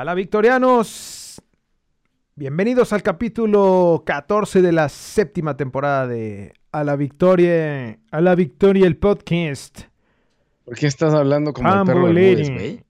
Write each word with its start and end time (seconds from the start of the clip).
Hola 0.00 0.14
Victorianos, 0.14 1.42
bienvenidos 2.36 2.92
al 2.92 3.02
capítulo 3.02 4.04
14 4.06 4.62
de 4.62 4.70
la 4.70 4.88
séptima 4.88 5.56
temporada 5.56 6.06
de 6.06 6.54
A 6.70 6.84
la 6.84 6.94
Victoria, 6.94 7.98
A 8.12 8.20
la 8.20 8.36
Victoria 8.36 8.86
el 8.86 8.96
podcast. 8.96 9.80
¿Por 10.64 10.76
qué 10.76 10.86
estás 10.86 11.14
hablando 11.14 11.52
como 11.52 11.68
el 11.68 11.84
perro. 11.84 12.04
Bermúdez, 12.04 12.48
güey? 12.48 12.84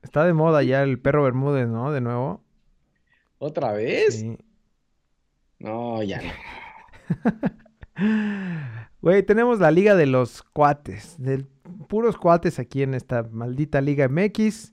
Está 0.00 0.24
de 0.24 0.32
moda 0.32 0.62
ya 0.62 0.82
el 0.82 0.98
perro 0.98 1.24
Bermúdez, 1.24 1.68
¿no? 1.68 1.92
De 1.92 2.00
nuevo. 2.00 2.42
¿Otra 3.36 3.72
vez? 3.72 4.20
Sí. 4.20 4.38
No, 5.58 6.02
ya 6.02 6.22
no. 6.22 6.32
Güey, 9.02 9.22
tenemos 9.24 9.60
la 9.60 9.70
liga 9.70 9.94
de 9.94 10.06
los 10.06 10.42
cuates, 10.42 11.16
de 11.18 11.44
puros 11.86 12.16
cuates 12.16 12.58
aquí 12.58 12.82
en 12.82 12.94
esta 12.94 13.24
maldita 13.24 13.82
liga 13.82 14.08
MX. 14.08 14.72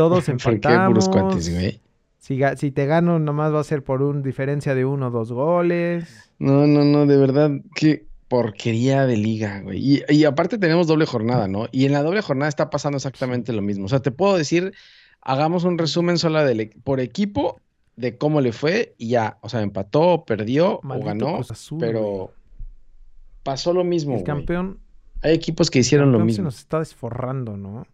Todos 0.00 0.24
¿Por 0.24 0.38
qué 0.38 0.50
empatamos. 0.50 0.88
puros 0.88 1.08
cuates, 1.10 1.52
güey? 1.52 1.80
Si, 2.18 2.70
te 2.70 2.86
gano, 2.86 3.18
nomás 3.18 3.52
va 3.52 3.60
a 3.60 3.64
ser 3.64 3.82
por 3.84 4.00
una 4.02 4.22
diferencia 4.22 4.74
de 4.74 4.84
uno 4.86 5.08
o 5.08 5.10
dos 5.10 5.30
goles. 5.32 6.32
No, 6.38 6.66
no, 6.66 6.84
no, 6.84 7.04
de 7.04 7.16
verdad, 7.18 7.50
qué 7.74 8.06
porquería 8.28 9.06
de 9.06 9.16
liga, 9.18 9.60
güey. 9.60 9.78
Y, 9.78 10.02
y 10.08 10.24
aparte 10.24 10.56
tenemos 10.56 10.86
doble 10.86 11.04
jornada, 11.04 11.48
¿no? 11.48 11.66
Y 11.72 11.84
en 11.84 11.92
la 11.92 12.02
doble 12.02 12.22
jornada 12.22 12.48
está 12.48 12.70
pasando 12.70 12.96
exactamente 12.96 13.52
lo 13.52 13.60
mismo. 13.62 13.84
O 13.86 13.88
sea, 13.88 14.00
te 14.00 14.10
puedo 14.10 14.36
decir, 14.36 14.72
hagamos 15.20 15.64
un 15.64 15.76
resumen 15.76 16.16
solo 16.16 16.42
del 16.44 16.70
por 16.82 17.00
equipo 17.00 17.60
de 17.96 18.16
cómo 18.16 18.40
le 18.40 18.52
fue 18.52 18.94
y 18.96 19.08
ya. 19.08 19.36
O 19.42 19.48
sea, 19.50 19.60
empató, 19.60 20.24
perdió 20.24 20.80
Maldito 20.82 21.26
o 21.26 21.36
ganó, 21.36 21.40
Azul, 21.48 21.78
pero 21.78 22.00
güey. 22.02 22.28
pasó 23.42 23.72
lo 23.74 23.84
mismo, 23.84 24.12
El 24.12 24.18
güey. 24.18 24.24
campeón, 24.24 24.78
Hay 25.22 25.34
equipos 25.34 25.70
que 25.70 25.80
hicieron 25.80 26.12
lo 26.12 26.18
campeón 26.18 26.28
se 26.34 26.42
mismo. 26.42 26.44
nos 26.44 26.58
está 26.58 26.78
desforrando, 26.78 27.56
¿no? 27.58 27.86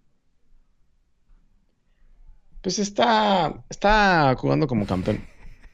Pues 2.67 2.81
está, 2.81 3.63
está 3.71 4.35
jugando 4.37 4.67
como 4.67 4.87
campeón. 4.89 5.21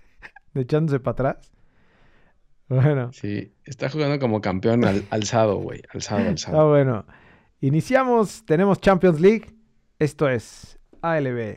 Echándose 0.55 1.01
para 1.01 1.12
atrás. 1.31 1.51
Bueno, 2.69 3.11
Sí, 3.15 3.55
está 3.65 3.89
jugando 3.89 4.19
como 4.19 4.43
campeón 4.43 4.84
al- 4.84 5.07
alzado, 5.09 5.57
güey. 5.57 5.81
Alzado, 5.95 6.21
está 6.21 6.31
alzado. 6.51 6.69
bueno. 6.69 7.07
Iniciamos, 7.62 8.45
tenemos 8.45 8.79
Champions 8.83 9.21
League. 9.23 9.55
Esto 9.99 10.29
es 10.29 10.79
ALB. 11.01 11.57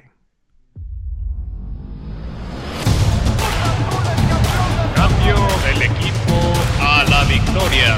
Cambio 4.96 5.36
del 5.66 5.82
equipo 5.82 6.54
a 6.80 7.04
la 7.10 7.24
victoria. 7.26 7.98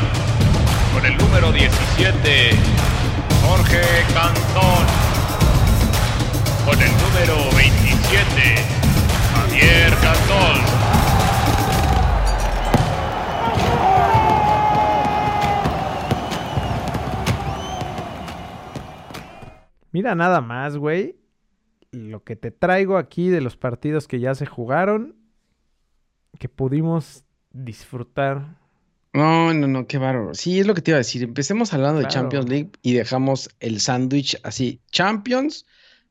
Con 0.91 1.05
el 1.05 1.15
número 1.17 1.51
17, 1.51 2.49
Jorge 3.45 3.81
Cantón. 4.11 5.06
Con 6.67 6.81
el 6.81 6.91
número 6.91 7.55
27, 7.55 8.55
Javier 9.31 9.93
Cantón. 10.01 10.57
Mira 19.93 20.13
nada 20.13 20.41
más, 20.41 20.75
güey. 20.75 21.15
Lo 21.91 22.25
que 22.25 22.35
te 22.35 22.51
traigo 22.51 22.97
aquí 22.97 23.29
de 23.29 23.39
los 23.39 23.55
partidos 23.55 24.09
que 24.09 24.19
ya 24.19 24.35
se 24.35 24.45
jugaron, 24.45 25.15
que 26.37 26.49
pudimos 26.49 27.23
disfrutar. 27.51 28.57
No, 29.13 29.53
no, 29.53 29.67
no, 29.67 29.87
qué 29.87 29.99
bárbaro. 29.99 30.33
Sí, 30.33 30.59
es 30.59 30.67
lo 30.67 30.73
que 30.73 30.81
te 30.81 30.91
iba 30.91 30.97
a 30.97 30.99
decir. 30.99 31.23
Empecemos 31.23 31.73
hablando 31.73 32.01
de. 32.01 32.07
Champions 32.09 32.49
League 32.49 32.71
y 32.81 32.91
dejamos 32.91 33.49
el 33.61 33.79
sándwich 33.79 34.37
así. 34.43 34.81
Champions, 34.91 35.65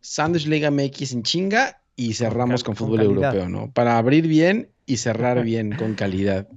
Sándwich 0.08 0.46
Liga 0.46 0.70
MX 0.70 1.12
en 1.12 1.22
chinga 1.22 1.82
y 1.96 2.14
cerramos 2.14 2.62
con 2.62 2.74
con 2.74 2.86
fútbol 2.86 3.00
europeo, 3.02 3.48
¿no? 3.48 3.72
Para 3.72 3.98
abrir 3.98 4.26
bien 4.28 4.70
y 4.86 4.98
cerrar 4.98 5.42
bien 5.44 5.74
con 5.76 5.94
calidad. 5.94 6.48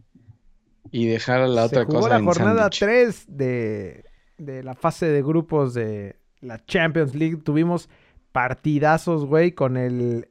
Y 0.92 1.06
dejar 1.08 1.42
a 1.42 1.48
la 1.48 1.62
se 1.68 1.76
otra 1.76 1.86
jugó 1.86 1.98
cosa 2.00 2.10
la 2.10 2.18
en 2.18 2.26
jornada 2.26 2.62
sándwich. 2.72 2.80
3 2.80 3.26
de, 3.38 4.06
de 4.38 4.64
la 4.64 4.74
fase 4.76 5.06
de 5.08 5.22
grupos 5.22 5.74
de 5.74 6.16
la 6.42 6.64
Champions 6.66 7.16
League. 7.16 7.38
Tuvimos 7.38 7.90
partidazos, 8.32 9.26
güey, 9.26 9.52
con 9.54 9.78
el... 9.78 10.28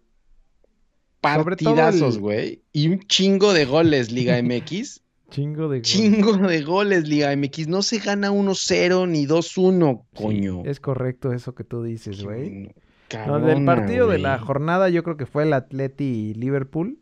Partidazos, 1.20 2.14
el- 2.16 2.20
güey. 2.20 2.62
Y 2.72 2.88
un 2.88 3.00
chingo 3.00 3.52
de 3.52 3.64
goles, 3.64 4.12
Liga 4.12 4.40
MX. 4.42 5.00
Chingo 5.30 5.62
de... 5.68 5.78
goles. 5.78 5.82
Chingo 5.82 6.36
de 6.36 6.62
goles, 6.62 7.08
Liga 7.08 7.34
MX. 7.36 7.68
No 7.68 7.82
se 7.82 7.98
gana 7.98 8.30
1-0 8.30 9.08
ni 9.08 9.26
2-1, 9.26 10.02
Sí, 10.14 10.22
coño. 10.22 10.62
es 10.64 10.80
correcto 10.80 11.32
eso 11.32 11.54
que 11.54 11.64
tú 11.64 11.82
dices, 11.82 12.22
güey. 12.22 12.72
No, 13.12 13.16
cabrona, 13.24 13.46
del 13.46 13.64
partido 13.64 14.08
de 14.08 14.18
la 14.18 14.38
jornada 14.38 14.88
yo 14.88 15.02
creo 15.02 15.16
que 15.16 15.26
fue 15.26 15.44
el 15.44 15.52
Atleti 15.52 16.04
y 16.04 16.34
Liverpool. 16.34 16.98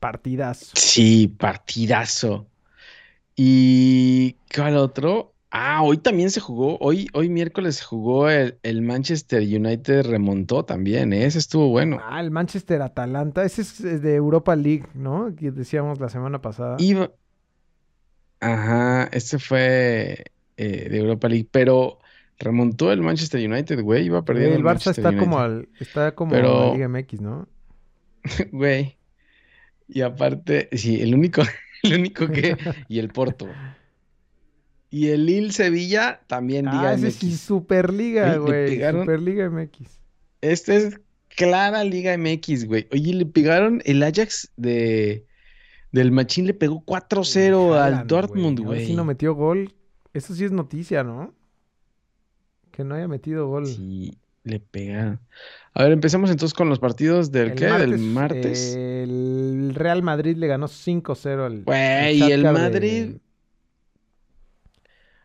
Partidazo. 0.00 0.72
Sí, 0.74 1.28
partidazo. 1.28 2.46
¿Y 3.36 4.36
cuál 4.54 4.76
otro? 4.76 5.32
Ah, 5.50 5.82
hoy 5.82 5.98
también 5.98 6.30
se 6.30 6.40
jugó, 6.40 6.78
hoy, 6.80 7.08
hoy 7.12 7.28
miércoles 7.28 7.76
se 7.76 7.84
jugó 7.84 8.30
el, 8.30 8.58
el 8.62 8.80
Manchester 8.80 9.42
United 9.42 10.06
remontó 10.06 10.64
también, 10.64 11.12
¿eh? 11.12 11.26
Ese 11.26 11.38
estuvo 11.38 11.68
bueno. 11.68 11.98
Ah, 12.02 12.20
el 12.20 12.30
Manchester 12.30 12.80
Atalanta. 12.80 13.44
Ese 13.44 13.62
es 13.62 13.80
es 13.80 14.02
de 14.02 14.14
Europa 14.14 14.56
League, 14.56 14.86
¿no? 14.94 15.34
Que 15.36 15.50
decíamos 15.50 16.00
la 16.00 16.08
semana 16.08 16.40
pasada. 16.40 16.76
Iba... 16.78 17.10
Ajá, 18.40 19.04
este 19.12 19.38
fue 19.38 20.24
eh, 20.56 20.88
de 20.88 20.98
Europa 20.98 21.28
League, 21.28 21.48
pero 21.50 21.98
remontó 22.38 22.90
el 22.92 23.00
Manchester 23.02 23.48
United, 23.48 23.80
güey, 23.82 24.04
iba 24.06 24.24
perdiendo 24.24 24.56
el 24.56 24.62
Barça 24.62 24.86
Manchester 24.86 25.06
está 25.06 25.16
como, 25.18 25.38
al, 25.38 25.68
está 25.80 26.14
como 26.14 26.32
Pero- 26.32 26.68
la 26.68 26.74
Liga 26.74 26.88
MX, 26.88 27.20
¿no? 27.20 27.48
Güey. 28.52 28.96
Y 29.88 30.00
aparte, 30.02 30.68
sí, 30.72 31.00
el 31.00 31.14
único, 31.14 31.42
el 31.82 31.94
único 31.94 32.26
que, 32.28 32.56
y 32.88 32.98
el 32.98 33.08
Porto. 33.08 33.48
Y 34.90 35.08
el 35.08 35.24
Lille 35.26 35.52
Sevilla 35.52 36.20
también 36.26 36.66
Liga 36.66 36.90
Ah, 36.90 36.94
ese 36.94 37.06
MX. 37.06 37.14
sí, 37.16 37.36
Superliga, 37.36 38.36
güey. 38.36 38.66
pegaron- 38.66 39.02
Superliga 39.04 39.48
MX. 39.50 39.88
Este 40.42 40.76
es 40.76 41.00
clara 41.28 41.82
Liga 41.84 42.16
MX, 42.18 42.66
güey. 42.66 42.88
Oye, 42.92 43.14
le 43.14 43.24
pegaron 43.26 43.80
el 43.84 44.02
Ajax 44.02 44.50
de 44.56 45.26
del 45.92 46.10
Machín 46.10 46.46
le 46.46 46.54
pegó 46.54 46.82
4-0 46.86 47.74
al 47.78 48.06
Dortmund, 48.06 48.60
güey. 48.60 48.86
si 48.86 48.94
no 48.94 49.04
metió 49.04 49.34
gol. 49.34 49.74
Eso 50.14 50.34
sí 50.34 50.44
es 50.44 50.50
noticia, 50.52 51.04
¿no? 51.04 51.34
Que 52.72 52.82
no 52.84 52.94
haya 52.96 53.06
metido 53.06 53.46
gol. 53.46 53.66
Sí, 53.66 54.18
le 54.44 54.58
pegaron. 54.58 55.20
A 55.74 55.84
ver, 55.84 55.92
empecemos 55.92 56.30
entonces 56.30 56.54
con 56.54 56.68
los 56.68 56.78
partidos 56.80 57.30
del 57.30 57.50
El 57.50 57.54
qué? 57.54 57.66
Del 57.66 57.98
martes. 57.98 58.74
El 58.74 59.72
Real 59.74 60.02
Madrid 60.02 60.36
le 60.36 60.46
ganó 60.48 60.66
5-0 60.66 61.46
al. 61.46 61.62
Güey, 61.64 62.18
y 62.18 62.32
el 62.32 62.42
de- 62.42 62.52
Madrid. 62.52 63.10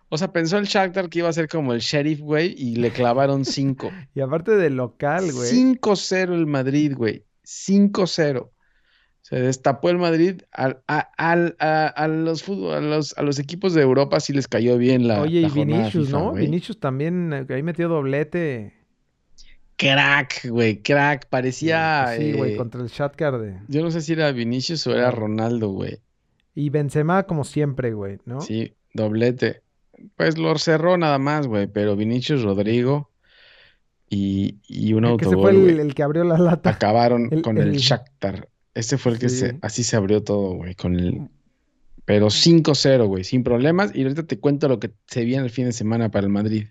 O 0.09 0.17
sea, 0.17 0.31
pensó 0.31 0.57
el 0.57 0.65
Shakhtar 0.65 1.09
que 1.09 1.19
iba 1.19 1.27
a 1.29 1.33
ser 1.33 1.49
como 1.49 1.73
el 1.73 1.79
Sheriff, 1.81 2.19
güey, 2.21 2.55
y 2.57 2.75
le 2.77 2.91
clavaron 2.91 3.43
5. 3.43 3.91
Y 4.15 4.21
aparte 4.21 4.51
del 4.55 4.75
local, 4.75 5.31
güey. 5.33 5.49
5-0 5.51 6.33
el 6.33 6.45
Madrid, 6.45 6.93
güey. 6.95 7.25
5-0. 7.45 8.49
Se 9.29 9.35
destapó 9.41 9.89
el 9.89 9.97
Madrid. 9.97 10.43
Al- 10.53 10.81
a, 10.87 10.99
al- 11.17 11.57
a- 11.59 11.87
a 11.87 12.07
los 12.07 12.43
fútbol, 12.43 12.75
a, 12.75 12.79
los, 12.79 13.17
a 13.17 13.23
los 13.23 13.39
equipos 13.39 13.73
de 13.73 13.81
Europa 13.81 14.21
sí 14.21 14.31
les 14.31 14.47
cayó 14.47 14.77
bien 14.77 15.05
la, 15.05 15.21
Oye, 15.21 15.41
la 15.41 15.47
y 15.49 15.51
Vinicius, 15.51 16.05
FIFA, 16.07 16.17
¿no? 16.17 16.31
Vinicius 16.33 16.79
también 16.79 17.33
eh, 17.33 17.45
ahí 17.53 17.61
metió 17.61 17.89
doblete. 17.89 18.73
Crack, 19.75 20.47
güey, 20.49 20.81
crack. 20.81 21.27
Parecía. 21.29 22.15
Sí, 22.17 22.33
güey, 22.33 22.53
eh, 22.53 22.55
contra 22.57 22.81
el 22.81 22.87
Shakhtar 22.87 23.37
de. 23.37 23.59
Yo 23.67 23.83
no 23.83 23.91
sé 23.91 24.01
si 24.01 24.13
era 24.13 24.31
Vinicius 24.31 24.87
o 24.87 24.95
era 24.95 25.11
Ronaldo, 25.11 25.69
güey. 25.69 25.99
Y 26.55 26.69
Benzema 26.69 27.23
como 27.23 27.43
siempre, 27.43 27.93
güey, 27.93 28.17
¿no? 28.25 28.41
Sí, 28.41 28.73
doblete. 28.93 29.61
Pues 30.15 30.37
lo 30.37 30.57
cerró 30.57 30.97
nada 30.97 31.19
más, 31.19 31.47
güey, 31.47 31.67
pero 31.67 31.95
Vinicius, 31.95 32.43
Rodrigo 32.43 33.11
y, 34.09 34.57
y 34.67 34.93
un 34.93 35.03
que 35.03 35.25
ese 35.25 35.25
autogol, 35.25 35.55
fue 35.55 35.81
el, 35.81 35.93
que 35.93 36.03
abrió 36.03 36.23
la 36.23 36.37
lata. 36.37 36.69
Acabaron 36.71 37.27
el- 37.31 37.41
con 37.41 37.57
el, 37.57 37.69
el- 37.69 37.77
Shakhtar. 37.77 38.47
Este 38.77 38.97
fue 38.97 39.13
el 39.13 39.19
que 39.19 39.29
Sí. 39.29 39.37
se, 39.39 39.57
así 39.61 39.83
se 39.83 39.95
abrió 39.95 40.23
todo, 40.23 40.53
güey, 40.55 40.75
con 40.75 40.95
el... 40.95 41.29
Pero 42.05 42.27
5-0, 42.29 43.05
güey, 43.07 43.23
sin 43.25 43.43
problemas. 43.43 43.91
Y 43.93 44.03
ahorita 44.03 44.23
te 44.23 44.39
cuento 44.39 44.69
lo 44.69 44.79
que 44.79 44.91
se 45.07 45.25
viene 45.25 45.43
el 45.43 45.49
fin 45.49 45.65
de 45.65 45.73
semana 45.73 46.09
para 46.09 46.25
el 46.25 46.31
Madrid. 46.31 46.67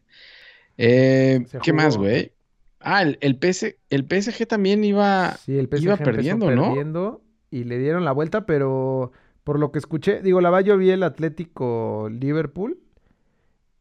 Eh, 0.79 1.45
¿qué 1.63 1.73
más, 1.73 1.97
güey? 1.97 2.33
Ah, 2.81 3.03
el, 3.03 3.19
el, 3.21 3.37
PS 3.39 3.77
el 3.91 4.05
PSG 4.09 4.47
también 4.47 4.85
iba... 4.85 5.37
Sí, 5.45 5.59
el 5.59 5.69
PSG 5.69 5.83
iba 5.85 5.97
perdiendo, 5.97 6.51
¿no? 6.51 6.67
perdiendo 6.69 7.23
y 7.51 7.65
le 7.65 7.79
dieron 7.79 8.05
la 8.05 8.13
vuelta, 8.13 8.47
pero 8.47 9.13
por 9.45 9.59
lo 9.59 9.73
que 9.73 9.79
escuché, 9.79 10.23
digo, 10.23 10.41
la 10.41 10.51
va 10.51 10.61
yo 10.61 10.77
vi 10.79 10.91
el 10.91 11.03
Atlético 11.03 12.09
Liverpool. 12.11 12.79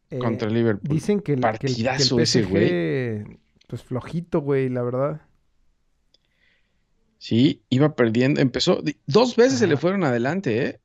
eh, 0.10 0.18
contra 0.20 0.48
el 0.48 0.54
Liverpool. 0.54 0.90
Dicen 0.90 1.20
que 1.20 1.34
el, 1.34 1.42
que 1.42 1.48
el- 1.48 1.60
que 1.60 1.68
el 1.68 1.74
Partidazo 1.74 2.20
ese, 2.20 2.44
PSG, 2.44 2.50
güey. 2.50 3.40
pues 3.68 3.84
flojito, 3.84 4.42
güey, 4.42 4.70
la 4.70 4.84
verdad. 4.84 5.22
Sí, 7.18 7.62
iba 7.70 7.96
perdiendo. 7.96 8.42
Empezó. 8.42 8.82
Dos 9.08 9.36
veces 9.36 9.60
se 9.60 9.68
le 9.68 9.78
fueron 9.78 10.04
adelante, 10.04 10.66
¿eh? 10.66 10.80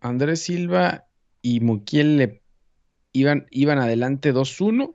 Andrés 0.00 0.42
Silva 0.42 1.06
y 1.42 1.60
Mukiel 1.60 2.16
le 2.18 2.42
iban, 3.12 3.46
iban 3.50 3.78
adelante 3.78 4.32
2-1. 4.32 4.94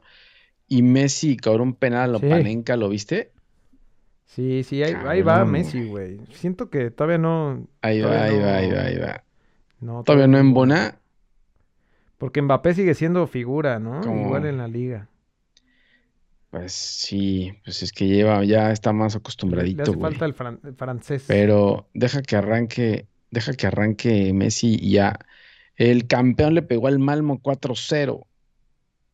y 0.68 0.82
Messi 0.82 1.38
cobró 1.38 1.62
un 1.64 1.74
penal 1.76 2.02
a 2.10 2.14
lo 2.14 2.20
Sí. 2.20 2.28
Panenka, 2.28 2.78
¿lo 2.78 2.90
viste? 2.90 3.32
Sí, 4.26 4.64
sí, 4.64 4.82
ahí, 4.82 4.96
ahí 5.06 5.22
va 5.22 5.46
Messi, 5.46 5.84
güey. 5.84 6.20
Siento 6.32 6.70
que 6.72 6.90
todavía 6.90 7.18
no. 7.20 7.68
Ahí 7.82 8.02
va, 8.02 8.08
Todavía 8.10 8.24
ahí 8.26 8.40
va, 8.40 8.46
no- 8.46 8.56
ahí 8.58 8.72
va, 8.72 8.82
ahí 8.86 8.98
va. 8.98 9.24
no 9.82 10.04
Todavía 10.04 10.28
no 10.28 10.40
embona. 10.40 10.76
embona. 10.88 11.00
Porque 12.18 12.42
Mbappé 12.42 12.74
sigue 12.74 12.96
siendo 12.96 13.28
figura, 13.28 13.78
¿no? 13.80 14.02
Como- 14.02 14.26
Igual 14.26 14.46
en 14.46 14.58
la 14.58 14.68
liga. 14.68 15.10
Pues 16.54 16.74
sí, 16.74 17.52
pues 17.64 17.82
es 17.82 17.92
que 17.92 18.06
lleva, 18.08 18.44
ya 18.46 18.72
está 18.72 18.94
más 18.94 19.16
Le 19.16 19.18
acostumbradito, 19.18 19.82
hace 19.82 19.92
güey. 19.92 20.02
falta 20.12 20.26
el, 20.26 20.36
fran- 20.36 20.60
el 20.64 20.76
francés. 20.76 21.24
Pero 21.26 21.90
deja 21.96 22.22
que 22.22 22.36
arranque, 22.36 23.08
deja 23.32 23.54
que 23.54 23.66
arranque 23.66 24.32
Messi 24.34 24.78
y 24.80 24.92
ya. 24.92 25.18
El 25.76 26.06
campeón 26.06 26.54
le 26.54 26.62
pegó 26.62 26.86
al 26.88 27.00
Malmo 27.00 27.42
4-0. 27.42 28.28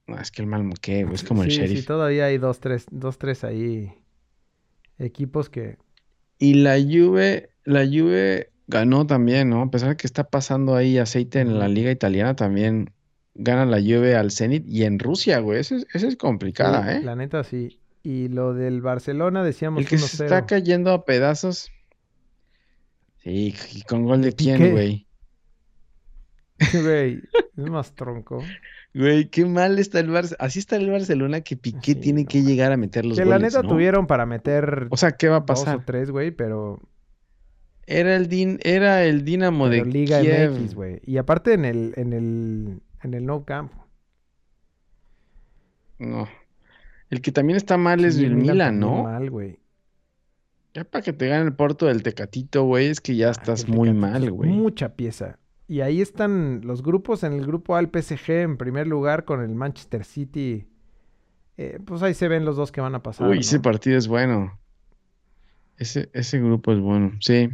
No, 0.08 0.20
es 0.20 0.32
que 0.32 0.42
el 0.42 0.48
Malmo, 0.50 0.74
¿qué? 0.82 1.04
güey? 1.04 1.16
Es 1.16 1.24
como 1.24 1.44
el 1.44 1.50
Sheriff. 1.50 1.80
Sí, 1.80 1.86
todavía 1.86 2.26
hay 2.26 2.38
dos, 2.40 2.60
tres, 2.60 2.88
dos, 2.92 3.18
tres 3.18 3.46
ahí. 3.46 3.94
Equipos 4.98 5.50
que. 5.50 5.78
Y 6.40 6.56
la 6.56 6.76
Juve, 6.78 7.52
la 7.64 7.86
Juve 7.86 8.52
ganó 8.68 9.08
también, 9.08 9.50
¿no? 9.50 9.62
A 9.62 9.72
pesar 9.72 9.90
de 9.90 9.98
que 9.98 10.08
está 10.08 10.26
pasando 10.30 10.76
ahí 10.76 10.98
aceite 10.98 11.40
en 11.40 11.58
la 11.58 11.70
liga 11.70 11.90
italiana, 11.92 12.36
también 12.36 12.92
gana 13.36 13.66
la 13.66 13.80
Juve 13.80 14.16
al 14.16 14.32
Zenit 14.32 14.68
y 14.68 14.84
en 14.84 15.00
Rusia, 15.00 15.40
güey. 15.40 15.60
Esa 15.60 15.76
es, 15.76 16.04
es 16.04 16.16
complicada, 16.18 16.84
sí, 16.84 16.98
¿eh? 16.98 17.04
La 17.04 17.16
neta 17.16 17.44
sí. 17.44 17.80
Y 18.04 18.30
lo 18.30 18.54
del 18.54 18.82
Barcelona 18.82 19.44
decíamos 19.44 19.82
El 19.82 19.88
que 19.88 19.98
se 19.98 20.24
está 20.24 20.42
1-0. 20.44 20.46
cayendo 20.48 20.92
a 20.92 21.06
pedazos. 21.06 21.72
Sí, 23.24 23.54
¿y 23.74 23.82
con 23.84 24.06
gol 24.06 24.22
de 24.22 24.32
quién, 24.34 24.72
güey? 24.72 25.06
Güey, 26.74 27.22
es 27.58 27.66
más 27.70 27.94
tronco. 27.96 28.44
Güey, 28.94 29.30
qué 29.30 29.46
mal 29.46 29.80
está 29.80 30.00
el 30.00 30.10
Barcelona. 30.10 30.46
Así 30.46 30.60
está 30.60 30.76
el 30.76 30.90
Barcelona 30.90 31.42
que 31.42 31.56
Piqué 31.56 31.94
Sí, 31.94 31.96
tiene 31.96 32.24
no 32.24 32.28
que 32.28 32.42
llegar 32.42 32.72
a 32.74 32.78
meter 32.78 33.06
los 33.06 33.18
Que 33.18 33.24
la 33.26 33.38
goles, 33.38 33.54
neta 33.54 33.64
¿no? 33.64 33.70
tuvieron 33.70 34.08
para 34.08 34.26
meter 34.26 34.88
O 34.90 34.98
sea, 34.98 35.14
¿qué 35.14 35.30
va 35.30 35.38
a 35.38 35.40
dos 35.42 35.62
o 35.62 35.66
pasar? 35.66 35.86
tres, 35.86 36.12
güey, 36.12 36.32
pero, 36.32 36.82
Era 37.86 38.16
el 38.16 38.28
Din, 38.28 38.60
era 38.64 39.06
el 39.06 39.24
Dinamo 39.24 39.70
de 39.70 39.86
Liga 39.86 40.20
Kiev. 40.22 40.52
MX, 40.52 40.76
güey. 40.76 41.02
Y 41.06 41.18
aparte 41.18 41.54
en 41.54 41.66
el, 41.66 41.94
en 41.96 42.14
el, 42.14 42.82
en 43.04 43.14
el 43.14 43.26
no 43.26 43.44
camp. 43.46 43.72
No. 45.98 46.28
El 47.10 47.22
que 47.22 47.32
también 47.32 47.58
está 47.58 47.78
mal 47.78 48.06
es 48.06 48.16
Sí, 48.16 48.26
el 48.26 48.36
Milan, 48.36 48.80
¿no? 48.80 49.04
mal, 49.04 49.30
güey. 49.30 49.60
Ya 50.74 50.84
para 50.84 51.04
que 51.04 51.14
te 51.14 51.28
gane 51.28 51.46
el 51.46 51.54
Porto 51.56 51.88
del 51.88 52.04
Tecatito, 52.04 52.64
güey, 52.64 52.88
es 52.88 53.02
que 53.02 53.16
ya 53.16 53.30
Ah, 53.30 53.32
estás 53.32 53.68
muy 53.68 53.92
mal, 53.94 54.30
güey. 54.32 54.52
Mucha 54.52 54.96
pieza. 54.96 55.40
Y 55.68 55.82
ahí 55.82 56.02
están 56.02 56.62
los 56.64 56.84
grupos. 56.84 57.24
En 57.24 57.34
el 57.34 57.46
grupo 57.46 57.76
A, 57.76 57.80
el 57.80 57.90
PSG 57.90 58.30
en 58.44 58.58
primer 58.58 58.88
lugar 58.88 59.26
con 59.26 59.42
el 59.42 59.56
Manchester 59.56 60.04
City. 60.06 60.68
Eh, 61.58 61.80
pues 61.86 62.02
ahí 62.04 62.14
se 62.14 62.28
ven 62.28 62.46
los 62.46 62.56
dos 62.56 62.72
que 62.72 62.82
van 62.82 62.96
a 62.96 63.04
pasar. 63.04 63.28
Uy, 63.28 63.40
ese 63.40 63.60
partido 63.60 63.98
es 63.98 64.08
bueno. 64.08 64.58
Ese, 65.78 66.10
ese 66.14 66.40
grupo 66.40 66.72
es 66.72 66.80
bueno, 66.80 67.14
sí. 67.22 67.50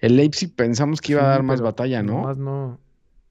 El 0.00 0.16
Leipzig 0.16 0.54
pensamos 0.54 1.00
que 1.00 1.12
iba 1.12 1.22
a 1.22 1.28
dar 1.28 1.42
más 1.42 1.60
batalla, 1.60 2.02
¿no? 2.02 2.14
nomás 2.22 2.38
no. 2.38 2.80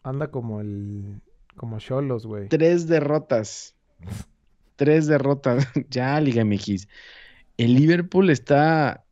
Anda 0.04 0.30
como 0.30 0.62
el. 0.62 1.22
Como 1.56 1.80
Cholos, 1.80 2.26
güey. 2.26 2.48
Tres 2.50 2.88
derrotas. 2.88 3.76
Tres 4.76 5.08
derrotas. 5.08 5.68
Ya, 5.90 6.20
Liga 6.22 6.44
MX. 6.46 6.88
El 7.58 7.76
Liverpool 7.76 8.30
está, 8.30 9.04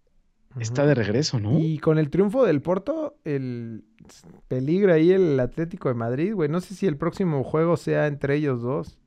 está 0.59 0.85
de 0.85 0.95
regreso, 0.95 1.39
¿no? 1.39 1.59
Y 1.59 1.79
con 1.79 1.97
el 1.97 2.09
triunfo 2.09 2.45
del 2.45 2.61
Porto, 2.61 3.17
el 3.25 3.83
peligra 4.47 4.93
ahí 4.93 5.11
el 5.11 5.37
Atlético 5.41 5.89
de 5.89 5.95
Madrid, 5.95 6.33
güey. 6.33 6.47
No 6.49 6.61
sé 6.61 6.73
si 6.75 6.87
el 6.87 6.95
próximo 6.95 7.43
juego 7.43 7.75
sea 7.75 8.07
entre 8.07 8.35
ellos 8.35 8.61
dos. 8.61 8.97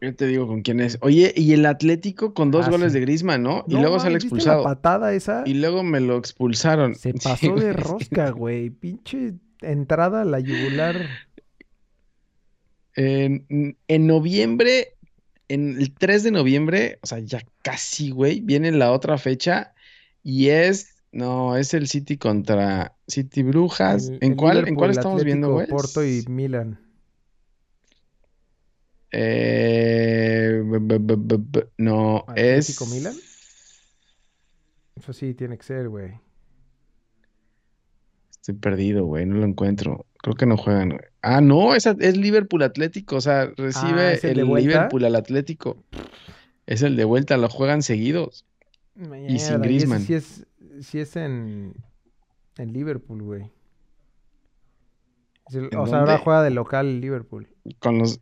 Yo 0.00 0.14
te 0.14 0.28
digo 0.28 0.46
con 0.46 0.62
quién 0.62 0.78
es. 0.78 0.96
Oye, 1.00 1.32
y 1.36 1.52
el 1.54 1.66
Atlético 1.66 2.32
con 2.32 2.52
dos 2.52 2.66
Ah, 2.68 2.70
goles 2.70 2.92
sí. 2.92 2.98
de 3.00 3.04
Griezmann, 3.04 3.42
¿no? 3.42 3.64
Y 3.66 3.72
luego 3.72 3.98
sale 3.98 4.10
mames, 4.12 4.24
¿viste 4.24 4.36
la 4.36 4.52
expulsado. 4.52 4.62
patada 4.62 5.12
esa? 5.12 5.42
Y 5.44 5.54
luego 5.54 5.82
me 5.82 5.98
lo 5.98 6.16
expulsaron. 6.16 6.94
Se 6.94 7.10
Sí, 7.12 7.18
pasó 7.24 7.56
de 7.56 7.72
rosca, 7.72 8.30
güey. 8.30 8.70
Pinche 8.70 9.34
entrada 9.60 10.22
a 10.22 10.24
la 10.24 10.38
yugular. 10.38 10.94
En, 13.00 13.76
en 13.86 14.06
noviembre, 14.08 14.96
en 15.48 15.78
el 15.80 15.94
3 15.94 16.24
de 16.24 16.32
noviembre, 16.32 16.98
o 17.02 17.06
sea, 17.06 17.20
ya 17.20 17.44
casi, 17.62 18.10
güey, 18.10 18.40
viene 18.40 18.72
la 18.72 18.90
otra 18.90 19.18
fecha 19.18 19.72
y 20.24 20.48
es, 20.48 20.96
no, 21.12 21.56
es 21.56 21.74
el 21.74 21.86
City 21.86 22.18
contra 22.18 22.96
City 23.06 23.44
Brujas. 23.44 24.08
El- 24.08 24.18
¿En 24.20 24.30
el 24.32 24.36
cuál, 24.36 24.68
en 24.68 24.74
cuál 24.74 24.90
estamos 24.90 25.22
viendo, 25.22 25.52
güey? 25.52 25.68
Porto 25.68 26.04
y 26.04 26.24
Milan. 26.28 26.80
Eh, 29.12 30.60
b- 30.64 30.78
b- 30.80 30.98
b- 30.98 31.16
b- 31.16 31.36
b- 31.38 31.68
no, 31.78 32.24
¿Atlético 32.26 32.84
es... 32.84 32.90
Milan? 32.90 33.16
Eso 34.96 35.12
sí, 35.12 35.34
tiene 35.34 35.56
que 35.56 35.64
ser, 35.64 35.88
güey. 35.88 36.14
Estoy 38.32 38.56
perdido, 38.56 39.04
güey, 39.06 39.24
no 39.24 39.36
lo 39.36 39.44
encuentro. 39.46 40.04
Creo 40.20 40.34
que 40.34 40.46
no 40.46 40.56
juegan, 40.56 40.90
güey. 40.90 41.00
Ah, 41.22 41.40
no, 41.40 41.74
es, 41.74 41.86
es 41.86 42.16
Liverpool 42.16 42.62
Atlético, 42.62 43.16
o 43.16 43.20
sea, 43.20 43.46
recibe 43.56 44.00
Ah, 44.00 44.12
¿es 44.12 44.24
el? 44.24 44.38
Liverpool 44.38 45.04
al 45.04 45.14
Atlético. 45.16 45.82
Es 46.66 46.82
el 46.82 46.96
de 46.96 47.04
vuelta, 47.04 47.36
lo 47.36 47.48
juegan 47.48 47.82
seguidos. 47.82 48.44
Y 49.28 49.38
sin 49.38 49.62
Griezmann. 49.62 50.02
sí 50.02 50.14
es, 50.14 50.44
sí 50.80 50.98
es 50.98 51.14
en, 51.16 51.72
en 52.56 52.72
Liverpool, 52.72 53.22
güey. 53.22 53.50
Es 55.48 55.54
el- 55.54 55.68
¿En 55.70 55.78
o 55.78 55.86
sea, 55.86 56.00
ahora 56.00 56.18
juega 56.18 56.42
de 56.42 56.50
local 56.50 57.00
Liverpool. 57.00 57.48
Con 57.78 57.98
los... 57.98 58.20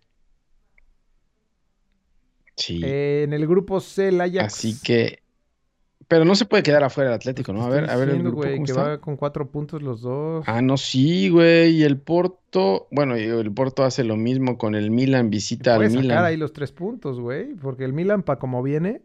Sí, 2.57 2.81
Eh, 2.85 3.23
en 3.25 3.33
el 3.33 3.47
grupo 3.47 3.81
C, 3.81 4.09
el 4.09 4.21
Ajax. 4.21 4.55
así 4.55 4.79
que... 4.83 5.23
Pero 6.09 6.25
no 6.25 6.35
se 6.37 6.45
puede 6.47 6.63
quedar 6.63 6.85
afuera 6.85 7.11
el 7.11 7.17
Atlético, 7.17 7.53
¿no? 7.53 7.65
A 7.65 7.69
ver, 7.69 7.91
a 7.91 7.97
ver 7.97 8.09
el 8.11 8.19
diciendo, 8.19 8.31
grupo, 8.31 8.43
güey, 8.43 8.55
¿cómo 8.55 8.65
que 8.65 8.73
está? 8.73 8.83
va 8.83 9.01
con 9.01 9.17
cuatro 9.17 9.51
puntos 9.51 9.83
los 9.83 10.01
dos. 10.03 10.45
Ah, 10.47 10.63
no, 10.63 10.77
sí, 10.77 11.29
güey. 11.31 11.71
Y 11.77 11.83
el 11.85 11.99
Porto, 12.01 12.87
bueno, 12.93 13.17
el 13.17 13.53
Porto 13.53 13.83
hace 13.85 14.05
lo 14.05 14.17
mismo 14.17 14.57
con 14.59 14.75
el 14.77 14.91
Milan, 14.91 15.31
visita 15.31 15.77
al 15.77 15.79
Puede 15.79 15.91
sacar 15.91 16.03
Milan. 16.03 16.25
ahí 16.25 16.37
los 16.37 16.53
tres 16.53 16.73
puntos, 16.73 17.19
güey. 17.21 17.55
Porque 17.55 17.85
el 17.85 17.93
Milan, 17.93 18.23
para 18.23 18.39
como 18.39 18.63
viene, 18.63 19.03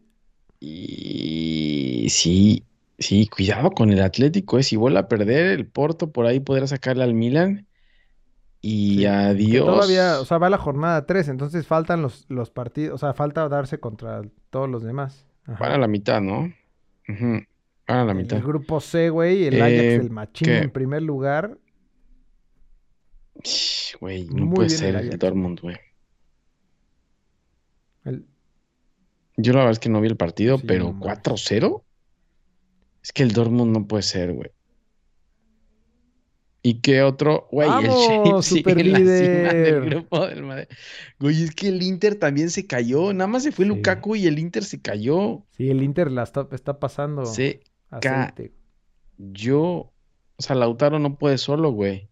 Y 0.59 2.07
sí, 2.09 2.65
sí, 2.99 3.27
cuidado 3.27 3.71
con 3.71 3.91
el 3.91 4.01
Atlético, 4.01 4.59
eh. 4.59 4.63
Si 4.63 4.75
vuelve 4.75 4.99
a 4.99 5.07
perder 5.07 5.47
el 5.47 5.67
Porto, 5.67 6.11
por 6.11 6.25
ahí 6.27 6.39
podrá 6.39 6.67
sacarle 6.67 7.03
al 7.03 7.13
Milan. 7.15 7.67
Y 8.61 9.05
Sí, 9.05 9.05
adiós. 9.05 9.65
todavía, 9.65 10.19
o 10.21 10.25
sea, 10.25 10.37
va 10.37 10.49
la 10.49 10.57
jornada 10.59 11.05
3, 11.07 11.29
entonces 11.29 11.65
faltan 11.67 12.01
los, 12.03 12.25
los 12.29 12.51
partidos, 12.51 12.95
o 12.95 12.97
sea, 12.99 13.13
falta 13.13 13.47
darse 13.49 13.79
contra 13.79 14.21
todos 14.51 14.69
los 14.69 14.83
demás. 14.83 15.27
Ajá. 15.45 15.65
Van 15.65 15.71
a 15.73 15.77
la 15.77 15.87
mitad, 15.87 16.21
¿no? 16.21 16.51
Ujú, 17.13 17.43
Van 17.87 17.97
a 17.97 18.05
la 18.05 18.13
mitad. 18.13 18.37
el 18.37 18.43
grupo 18.43 18.79
C, 18.79 19.09
güey, 19.09 19.45
el 19.45 19.61
Ajax, 19.61 19.71
Eh, 19.73 19.95
el 19.95 20.09
machín 20.09 20.45
¿qué? 20.47 20.57
en 20.59 20.71
primer 20.71 21.01
lugar. 21.01 21.57
Güey, 23.99 24.25
no 24.27 24.45
Muy 24.45 24.55
puede 24.55 24.67
el 24.69 24.73
ser 24.77 24.89
el 24.95 25.07
Ajax. 25.07 25.19
Dortmund, 25.19 25.59
güey. 25.61 25.77
El- 28.05 28.25
Yo 29.37 29.53
la 29.53 29.59
verdad 29.59 29.71
es 29.73 29.79
que 29.79 29.89
no 29.89 30.01
vi 30.01 30.07
el 30.07 30.17
partido, 30.17 30.57
Sí, 30.57 30.65
pero 30.67 30.85
no 30.85 30.93
mames. 30.93 31.03
4-0. 31.03 31.83
Es 33.03 33.11
que 33.11 33.23
el 33.23 33.31
Dortmund 33.31 33.71
no 33.75 33.87
puede 33.87 34.03
ser, 34.03 34.33
güey. 34.33 34.51
¿Y 36.63 36.75
qué 36.81 37.01
otro? 37.01 37.47
Güey, 37.51 37.67
el 37.79 37.87
¡Vamos, 37.87 38.07
Sheriff 38.07 38.45
sigue 38.45 38.71
en 38.81 38.91
la 38.93 38.99
cima 38.99 39.53
del 39.53 39.81
grupo 39.85 40.27
del 40.27 40.43
Madrid. 40.43 40.67
Güey, 41.19 41.43
es 41.43 41.55
que 41.55 41.67
el 41.69 41.81
Inter 41.81 42.15
también 42.15 42.49
se 42.51 42.67
cayó. 42.67 43.11
Nada 43.13 43.27
más 43.27 43.43
se 43.43 43.51
fue 43.51 43.65
Sí. 43.65 43.65
Lukaku 43.65 44.15
y 44.15 44.27
el 44.27 44.37
Inter 44.39 44.63
se 44.63 44.81
cayó. 44.81 45.43
Sí, 45.57 45.69
el 45.69 45.81
Inter 45.83 46.11
la 46.11 46.23
está, 46.23 46.47
está 46.51 46.79
pasando 46.79 47.25
Se 47.25 47.61
aceite. 47.89 48.53
yo, 49.17 49.91
o 50.35 50.41
sea, 50.41 50.55
Lautaro 50.55 50.99
no 50.99 51.17
puede 51.17 51.37
solo, 51.39 51.71
güey. 51.71 52.09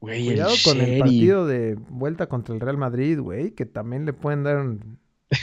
Güey, 0.00 0.28
el 0.30 0.34
Cuidado 0.34 0.54
con 0.64 0.80
el 0.80 0.98
partido 0.98 1.46
de 1.46 1.74
vuelta 1.76 2.28
contra 2.28 2.52
el 2.54 2.60
Real 2.60 2.76
Madrid, 2.78 3.20
güey, 3.20 3.52
que 3.52 3.66
también 3.66 4.04
le 4.06 4.12
pueden 4.12 4.42
dar 4.42 4.58
un... 4.58 4.98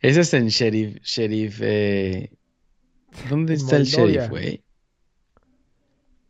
Ese 0.00 0.20
es 0.20 0.34
en 0.34 0.48
Sheriff, 0.48 0.96
Sheriff, 1.02 1.58
eh, 1.62 2.30
¿Dónde 3.28 3.54
está 3.54 3.76
el. 3.76 3.84
Sheriff, 3.84 4.28
güey? 4.28 4.62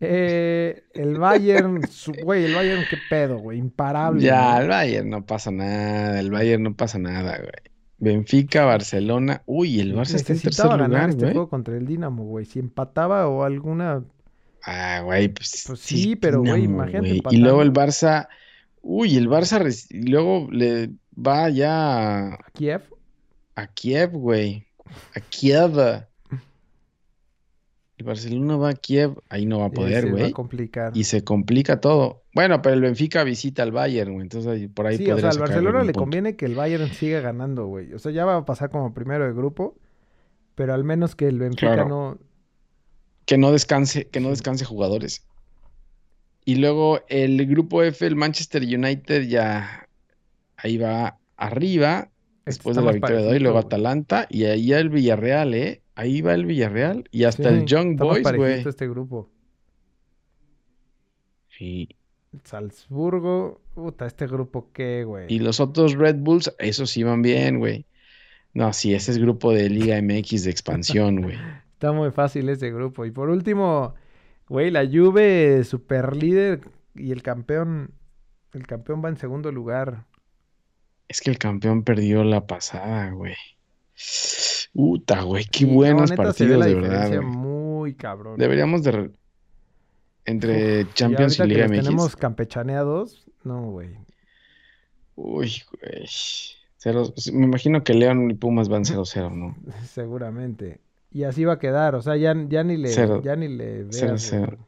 Eh, 0.00 0.84
el 0.94 1.18
Bayern, 1.18 1.86
su- 1.88 2.12
güey, 2.22 2.44
el 2.44 2.54
Bayern, 2.54 2.84
qué 2.88 2.96
pedo, 3.10 3.38
güey, 3.38 3.58
imparable. 3.58 4.22
Ya, 4.22 4.54
¿no? 4.54 4.60
el 4.62 4.68
Bayern 4.68 5.10
no 5.10 5.26
pasa 5.26 5.50
nada, 5.50 6.20
el 6.20 6.30
Bayern 6.30 6.62
no 6.62 6.74
pasa 6.74 6.98
nada, 6.98 7.36
güey. 7.38 7.50
Benfica, 7.98 8.64
Barcelona. 8.64 9.42
Uy, 9.46 9.80
el 9.80 9.96
Barça 9.96 10.14
está 10.14 10.32
en 10.32 10.40
tercer 10.40 10.68
ganar 10.68 10.88
lugar, 10.88 11.10
este 11.10 11.32
juego 11.32 11.48
contra 11.48 11.76
el 11.76 11.84
Dinamo, 11.84 12.24
güey. 12.26 12.44
Si 12.44 12.60
empataba 12.60 13.26
o 13.26 13.42
alguna... 13.42 14.04
Ah, 14.62 15.00
güey, 15.04 15.28
pues, 15.28 15.64
Pues 15.66 15.80
sí, 15.80 16.14
pero, 16.14 16.42
güey, 16.42 16.64
imagínate. 16.64 17.20
Y 17.30 17.36
luego 17.38 17.62
el. 17.62 17.72
Barça, 17.72 18.28
uy, 18.82 19.16
el 19.16 19.28
Barça, 19.28 19.60
y 19.90 20.02
luego 20.08 20.48
le 20.52 20.90
va 21.16 21.48
ya 21.48 22.34
a 22.34 22.38
Kiev. 22.52 22.82
a, 23.56 23.62
a 23.62 23.66
Kiev, 23.66 24.12
güey. 24.12 24.64
A 25.14 25.20
Kiev. 25.20 26.04
El 27.98 28.04
Barcelona 28.04 28.56
va 28.56 28.70
a 28.70 28.74
Kiev, 28.74 29.14
ahí 29.28 29.44
no 29.44 29.58
va 29.58 29.66
a 29.66 29.70
poder, 29.70 30.08
güey. 30.10 30.32
Y 30.94 31.04
se 31.04 31.24
complica 31.24 31.80
todo. 31.80 32.22
Bueno, 32.32 32.62
pero 32.62 32.74
el 32.76 32.80
Benfica 32.80 33.24
visita 33.24 33.64
al 33.64 33.72
Bayern, 33.72 34.12
güey. 34.12 34.22
Entonces 34.22 34.50
ahí- 34.50 34.68
por 34.68 34.86
ahí 34.86 34.96
Sí, 34.98 35.10
o 35.10 35.18
sea, 35.18 35.30
al 35.30 35.38
Barcelona 35.38 35.80
le 35.80 35.86
punto. 35.86 35.98
conviene 36.00 36.36
que 36.36 36.44
el 36.46 36.54
Bayern 36.54 36.88
siga 36.92 37.20
ganando, 37.20 37.66
güey. 37.66 37.92
O 37.94 37.98
sea, 37.98 38.12
ya 38.12 38.24
va 38.24 38.36
a 38.36 38.44
pasar 38.44 38.70
como 38.70 38.94
primero 38.94 39.26
de 39.26 39.32
grupo, 39.32 39.76
pero 40.54 40.74
al 40.74 40.84
menos 40.84 41.16
que 41.16 41.26
el 41.26 41.38
Benfica 41.40 41.74
Claro. 41.74 41.88
no... 41.88 42.18
Que 43.26 43.36
no 43.36 43.50
descanse, 43.52 44.06
que 44.06 44.20
no 44.20 44.30
descanse 44.30 44.64
jugadores. 44.64 45.26
Y 46.44 46.54
luego 46.54 47.00
el 47.08 47.44
grupo 47.46 47.82
F, 47.82 48.06
el 48.06 48.14
Manchester 48.16 48.62
United 48.62 49.24
ya 49.28 49.88
ahí 50.56 50.78
va 50.78 51.18
arriba, 51.36 52.08
después 52.46 52.76
de 52.76 52.82
la 52.82 52.92
victoria 52.92 53.20
de 53.22 53.28
hoy, 53.28 53.38
luego. 53.40 53.58
Atalanta, 53.58 54.26
y 54.30 54.44
ahí 54.44 54.68
ya 54.68 54.78
el 54.78 54.88
Villarreal, 54.88 55.52
¿eh? 55.54 55.82
Ahí 55.98 56.20
va 56.20 56.32
el 56.32 56.46
Villarreal 56.46 57.08
y 57.10 57.24
hasta 57.24 57.48
el 57.48 57.66
Young 57.66 57.96
Boys, 57.96 58.22
güey. 58.32 58.60
este 58.60 58.88
grupo. 58.88 59.28
Sí. 61.48 61.88
Salzburgo, 62.44 63.60
puta, 63.74 64.06
este 64.06 64.28
grupo 64.28 64.70
qué, 64.72 65.02
güey. 65.02 65.26
Y 65.28 65.40
los 65.40 65.58
otros 65.58 65.94
Red 65.94 66.18
Bulls, 66.20 66.54
esos 66.60 66.90
sí 66.90 67.02
van 67.02 67.20
bien, 67.20 67.58
güey. 67.58 67.84
No, 68.54 68.72
sí, 68.72 68.94
ese 68.94 69.10
es 69.10 69.18
grupo 69.18 69.52
de 69.52 69.68
Liga 69.68 70.00
MX 70.00 70.44
de 70.44 70.52
expansión, 70.52 71.20
güey. 71.20 71.36
Está 71.72 71.90
muy 71.90 72.12
fácil 72.12 72.48
ese 72.48 72.70
grupo. 72.70 73.04
Y 73.04 73.10
por 73.10 73.28
último, 73.28 73.96
güey, 74.48 74.70
la 74.70 74.86
Juve 74.86 75.64
super 75.64 76.14
líder 76.14 76.60
y 76.94 77.10
el 77.10 77.24
campeón, 77.24 77.90
el 78.52 78.68
campeón 78.68 79.04
va 79.04 79.08
en 79.08 79.16
segundo 79.16 79.50
lugar. 79.50 80.04
Es 81.08 81.20
que 81.20 81.30
el 81.30 81.38
campeón 81.38 81.82
perdió 81.82 82.22
la 82.22 82.46
pasada, 82.46 83.10
güey. 83.10 83.34
Puta, 84.78 85.22
güey, 85.22 85.44
qué 85.50 85.64
Y, 85.64 85.66
no, 85.66 85.74
buenos 85.74 86.10
ve 86.10 86.16
partidos, 86.16 86.64
de 86.64 86.74
verdad, 86.76 87.08
güey. 87.08 87.20
muy 87.26 87.94
cabrón. 87.94 88.38
Deberíamos 88.38 88.84
de... 88.84 88.92
re- 88.92 89.10
Entre 90.24 90.82
Uf, 90.84 90.94
Champions 90.94 91.34
y, 91.34 91.38
que 91.38 91.46
Liga 91.48 91.62
los 91.62 91.70
MX. 91.72 91.82
tenemos 91.84 92.14
campechaneados, 92.16 93.26
no, 93.42 93.70
güey. 93.72 93.88
Uy, 95.16 95.52
güey. 95.72 96.06
Cero- 96.76 97.12
Me 97.32 97.44
imagino 97.46 97.82
que 97.82 97.92
León 97.92 98.30
y 98.30 98.34
Pumas 98.34 98.68
van 98.68 98.84
0-0, 98.84 99.32
¿no? 99.34 99.56
Seguramente. 99.84 100.78
Y 101.10 101.24
así 101.24 101.44
va 101.44 101.54
a 101.54 101.58
quedar, 101.58 101.96
o 101.96 102.02
sea, 102.02 102.16
ya, 102.16 102.36
ya 102.48 102.62
ni 102.62 102.76
le, 102.76 102.90
Cero. 102.90 103.20
ya 103.24 103.34
ni 103.34 103.48
le 103.48 103.82
veas, 103.82 104.22
cero. 104.22 104.58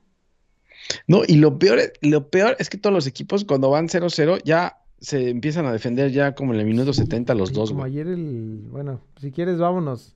No, 1.07 1.21
y 1.25 1.37
lo 1.37 1.57
peor, 1.61 1.79
es- 1.79 1.93
lo 2.01 2.31
peor 2.31 2.57
es 2.59 2.69
que 2.69 2.79
todos 2.79 2.93
los 2.93 3.07
equipos 3.07 3.45
cuando 3.45 3.71
van 3.71 3.87
0-0 3.89 4.43
ya 4.45 4.77
se 5.01 5.31
empiezan 5.31 5.67
a 5.67 5.73
defender 5.73 6.11
ya 6.11 6.35
como 6.35 6.53
en 6.55 6.61
el 6.61 6.67
minuto 6.67 6.93
70 6.93 7.35
los 7.35 7.49
Sí, 7.51 7.55
dos, 7.55 7.71
como 7.71 7.85
ayer 7.85 8.07
el, 8.07 8.65
bueno, 8.71 9.01
si 9.21 9.31
quieres 9.33 9.59
vámonos. 9.59 10.15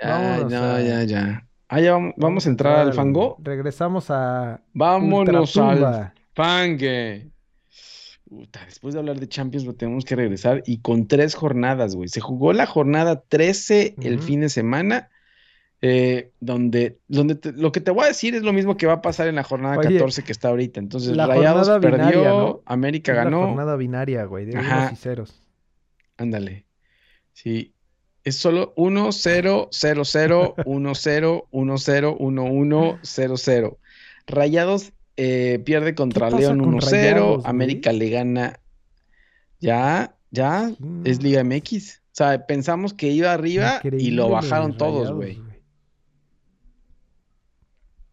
Ah, 0.00 0.38
vámonos 0.38 0.52
no, 0.52 0.62
a- 0.62 0.80
ya, 0.82 1.02
ya. 1.04 1.46
Ah, 1.68 1.80
ya 1.80 1.92
vamos, 1.92 2.14
vamos 2.16 2.46
a 2.46 2.50
entrar 2.50 2.78
al 2.80 2.92
fango. 2.94 3.36
Regresamos 3.42 4.10
a 4.10 4.60
Vámonos 4.74 5.56
al 5.56 6.12
fangue. 6.34 7.30
Puta, 8.28 8.64
después 8.64 8.94
de 8.94 9.00
hablar 9.00 9.18
de 9.18 9.28
Champions, 9.28 9.66
lo 9.66 9.74
tenemos 9.74 10.04
que 10.04 10.14
regresar 10.14 10.62
y 10.64 10.78
con 10.78 11.08
tres 11.08 11.34
jornadas, 11.34 11.96
güey. 11.96 12.08
Se 12.08 12.20
jugó 12.20 12.52
la 12.52 12.66
jornada 12.66 13.22
13 13.22 13.96
el 14.02 14.20
fin 14.20 14.40
de 14.40 14.48
semana, 14.48 15.10
eh, 15.82 16.30
donde, 16.40 16.98
donde 17.08 17.34
te- 17.36 17.52
lo 17.52 17.72
que 17.72 17.80
te 17.80 17.90
voy 17.90 18.04
a 18.04 18.08
decir 18.08 18.34
es 18.34 18.42
lo 18.42 18.52
mismo 18.52 18.76
que 18.76 18.86
va 18.86 18.94
a 18.94 19.02
pasar 19.02 19.28
en 19.28 19.36
la 19.36 19.42
jornada 19.44 19.78
Oye, 19.78 19.94
14 19.94 20.22
que 20.24 20.32
está 20.32 20.48
ahorita. 20.48 20.78
Entonces, 20.80 21.16
la 21.16 21.26
Rayados 21.26 21.68
perdió, 21.80 21.90
binaria, 22.06 22.28
¿no? 22.28 22.62
América 22.66 23.12
Es 23.12 23.16
la 23.18 23.24
ganó. 23.24 23.46
jornada 23.46 23.76
binaria, 23.76 24.24
güey, 24.24 24.44
de 24.46 24.58
Ajá. 24.58 24.90
y 24.92 24.96
ceros. 24.96 25.42
Ándale. 26.18 26.66
Sí. 27.32 27.72
Es 28.24 28.36
solo 28.36 28.74
1, 28.76 29.12
0, 29.12 29.68
0, 29.72 30.02
0, 30.04 30.54
1, 30.66 30.94
0, 30.94 31.48
1, 31.50 31.78
0, 31.78 32.16
1, 32.20 32.44
1, 32.44 32.98
0, 33.02 33.34
0. 33.38 33.78
Rayados 34.26 34.92
eh, 35.16 35.60
pierde 35.64 35.94
contra 35.94 36.28
León 36.30 36.58
con 36.60 36.68
1, 36.74 36.80
0. 36.82 37.00
Rayados, 37.00 37.36
güey? 37.38 37.50
América 37.50 37.92
le 37.92 38.10
gana. 38.10 38.60
Ya, 39.60 40.14
ya, 40.30 40.68
Sí, 40.68 40.74
es. 41.04 41.22
Liga 41.22 41.42
MX. 41.44 41.98
O 41.98 42.02
sea, 42.12 42.46
pensamos 42.46 42.92
que 42.92 43.08
iba 43.08 43.32
arriba 43.32 43.80
y 43.82 43.86
Increíble 43.86 44.16
lo 44.16 44.24
de 44.26 44.30
bajaron 44.32 44.76
todos, 44.76 45.12
güey. 45.12 45.40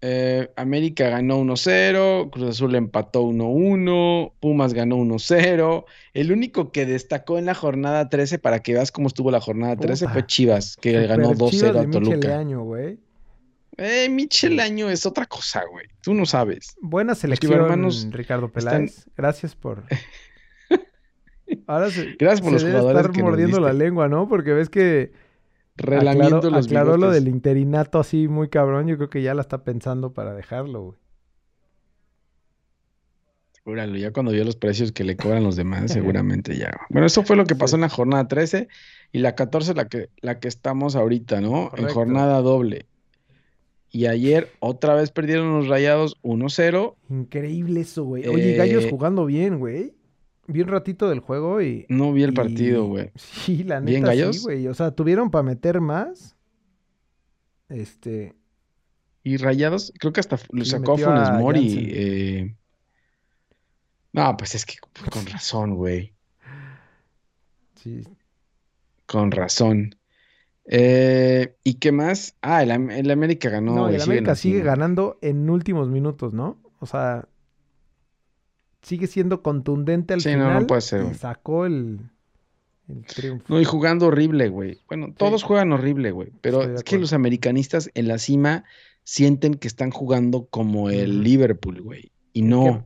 Eh, 0.02 0.52
América 0.56 1.10
ganó 1.10 1.40
1-0, 1.40 2.30
Cruz 2.30 2.50
Azul 2.50 2.76
empató 2.76 3.24
1-1, 3.24 4.32
Pumas 4.40 4.74
ganó 4.74 4.98
1-0. 4.98 5.86
El 6.14 6.32
único 6.32 6.72
que 6.72 6.86
destacó 6.86 7.40
en 7.40 7.46
la 7.46 7.56
jornada 7.56 8.08
13, 8.10 8.38
para 8.38 8.60
que 8.60 8.74
veas 8.74 8.92
cómo 8.92 9.08
estuvo 9.08 9.32
la 9.32 9.42
jornada 9.42 9.76
13, 9.76 10.06
Puta. 10.06 10.14
fue 10.14 10.26
Chivas, 10.28 10.78
que 10.80 10.92
Super 10.92 11.08
ganó 11.08 11.34
Chivas 11.34 11.40
2-0 11.40 11.74
de 11.74 11.80
a 11.80 11.84
Michel 11.84 12.04
Toluca. 12.04 12.28
Leaño, 12.28 12.62
güey. 12.64 13.00
Eh, 13.78 14.10
Michel 14.10 14.60
Año 14.60 14.90
es 14.90 15.06
otra 15.06 15.26
cosa, 15.28 15.64
güey. 15.72 15.86
Tú 16.02 16.14
no 16.14 16.26
sabes. 16.26 16.76
Buena 16.82 17.14
selección, 17.16 17.52
chivermanos 17.54 18.08
Ricardo 18.12 18.48
están- 18.48 18.64
Peláez. 18.64 19.06
Gracias 19.16 19.56
por. 19.56 19.84
Ahora 21.68 21.90
se, 21.90 22.16
Gracias 22.20 22.42
por 22.42 22.50
se 22.50 22.54
los 22.54 22.64
debe 22.64 22.80
jugadores 22.80 23.02
estar 23.02 23.16
que 23.16 23.24
mordiendo 23.24 23.60
la 23.60 23.74
lengua, 23.74 24.08
¿no? 24.10 24.28
Porque 24.28 24.52
ves 24.54 24.70
que 24.70 25.12
Relamiendo 25.78 26.38
aclaró, 26.38 26.56
los 26.56 26.66
aclaró 26.66 26.98
lo 26.98 27.12
del 27.12 27.28
interinato 27.28 28.00
así 28.00 28.28
muy 28.28 28.50
cabrón. 28.50 28.88
Yo 28.88 28.98
creo 28.98 29.10
que 29.10 29.22
ya 29.22 29.34
la 29.34 29.42
está 29.42 29.64
pensando 29.64 30.12
para 30.14 30.34
dejarlo, 30.34 30.82
güey. 30.84 30.98
Júralo, 33.64 33.98
ya 33.98 34.12
cuando 34.14 34.32
vio 34.32 34.46
los 34.46 34.56
precios 34.56 34.92
que 34.94 35.04
le 35.04 35.18
cobran 35.18 35.44
los 35.44 35.56
demás, 35.56 35.92
seguramente 35.92 36.58
ya. 36.58 36.72
Bueno, 36.90 37.06
eso 37.08 37.24
fue 37.24 37.36
lo 37.36 37.46
que 37.46 37.56
pasó 37.56 37.72
Sí. 37.72 37.76
en 37.76 37.82
la 37.82 37.90
jornada 37.90 38.28
13 38.28 38.68
y 39.12 39.20
la 39.20 39.36
14 39.36 39.74
la 39.74 39.88
que, 39.88 40.10
la 40.22 40.40
que 40.40 40.48
estamos 40.48 40.96
ahorita, 40.96 41.42
¿no? 41.42 41.72
En 41.76 41.88
jornada 41.90 42.42
doble. 42.42 42.86
Y 43.90 44.06
ayer 44.06 44.50
otra 44.60 44.96
vez 44.96 45.12
perdieron 45.12 45.54
los 45.54 45.68
Rayados 45.68 46.18
1-0. 46.22 46.96
Increíble 47.10 47.82
eso, 47.82 48.04
güey. 48.04 48.28
Oye, 48.28 48.52
y 48.54 48.56
Gallos 48.56 48.86
Eh, 48.86 48.90
jugando 48.90 49.26
bien, 49.26 49.60
güey. 49.60 49.94
Vi 50.48 50.62
un 50.62 50.68
ratito 50.70 51.10
del 51.10 51.20
juego 51.20 51.62
y. 51.62 51.86
No 51.90 52.14
vi 52.14 52.24
el 52.24 52.34
partido, 52.34 52.86
güey. 52.86 53.12
Sí, 53.16 53.64
la 53.64 53.80
¿Bien 53.80 54.02
neta 54.02 54.14
sí, 54.14 54.20
Gallos? 54.20 54.44
güey. 54.44 54.68
O 54.68 54.74
sea, 54.74 54.92
tuvieron 54.92 55.30
para 55.30 55.44
meter 55.44 55.82
más. 55.82 56.36
Este. 57.70 58.34
Y 59.24 59.38
Rayados, 59.38 59.92
creo 60.00 60.14
que 60.14 60.22
hasta 60.22 60.40
lo 60.52 60.64
sacó 60.64 60.98
Funes 60.98 61.30
Mori. 61.34 61.90
Eh, 61.94 62.56
No, 64.14 64.38
pues 64.38 64.56
es 64.56 64.66
que 64.66 64.76
con 65.12 65.26
razón, 65.26 65.76
güey. 65.76 66.14
Sí. 67.76 68.04
Con 69.06 69.32
razón. 69.32 69.96
Eh, 70.66 71.56
¿y 71.64 71.76
qué 71.76 71.92
más? 71.92 72.36
Ah, 72.42 72.64
el, 72.64 72.72
el 72.92 73.12
América 73.12 73.50
ganó. 73.50 73.76
No, 73.76 73.90
el 73.90 74.02
América 74.02 74.36
sigue 74.36 74.62
ganando 74.62 75.18
en 75.22 75.50
últimos 75.50 75.90
minutos, 75.90 76.34
¿no? 76.34 76.58
O 76.80 76.86
sea, 76.86 77.28
sigue 78.88 79.08
siendo 79.08 79.42
contundente 79.44 80.14
al 80.14 80.22
Sí, 80.22 80.32
no, 80.32 80.40
no 80.40 80.46
final 80.50 80.66
puede 80.66 80.82
ser, 80.82 81.02
y 81.02 81.04
güey. 81.06 81.16
sacó 81.16 81.66
el, 81.66 82.00
el 82.88 83.04
triunfo. 83.06 83.46
No, 83.50 83.60
y 83.62 83.66
jugando 83.66 84.08
horrible, 84.08 84.50
güey. 84.50 84.80
Bueno, 84.88 85.14
todos 85.16 85.44
juegan 85.44 85.72
horrible, 85.74 86.12
güey. 86.12 86.32
Pero 86.42 86.64
es 86.64 86.84
que 86.84 86.98
los 86.98 87.14
americanistas 87.14 87.92
en 87.94 88.08
la 88.08 88.18
cima 88.18 88.64
sienten 89.04 89.56
que 89.56 89.68
están 89.68 89.92
jugando 89.92 90.48
como 90.50 90.90
el. 90.90 91.24
Liverpool, 91.24 91.82
güey. 91.82 92.12
Y 92.34 92.42
no. 92.42 92.86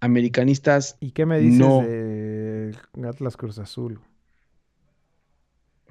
Americanistas, 0.00 0.96
¿Y 1.00 1.10
qué 1.10 1.26
me 1.26 1.38
dices 1.38 1.58
No. 1.58 1.82
de 1.82 2.72
Atlas 3.06 3.36
Cruz 3.36 3.58
Azul? 3.58 4.00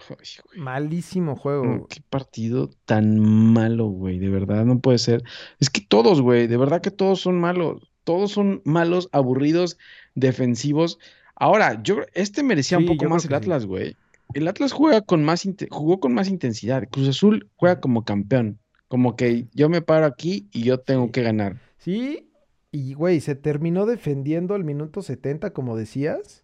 ay, 0.09 0.59
Malísimo 0.61 1.35
juego. 1.35 1.87
qué 1.89 2.01
partido 2.09 2.69
tan 2.85 3.19
malo, 3.19 3.85
güey. 3.87 4.17
De 4.17 4.29
verdad, 4.29 4.65
no 4.65 4.79
puede 4.79 4.97
ser. 4.97 5.23
Es 5.59 5.69
que 5.69 5.81
todos, 5.81 6.21
güey, 6.21 6.47
de 6.47 6.57
verdad 6.57 6.81
que 6.81 6.89
todos 6.91 7.21
son 7.21 7.39
malos. 7.39 7.88
Todos 8.09 8.31
son 8.31 8.63
malos, 8.65 9.07
aburridos, 9.11 9.77
defensivos. 10.15 10.97
Ahora, 11.35 11.79
yo, 11.83 11.97
este 12.15 12.41
merecía 12.41 12.79
un 12.79 12.87
poco 12.87 13.05
más 13.05 13.25
el. 13.25 13.35
Atlas, 13.35 13.67
güey. 13.67 13.97
El 14.33 14.47
Atlas 14.47 14.71
juega 14.71 15.01
con 15.01 15.23
más, 15.23 15.47
jugó 15.69 15.99
con 15.99 16.15
más 16.15 16.27
intensidad. 16.27 16.89
Cruz 16.89 17.07
Azul 17.09 17.51
juega 17.55 17.79
como 17.79 18.05
campeón. 18.05 18.57
Como 18.87 19.15
que 19.15 19.45
yo 19.53 19.69
me 19.69 19.83
paro 19.83 20.07
aquí 20.07 20.49
y 20.51 20.63
yo 20.63 20.79
tengo 20.79 21.11
que 21.11 21.21
ganar. 21.21 21.61
Sí, 21.77 22.31
y 22.71 22.95
güey, 22.95 23.21
se 23.21 23.35
terminó 23.35 23.85
defendiendo 23.85 24.55
al 24.55 24.63
minuto 24.63 25.03
70, 25.03 25.53
como 25.53 25.77
decías. 25.77 26.43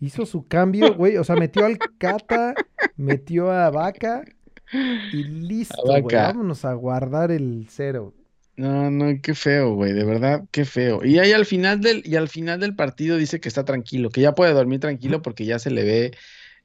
Hizo 0.00 0.24
su 0.24 0.46
cambio, 0.48 0.94
güey. 0.96 1.18
O 1.18 1.24
sea, 1.24 1.36
metió 1.36 1.66
al 1.66 1.76
Cata, 1.98 2.54
metió 2.96 3.50
a 3.50 3.68
Vaca 3.68 4.24
y 4.72 5.22
listo, 5.22 5.82
güey. 5.84 6.02
Vámonos 6.14 6.64
a 6.64 6.72
guardar 6.72 7.30
el 7.30 7.66
cero. 7.68 8.14
No, 8.58 8.90
no, 8.90 9.06
qué 9.22 9.34
feo, 9.36 9.74
güey, 9.74 9.92
de 9.92 10.02
verdad, 10.04 10.42
qué 10.50 10.64
feo. 10.64 11.04
Y 11.04 11.20
ahí 11.20 11.30
al 11.30 11.46
final 11.46 11.80
del, 11.80 12.02
y 12.04 12.16
al 12.16 12.28
final 12.28 12.58
del 12.58 12.74
partido 12.74 13.16
dice 13.16 13.38
que 13.38 13.48
está 13.48 13.64
tranquilo, 13.64 14.10
que 14.10 14.20
ya 14.20 14.34
puede 14.34 14.52
dormir 14.52 14.80
tranquilo 14.80 15.22
porque 15.22 15.44
ya 15.44 15.60
se 15.60 15.70
le 15.70 15.84
ve 15.84 16.10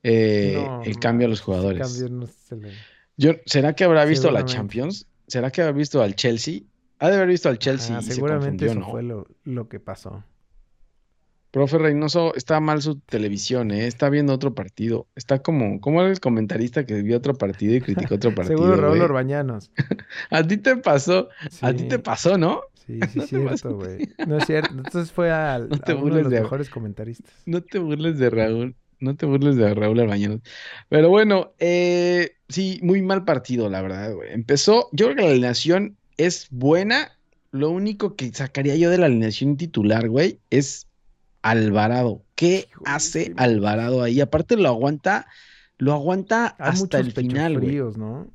eh, 0.02 0.54
No, 0.56 0.84
el 0.84 0.98
cambio 0.98 1.28
a 1.28 1.30
los 1.30 1.42
jugadores. 1.42 1.88
cambio 1.88 2.10
no 2.10 2.26
se 2.26 2.56
le- 2.56 2.72
Yo, 3.16 3.34
¿será 3.46 3.74
que 3.74 3.84
habrá 3.84 4.06
visto 4.06 4.32
la. 4.32 4.44
Champions? 4.44 5.06
¿Será 5.28 5.52
que 5.52 5.62
habrá 5.62 5.74
visto 5.74 6.02
al 6.02 6.16
Chelsea? 6.16 6.62
Ha 6.98 7.10
de 7.10 7.16
haber 7.16 7.28
visto 7.28 7.48
al 7.50 7.60
Chelsea 7.60 7.92
Ajá, 7.92 8.00
y 8.00 8.04
se 8.04 8.14
seguramente 8.16 8.66
confundió, 8.66 8.72
eso 8.72 8.80
¿no? 8.88 8.92
fue 8.92 9.04
lo, 9.04 9.28
lo 9.44 9.70
que 9.70 9.80
pasó. 9.80 10.24
Profe 11.54 11.78
Reynoso, 11.78 12.34
está 12.34 12.60
mal 12.60 12.82
su 12.82 13.00
televisión, 13.02 13.70
¿eh? 13.70 13.86
Está 13.86 14.10
viendo 14.10 14.34
otro 14.34 14.56
partido. 14.56 15.06
Está 15.16 15.38
como, 15.44 15.80
como 15.82 16.02
era 16.02 16.10
el 16.10 16.20
comentarista 16.20 16.84
que 16.84 17.04
vio 17.04 17.16
otro 17.16 17.36
partido 17.36 17.76
y 17.76 17.82
criticó 17.82 18.16
otro 18.16 18.32
partido. 18.36 18.58
Seguro 18.58 18.76
Raúl? 18.76 19.00
Orbañanos. 19.02 19.70
A 20.32 20.42
ti 20.42 20.58
te 20.58 20.78
pasó, 20.78 21.30
a 21.62 21.72
ti 21.72 21.84
te 21.88 22.00
pasó, 22.00 22.40
¿no? 22.40 22.62
Sí, 22.88 23.00
sí, 23.14 23.20
No 23.20 23.28
cierto, 23.28 23.76
güey. 23.76 24.10
No 24.26 24.40
es 24.40 24.48
cierto. 24.48 24.72
Entonces 24.74 25.12
fue 25.12 25.30
al, 25.32 25.70
No 25.70 25.76
a 25.86 25.94
uno 25.96 26.16
de 26.16 26.24
los 26.24 26.32
de- 26.32 26.42
mejores 26.42 26.70
comentaristas. 26.72 27.32
No 27.46 27.62
te 27.62 27.78
burles 27.78 28.18
de 28.18 28.32
Raúl, 28.32 28.76
no 29.00 29.16
te 29.16 29.28
burles 29.28 29.56
de 29.56 29.76
Raúl 29.76 30.00
Arbañanos. 30.00 30.42
Pero 30.90 31.10
bueno, 31.10 31.54
eh, 31.60 32.32
sí, 32.50 32.80
muy 32.82 33.04
mal 33.04 33.26
partido, 33.26 33.70
la 33.70 33.84
verdad, 33.84 34.12
güey. 34.16 34.34
Empezó, 34.34 34.90
yo 34.92 35.06
creo 35.06 35.18
que 35.18 35.22
la 35.22 35.30
alineación 35.30 35.98
es 36.18 36.48
buena. 36.50 37.12
Lo 37.52 37.70
único 37.70 38.16
que 38.16 38.32
sacaría 38.34 38.76
yo 38.76 38.90
de 38.90 38.98
la 38.98 39.06
alineación 39.06 39.56
titular, 39.56 40.10
güey, 40.10 40.40
es 40.50 40.88
Alvarado. 41.44 42.24
¿Qué 42.36 42.68
hace. 42.86 43.34
Alvarado 43.38 44.02
ahí? 44.02 44.20
Aparte 44.22 44.58
lo 44.58 44.70
aguanta, 44.70 45.28
lo 45.78 45.94
aguanta 45.94 46.56
Hay 46.58 46.72
hasta 46.72 47.00
el 47.00 47.12
final, 47.12 47.60
güey. 47.60 47.78
¿no? 47.96 48.28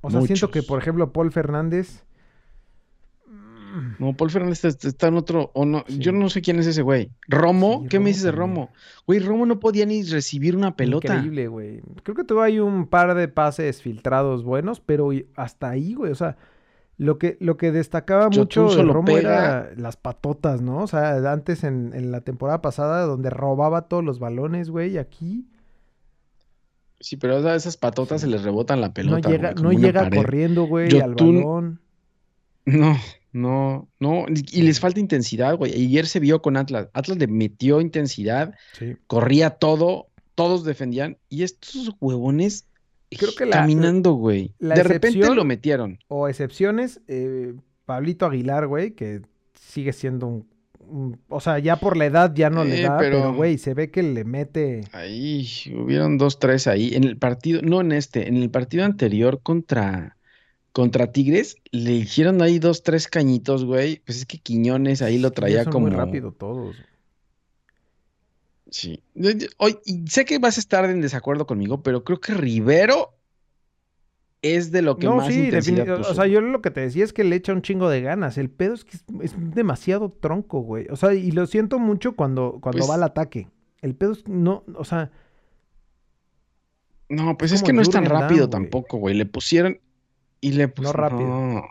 O 0.00 0.10
sea, 0.10 0.20
siento 0.22 0.50
que, 0.50 0.62
por 0.62 0.80
ejemplo, 0.80 1.12
Paul 1.12 1.30
Fernández. 1.30 2.04
No, 3.98 4.16
Paul 4.16 4.30
Fernández 4.30 4.64
está, 4.64 4.88
está 4.88 5.08
en 5.08 5.16
otro, 5.16 5.50
o 5.54 5.66
no, 5.66 5.84
Sí. 5.86 5.98
yo 5.98 6.12
no 6.12 6.30
sé 6.30 6.40
quién 6.40 6.58
es 6.58 6.66
ese 6.66 6.80
güey. 6.80 7.10
Romo, 7.28 7.80
Sí, 7.82 7.88
¿qué 7.90 7.98
me 7.98 8.04
Romo 8.04 8.08
dices 8.08 8.22
de. 8.22 8.32
Romo? 8.32 8.70
Güey, 9.06 9.18
Romo 9.20 9.44
no 9.44 9.60
podía 9.60 9.84
ni 9.84 10.02
recibir 10.04 10.56
una 10.56 10.76
pelota. 10.76 11.14
Increíble, 11.16 11.48
güey. 11.48 11.82
Creo 12.02 12.14
que 12.16 12.24
tuvo 12.24 12.40
ahí 12.40 12.58
un 12.58 12.86
par 12.86 13.14
de 13.14 13.28
pases 13.28 13.82
filtrados 13.82 14.44
buenos, 14.44 14.80
pero 14.80 15.10
hasta 15.34 15.68
ahí, 15.68 15.92
güey. 15.92 16.10
O 16.10 16.14
sea, 16.14 16.38
lo 16.98 17.18
que, 17.18 17.36
lo 17.40 17.56
que 17.56 17.72
destacaba 17.72 18.28
mucho 18.30 18.68
de 18.74 18.82
Romo 18.82 19.16
era 19.18 19.70
las 19.76 19.96
patotas, 19.96 20.62
¿no? 20.62 20.78
O 20.82 20.86
sea, 20.86 21.16
antes 21.30 21.62
en, 21.64 21.92
en 21.94 22.10
la 22.10 22.22
temporada 22.22 22.62
pasada, 22.62 23.02
donde 23.04 23.28
robaba 23.30 23.82
todos 23.88 24.02
los 24.04 24.18
balones, 24.18 24.70
güey, 24.70 24.96
aquí 24.98 25.46
Sí, 26.98 27.16
pero 27.16 27.36
a 27.46 27.54
esas 27.54 27.76
patotas 27.76 28.22
se 28.22 28.26
les 28.26 28.42
rebotan 28.42 28.80
la 28.80 28.94
pelota. 28.94 29.28
no 29.28 29.34
llega, 29.34 29.52
güey, 29.52 29.54
como 29.56 29.70
no 29.70 29.76
una 29.76 29.86
llega 29.86 30.00
pared. 30.04 30.16
corriendo, 30.16 30.64
güey, 30.64 30.98
al 31.00 31.14
balón. 31.14 31.80
No, 32.64 32.96
no, 33.32 33.88
no. 34.00 34.24
Y 34.50 34.62
les 34.62 34.80
falta 34.80 34.98
intensidad, 34.98 35.56
güey. 35.56 35.72
Ayer 35.74 36.06
se 36.06 36.20
vio 36.20 36.40
con 36.40 36.56
Atlas. 36.56 36.88
Atlas 36.94 37.18
le 37.18 37.26
metió 37.26 37.80
intensidad, 37.82 38.54
Sí. 38.78 38.96
corría 39.06 39.50
todo, 39.50 40.06
todos 40.34 40.64
defendían. 40.64 41.18
Y 41.28 41.42
estos 41.42 41.94
huevones 42.00 42.66
Creo 43.18 43.34
que 43.36 43.46
la- 43.46 43.56
caminando, 43.58 44.12
güey. 44.12 44.52
De 44.58 44.82
repente 44.82 45.34
lo 45.34 45.44
metieron. 45.44 45.98
O 46.08 46.28
excepciones, 46.28 47.00
eh, 47.08 47.54
Pablito 47.84 48.26
Aguilar, 48.26 48.66
güey, 48.66 48.92
que 48.92 49.22
sigue 49.54 49.92
siendo 49.92 50.26
un, 50.26 50.46
un- 50.88 51.18
O 51.28 51.40
sea, 51.40 51.58
ya 51.58 51.76
por 51.76 51.96
la 51.96 52.06
edad 52.06 52.32
ya 52.34 52.48
no 52.50 52.64
le 52.64 52.80
Eh, 52.80 52.82
da, 52.84 52.98
pero- 52.98 53.34
güey, 53.34 53.58
se 53.58 53.74
ve 53.74 53.90
que 53.90 54.02
le 54.02 54.24
mete... 54.24 54.82
Ahí 54.92 55.46
hubieron 55.76 56.16
dos, 56.18 56.38
tres 56.38 56.66
ahí. 56.66 56.94
En 56.94 57.04
el 57.04 57.16
partido, 57.16 57.60
no 57.62 57.80
en 57.80 57.92
este, 57.92 58.28
en 58.28 58.36
el 58.36 58.50
partido 58.50 58.84
anterior 58.84 59.40
contra, 59.42 60.16
contra 60.72 61.10
Tigres, 61.12 61.56
le 61.72 61.92
hicieron 61.92 62.40
ahí 62.42 62.58
dos, 62.58 62.82
tres 62.82 63.08
cañitos, 63.08 63.64
güey. 63.64 64.00
Pues 64.06 64.18
es 64.18 64.26
que 64.26 64.38
Quiñones 64.38 65.02
ahí 65.02 65.18
lo 65.18 65.30
traía 65.32 65.64
son 65.64 65.72
como. 65.72 65.86
muy 65.88 65.96
rápido 65.96 66.32
todos. 66.32 66.76
Sí. 68.78 69.02
Hoy- 69.56 69.78
y 69.86 70.06
sé 70.08 70.24
que 70.26 70.38
vas 70.38 70.58
a 70.58 70.60
estar 70.60 70.84
en 70.90 71.00
desacuerdo 71.00 71.46
conmigo, 71.46 71.82
pero 71.82 72.04
creo 72.04 72.20
que 72.20 72.34
Rivero 72.34 73.14
es 74.42 74.70
de 74.70 74.82
lo 74.82 74.98
que 74.98 75.06
No, 75.06 75.16
más 75.16 75.28
sí, 75.32 75.44
intensidad 75.46 75.96
puso. 75.96 76.10
O 76.10 76.14
sea, 76.14 76.26
yo 76.26 76.40
lo 76.42 76.60
que 76.60 76.70
te 76.70 76.82
decía 76.82 77.02
es 77.04 77.12
que 77.14 77.24
le 77.24 77.36
echa 77.36 77.52
un 77.54 77.62
chingo 77.62 77.88
de 77.88 78.02
ganas. 78.02 78.36
El 78.36 78.50
pedo 78.50 78.74
es 78.74 78.84
que 78.84 78.96
es, 78.98 79.04
es 79.22 79.54
demasiado 79.54 80.10
tronco, 80.10 80.60
güey. 80.60 80.86
O 80.90 80.96
sea, 80.96 81.14
y 81.14 81.30
lo 81.30 81.46
siento 81.46 81.78
mucho 81.78 82.14
cuando, 82.16 82.58
cuando 82.60 82.78
Pues- 82.80 82.90
va 82.90 82.96
al 82.96 83.02
ataque. 83.04 83.48
El 83.80 83.94
pedo 83.94 84.12
es 84.12 84.28
no, 84.28 84.62
o 84.74 84.84
sea, 84.84 85.10
No, 87.08 87.38
pues 87.38 87.52
es 87.52 87.62
que 87.62 87.72
no 87.72 87.82
es 87.82 87.90
tan 87.90 88.04
rápido 88.04 88.50
tampoco, 88.50 88.98
güey. 88.98 89.14
Le 89.14 89.26
pusieron 89.26 89.78
y 90.40 90.52
le 90.52 90.68
pusieron. 90.68 91.00
rápido. 91.00 91.28
No. 91.28 91.62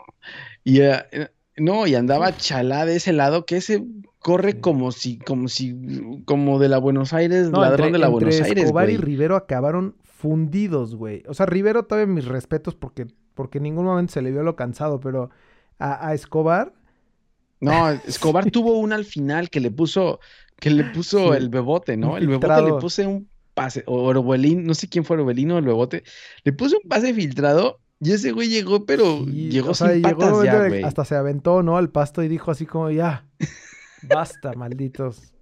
Y, 0.64 0.80
eh, 0.80 1.28
no, 1.58 1.86
y 1.86 1.94
andaba 1.94 2.36
chalá 2.36 2.84
de 2.86 2.96
ese 2.96 3.12
lado, 3.12 3.44
que 3.46 3.58
ese 3.58 3.84
corre 4.26 4.60
como 4.60 4.90
si, 4.90 5.18
como 5.18 5.46
si, 5.46 6.20
como 6.24 6.58
de 6.58 6.68
la 6.68 6.78
Buenos 6.78 7.12
Aires, 7.12 7.48
no, 7.48 7.60
ladrón 7.60 7.86
entre, 7.86 7.92
de 7.92 7.98
la 8.00 8.06
entre 8.06 8.26
Buenos 8.26 8.40
Aires, 8.40 8.64
Escobar 8.64 8.90
y. 8.90 8.96
Rivero 8.96 9.36
acabaron 9.36 9.94
fundidos, 10.02 10.96
güey. 10.96 11.22
O 11.28 11.34
sea, 11.34 11.46
Rivero 11.46 11.84
todavía 11.84 12.12
mis 12.12 12.24
respetos 12.24 12.74
porque, 12.74 13.06
porque 13.34 13.58
en 13.58 13.62
ningún 13.62 13.84
momento 13.84 14.12
se 14.12 14.22
le 14.22 14.32
vio 14.32 14.42
lo 14.42 14.56
cansado, 14.56 14.98
pero 14.98 15.30
a, 15.78 16.08
a 16.08 16.12
Escobar, 16.12 16.72
No, 17.60 17.88
Escobar 17.88 18.50
tuvo 18.50 18.80
una 18.80 18.96
al 18.96 19.04
final 19.04 19.48
que 19.48 19.60
le 19.60 19.70
puso, 19.70 20.18
que 20.58 20.70
le 20.70 20.82
puso 20.82 21.32
Sí, 21.32 21.38
el 21.38 21.48
bebote, 21.48 21.96
¿no? 21.96 22.16
El 22.16 22.26
bebote 22.26 22.62
le 22.62 22.72
puse 22.80 23.06
un 23.06 23.28
pase, 23.54 23.84
o 23.86 24.06
Orbelín, 24.06 24.66
no 24.66 24.74
sé 24.74 24.88
quién 24.88 25.04
fue 25.04 25.18
Orbelín 25.18 25.52
o 25.52 25.58
el 25.58 25.66
bebote, 25.66 26.02
le 26.42 26.52
puse 26.52 26.74
un 26.82 26.88
pase 26.88 27.14
filtrado 27.14 27.78
y 28.00 28.10
ese 28.10 28.32
güey 28.32 28.48
llegó, 28.48 28.86
pero 28.86 29.24
sí, 29.24 29.50
llegó 29.50 29.72
sea, 29.72 29.92
sin 29.92 30.02
llegó 30.02 30.24
un 30.24 30.32
patas 30.32 30.44
ya, 30.44 30.66
güey. 30.66 30.82
hasta 30.82 31.04
se 31.04 31.14
aventó, 31.14 31.62
¿no? 31.62 31.76
Al 31.76 31.90
pasto 31.90 32.24
y 32.24 32.28
dijo 32.28 32.50
así 32.50 32.66
como, 32.66 32.90
ya, 32.90 33.24
basta, 34.02 34.52
malditos. 34.54 35.32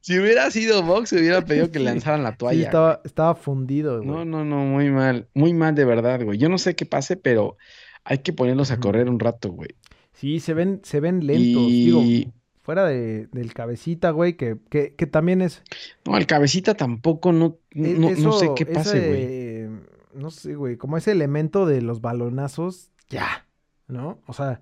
Si 0.00 0.18
hubiera 0.18 0.50
sido 0.50 0.82
Vox, 0.82 1.12
hubiera 1.12 1.42
pedido 1.44 1.70
que 1.70 1.78
Sí. 1.78 1.84
lanzaran 1.84 2.22
la 2.22 2.32
Sí, 2.32 2.36
toalla. 2.38 2.56
güey. 2.58 2.64
estaba, 2.66 3.00
estaba 3.04 3.34
fundido, 3.34 3.96
güey. 3.98 4.08
No, 4.08 4.24
no, 4.24 4.44
no, 4.44 4.58
muy 4.64 4.90
mal, 4.90 5.28
muy 5.34 5.54
mal 5.54 5.74
de 5.74 5.84
verdad, 5.84 6.22
güey. 6.22 6.38
Yo 6.38 6.48
no 6.48 6.58
sé 6.58 6.76
qué 6.76 6.84
pase, 6.84 7.16
pero 7.16 7.56
hay 8.04 8.18
que 8.18 8.32
ponerlos 8.32 8.70
a 8.70 8.78
correr 8.80 9.08
un 9.08 9.18
rato, 9.18 9.50
güey. 9.50 9.70
Sí, 10.12 10.40
se 10.40 10.52
ven, 10.54 10.80
se 10.84 11.00
ven 11.00 11.26
lentos. 11.26 11.66
Digo, 11.66 12.02
fuera 12.62 12.84
de, 12.86 13.28
del 13.32 13.52
cabecita, 13.54 14.10
güey, 14.10 14.36
que, 14.36 14.56
que, 14.70 14.94
que 14.94 15.06
también 15.06 15.40
es. 15.42 15.62
no, 16.06 16.16
el 16.18 16.26
cabecita 16.26 16.74
tampoco, 16.74 17.32
no, 17.32 17.58
e- 17.70 17.94
no, 17.94 18.10
no 18.10 18.32
sé 18.32 18.50
qué 18.54 18.66
pase, 18.66 19.08
güey. 19.08 19.84
No 20.14 20.30
sé, 20.30 20.54
güey, 20.54 20.76
como 20.76 20.96
ese 20.96 21.12
elemento 21.12 21.66
de 21.66 21.80
los 21.82 22.00
balonazos, 22.00 22.90
ya, 23.08 23.46
¿no? 23.88 24.20
O 24.26 24.32
sea, 24.32 24.60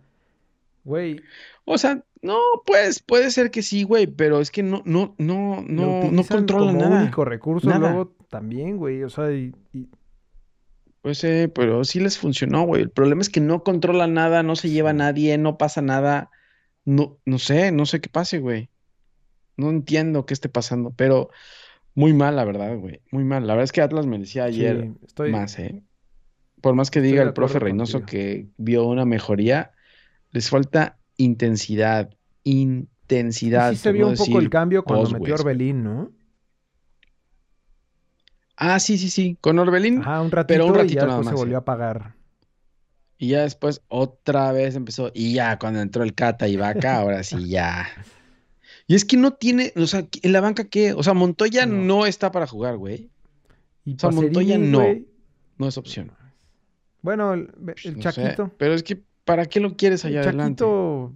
güey, 0.85 1.21
O 1.65 1.79
sea, 1.79 2.03
no, 2.23 2.39
pues, 2.67 3.01
puede 3.03 3.31
ser 3.31 3.51
que 3.51 3.63
sí, 3.63 3.83
güey, 3.85 4.07
pero 4.07 4.41
es 4.41 4.51
que 4.51 4.63
no, 4.63 4.83
no, 4.85 5.15
no, 5.19 5.63
no, 5.67 5.87
no 5.87 6.07
utilizan 6.07 6.39
controla 6.39 6.73
como 6.73 6.83
nada. 6.85 7.03
único 7.03 7.25
recurso 7.25 7.69
nada. 7.69 7.91
luego 7.93 8.15
también, 8.31 8.77
güey, 8.79 9.03
o 9.03 9.11
sea, 9.11 9.31
y, 9.33 9.55
y- 9.73 9.89
Pues 11.03 11.23
eh, 11.25 11.51
pero 11.53 11.85
sí 11.85 11.99
les 12.01 12.17
funcionó, 12.19 12.63
güey. 12.65 12.83
El 12.83 12.91
problema 12.91 13.23
es 13.23 13.29
que 13.29 13.41
no 13.41 13.63
controla 13.65 14.07
nada, 14.07 14.43
no 14.43 14.55
se 14.57 14.71
lleva 14.71 14.91
a 14.91 14.95
nadie, 14.95 15.37
no 15.39 15.59
pasa 15.59 15.83
nada. 15.83 16.31
No, 16.85 17.19
no 17.27 17.39
sé, 17.39 17.73
no 17.73 17.87
sé 17.87 18.01
qué 18.01 18.09
pase, 18.09 18.39
güey. 18.39 18.69
No 19.57 19.71
entiendo 19.71 20.27
qué 20.27 20.35
esté 20.35 20.49
pasando, 20.49 20.93
pero 20.97 21.29
muy 21.95 22.13
mal, 22.13 22.37
la 22.37 22.45
verdad, 22.45 22.77
güey. 22.79 23.01
Muy 23.11 23.25
mal. 23.25 23.47
La 23.47 23.55
verdad 23.55 23.65
es 23.65 23.73
que 23.73 23.83
Atlas 23.83 24.07
merecía 24.07 24.45
ayer 24.45 24.81
sí, 24.83 25.05
estoy, 25.07 25.31
más, 25.33 25.59
¿eh? 25.59 25.83
Por 26.61 26.75
más 26.75 26.91
que 26.91 27.01
estoy 27.01 27.11
diga 27.11 27.23
el 27.25 27.33
profe 27.33 27.59
Reynoso 27.59 27.99
contigo. 28.01 28.11
que 28.11 28.47
vio 28.57 28.85
una 28.87 29.05
mejoría, 29.05 29.73
les 30.33 30.51
falta 30.51 30.99
intensidad, 31.17 32.11
y 32.45 32.61
intensidad, 32.63 33.71
sí 33.71 33.77
se 33.77 33.93
vio 33.93 34.09
un 34.09 34.17
poco 34.17 34.41
el 34.41 34.51
cambio 34.51 34.83
cuando 34.85 35.11
metió. 35.11 35.35
Orbelín, 35.35 35.85
¿no? 35.85 36.11
Ah, 38.57 38.79
sí, 38.79 38.99
sí, 38.99 39.11
sí, 39.11 39.37
con 39.41 39.59
Orbelín. 39.59 40.01
Ajá, 40.01 40.21
un 40.23 40.31
ratito, 40.31 40.47
pero 40.55 40.67
un 40.67 40.75
y 40.75 40.79
ratito 40.79 40.95
ya 40.95 41.07
nada 41.07 41.17
después 41.19 41.27
se 41.27 41.33
más, 41.33 41.41
volvió 41.41 41.57
a 41.57 41.61
apagar. 41.61 42.15
Y 43.19 43.29
ya 43.29 43.43
después 43.43 43.83
otra 43.89 44.53
vez 44.53 44.75
empezó. 44.75 45.11
Y 45.15 45.35
ya 45.35 45.59
cuando 45.59 45.81
entró 45.81 46.03
el 46.03 46.15
Cata 46.15 46.49
y 46.49 46.57
Vaca, 46.57 46.97
ahora 46.99 47.23
sí 47.23 47.49
ya. 47.49 47.89
Y 48.87 48.95
es 48.95 49.05
que 49.05 49.17
no 49.17 49.33
tiene, 49.33 49.73
o 49.77 49.87
sea, 49.87 50.07
en 50.23 50.33
la 50.33 50.41
banca 50.41 50.65
qué, 50.65 50.93
o 50.93 51.03
sea, 51.03 51.15
Montoya 51.15 51.67
No. 51.67 51.75
no, 52.01 52.07
está 52.07 52.31
para 52.33 52.47
jugar, 52.47 52.77
güey. 52.77 53.11
Y 53.85 53.95
O 53.95 53.99
sea, 53.99 54.11
Montoya 54.11 54.59
no, 54.59 54.85
No 55.59 55.69
es 55.69 55.79
opción. 55.79 56.13
Bueno, 57.01 57.35
el, 57.35 57.47
Pues, 57.49 57.85
el 57.87 57.97
no 57.99 58.03
sé, 58.13 58.23
Chaquito. 58.23 58.53
pero 58.59 58.75
es 58.75 58.83
que, 58.83 59.03
¿para 59.25 59.47
qué 59.47 59.61
lo 59.61 59.77
quieres 59.77 60.05
allá 60.05 60.21
El 60.23 60.29
adelante? 60.29 60.65
Chaquito. 60.65 61.13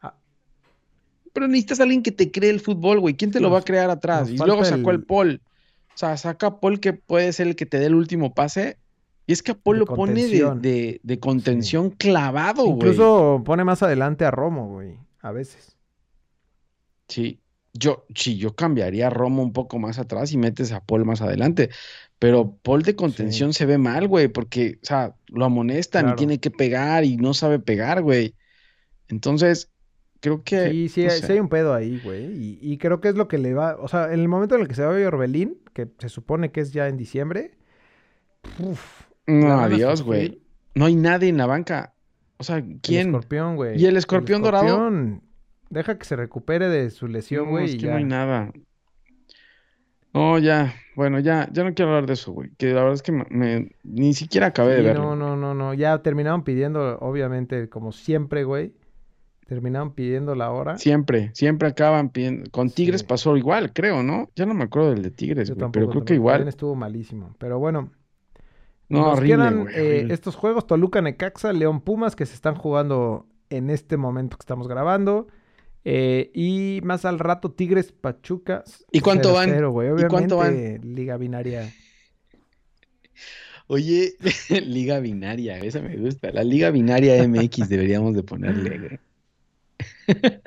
ah, 0.00 0.14
Pero 1.32 1.48
necesitas 1.48 1.80
a 1.80 1.84
alguien 1.84 2.02
que 2.02 2.12
te 2.12 2.30
cree 2.30 2.50
el 2.50 2.60
fútbol, 2.60 3.00
güey. 3.00 3.14
¿Quién 3.14 3.30
te 3.30 3.40
lo 3.40 3.50
va 3.50 3.58
a 3.60 3.62
crear 3.62 3.90
atrás? 3.90 4.28
Y 4.30 4.36
luego 4.36 4.64
sacó 4.64 4.90
el- 4.90 4.96
el 4.96 5.04
Paul. 5.04 5.40
O 5.94 5.98
sea, 5.98 6.16
saca 6.16 6.46
a 6.46 6.60
Paul 6.60 6.80
que 6.80 6.92
puede 6.94 7.32
ser 7.32 7.48
el 7.48 7.56
que 7.56 7.66
te 7.66 7.78
dé 7.78 7.86
el 7.86 7.94
último 7.94 8.34
pase. 8.34 8.78
Y 9.26 9.32
es 9.32 9.42
que 9.42 9.52
a 9.52 9.54
Paul 9.54 9.78
lo 9.78 9.86
pone 9.86 10.14
de, 10.26 10.50
de- 10.60 11.00
de 11.02 11.20
contención 11.20 11.90
clavado, 11.90 12.64
güey. 12.64 12.72
Incluso 12.74 13.42
pone 13.44 13.62
más 13.64 13.82
adelante 13.82 14.24
a 14.24 14.30
Romo, 14.30 14.68
güey. 14.68 14.96
A 15.20 15.30
veces. 15.32 15.76
Sí, 17.08 17.38
yo, 17.74 18.04
sí, 18.14 18.36
yo 18.36 18.54
cambiaría 18.54 19.06
a 19.06 19.10
Romo 19.10 19.42
un 19.42 19.52
poco 19.52 19.78
más 19.78 19.98
atrás 19.98 20.32
y 20.32 20.38
metes 20.38 20.72
a 20.72 20.84
Paul 20.84 21.04
más 21.04 21.22
adelante. 21.22 21.70
Pero 22.18 22.56
Paul 22.62 22.82
de 22.82 22.94
contención 22.94 23.52
se 23.52 23.66
ve 23.66 23.78
mal, 23.78 24.06
güey, 24.08 24.28
porque, 24.28 24.78
o 24.82 24.86
sea, 24.86 25.16
lo 25.28 25.44
amonestan 25.44 26.10
y 26.10 26.14
tiene 26.14 26.38
que 26.38 26.50
pegar 26.50 27.04
y 27.04 27.16
no 27.16 27.34
sabe 27.34 27.58
pegar, 27.58 28.02
güey. 28.02 28.36
Entonces, 29.08 29.70
creo 30.20 30.44
que, 30.44 30.70
Sí, 30.70 30.88
sí, 30.88 31.04
no 31.04 31.12
hay- 31.12 31.20
sí 31.22 31.32
hay 31.32 31.40
un 31.40 31.48
pedo 31.48 31.74
ahí, 31.74 32.00
güey. 32.04 32.26
Y, 32.26 32.58
y 32.62 32.78
creo 32.78 33.00
que 33.00 33.08
es 33.08 33.16
lo 33.16 33.26
que 33.26 33.38
le 33.38 33.54
va. 33.54 33.76
O 33.80 33.88
sea, 33.88 34.12
en 34.12 34.20
el 34.20 34.28
momento 34.28 34.54
en 34.54 34.60
el 34.60 34.68
que 34.68 34.74
se 34.74 34.84
va 34.84 34.96
a 34.96 35.06
Orbelín, 35.08 35.58
que 35.74 35.88
se 35.98 36.08
supone 36.08 36.52
que 36.52 36.60
es 36.60 36.72
ya 36.72 36.86
en 36.88 36.96
diciembre. 36.96 37.52
uf, 38.60 39.02
No, 39.26 39.60
adiós, 39.60 40.02
güey. 40.02 40.42
No 40.74 40.86
hay 40.86 40.94
nadie 40.94 41.28
en 41.28 41.36
la 41.38 41.46
banca. 41.46 41.94
O 42.38 42.44
sea, 42.44 42.56
El 42.56 42.78
¿quién? 42.82 43.08
escorpión, 43.08 43.56
güey. 43.56 43.80
¿Y 43.80 43.86
el 43.86 43.96
escorpión 43.96 44.42
dorado? 44.42 44.66
escorpión, 44.66 45.22
Deja 45.72 45.96
que 45.96 46.04
se 46.04 46.16
recupere 46.16 46.68
de 46.68 46.90
su 46.90 47.08
lesión, 47.08 47.46
No, 47.46 47.50
güey, 47.52 47.64
es 47.64 47.74
y 47.74 47.78
que 47.78 47.86
ya. 47.86 47.92
no 47.92 47.96
hay 47.96 48.04
nada. 48.04 48.52
No, 50.12 50.38
ya. 50.38 50.74
Bueno, 50.94 51.18
ya, 51.20 51.48
ya 51.50 51.64
no 51.64 51.72
quiero 51.72 51.92
hablar 51.92 52.06
de 52.06 52.12
eso, 52.12 52.32
güey. 52.32 52.50
Que 52.58 52.66
la 52.74 52.80
verdad 52.82 52.92
es 52.92 53.02
que 53.02 53.12
me, 53.12 53.24
me- 53.30 53.70
ni 53.82 54.12
siquiera 54.12 54.48
acabé 54.48 54.74
de 54.74 54.82
verlo. 54.82 55.02
no, 55.02 55.16
no, 55.16 55.36
no, 55.36 55.54
no. 55.54 55.72
Ya 55.72 56.02
terminaron 56.02 56.44
pidiendo, 56.44 56.98
obviamente, 56.98 57.70
como 57.70 57.92
siempre, 57.92 58.44
güey. 58.44 58.74
Terminaron 59.46 59.94
pidiendo 59.94 60.34
la 60.34 60.50
hora. 60.50 60.76
Siempre, 60.76 61.30
siempre 61.32 61.68
acaban 61.68 62.10
pidiendo. 62.10 62.50
Con 62.50 62.68
Tigres 62.70 63.00
Sí. 63.00 63.06
pasó 63.06 63.36
igual, 63.38 63.72
creo, 63.72 64.02
¿no? 64.02 64.28
Ya 64.36 64.44
no 64.44 64.52
me 64.54 64.64
acuerdo 64.64 64.90
del 64.90 65.02
de 65.02 65.10
Tigres, 65.10 65.48
Yo 65.48 65.54
güey, 65.54 65.60
tampoco, 65.60 65.72
pero 65.72 65.86
creo 65.90 66.00
que 66.02 66.14
también 66.14 66.20
igual. 66.20 66.48
estuvo 66.48 66.74
malísimo. 66.74 67.34
Pero 67.38 67.58
bueno, 67.58 67.90
No, 68.90 68.98
nos 69.00 69.18
horrible, 69.18 69.36
quedan 69.36 69.60
güey, 69.62 69.74
eh, 69.76 70.06
estos 70.10 70.36
juegos: 70.36 70.66
Toluca, 70.66 71.00
Necaxa, 71.00 71.52
León, 71.54 71.80
Pumas, 71.80 72.14
que 72.16 72.26
se 72.26 72.34
están 72.34 72.54
jugando 72.56 73.26
en 73.48 73.70
este 73.70 73.96
momento 73.96 74.36
que 74.36 74.42
estamos 74.42 74.68
grabando. 74.68 75.28
Eh, 75.84 76.30
y 76.34 76.80
más 76.84 77.04
al 77.04 77.18
rato, 77.18 77.50
Tigres, 77.52 77.92
Pachuca. 77.92 78.62
¿Y 78.92 79.00
cuánto 79.00 79.32
van? 79.32 79.50
0-0, 79.50 79.70
güey. 79.70 79.88
¿Y 80.04 80.08
cuánto 80.08 80.36
van? 80.36 80.80
Liga 80.94 81.16
Binaria. 81.16 81.72
Oye, 83.66 84.14
Liga 84.66 85.00
Binaria, 85.00 85.58
esa 85.58 85.80
me 85.80 85.96
gusta. 85.96 86.30
La 86.30 86.44
Liga 86.44 86.70
Binaria 86.70 87.26
MX 87.26 87.68
deberíamos 87.68 88.14
de 88.14 88.22
ponerle, 88.22 88.78
güey. 88.78 88.98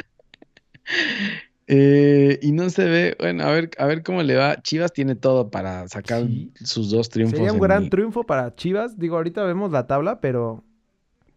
Eh, 1.67 2.37
y 2.43 2.51
no 2.51 2.69
se 2.69 2.85
ve, 2.85 3.15
bueno, 3.19 3.43
a 3.43 3.49
ver, 3.51 3.71
a 3.79 3.87
ver 3.87 4.03
cómo 4.03 4.21
le 4.21 4.35
va. 4.35 4.61
Chivas 4.61 4.93
tiene 4.93 5.15
todo 5.15 5.49
para 5.49 5.87
sacar 5.87 6.23
Sí. 6.27 6.51
sus 6.63 6.91
dos 6.91 7.09
triunfos. 7.09 7.37
Sería 7.39 7.53
un 7.53 7.59
gran 7.59 7.85
el- 7.85 7.89
triunfo 7.89 8.23
para 8.23 8.53
Chivas. 8.55 8.99
Digo, 8.99 9.15
ahorita 9.15 9.43
vemos 9.43 9.71
la 9.71 9.87
tabla, 9.87 10.19
pero. 10.21 10.63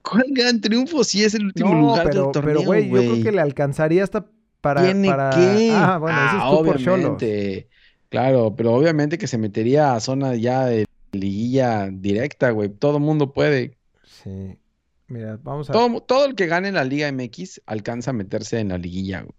¿Cuál 0.02 0.24
gran 0.30 0.60
triunfo? 0.60 1.04
Si 1.04 1.22
es 1.24 1.34
el 1.34 1.46
último 1.46 1.74
No, 1.74 1.80
lugar 1.80 2.08
pero, 2.08 2.22
del 2.24 2.32
torneo, 2.32 2.54
pero, 2.54 2.66
güey, 2.66 2.88
yo 2.88 2.96
creo 3.12 3.22
que 3.22 3.32
le 3.32 3.40
alcanzaría 3.40 4.04
hasta 4.04 4.26
para. 4.60 4.82
¿Tiene 4.82 5.08
para... 5.08 5.30
qué? 5.30 5.70
Ah, 5.72 5.98
bueno, 5.98 6.18
ese 6.18 6.36
es 6.36 6.42
Ah, 6.42 6.50
tú 6.50 6.64
por 6.64 6.76
obviamente. 6.76 7.68
Claro, 8.08 8.54
pero 8.56 8.72
obviamente 8.72 9.18
que 9.18 9.26
se 9.26 9.36
metería 9.38 9.94
a 9.94 10.00
zona 10.00 10.34
ya 10.34 10.64
de 10.66 10.86
liguilla 11.12 11.88
directa, 11.92 12.50
güey. 12.50 12.70
Todo 12.70 12.98
mundo 13.00 13.32
puede. 13.32 13.76
Sí. 14.22 14.56
Mira, 15.08 15.38
vamos 15.42 15.68
a, 15.70 15.72
Todo, 15.72 16.00
todo 16.00 16.24
el 16.26 16.34
que 16.34 16.46
gane 16.46 16.70
la 16.72 16.84
Liga 16.84 17.10
MX 17.10 17.62
alcanza 17.66 18.10
a 18.10 18.14
meterse 18.14 18.60
en 18.60 18.68
la 18.68 18.78
liguilla, 18.78 19.20
güey. 19.22 19.32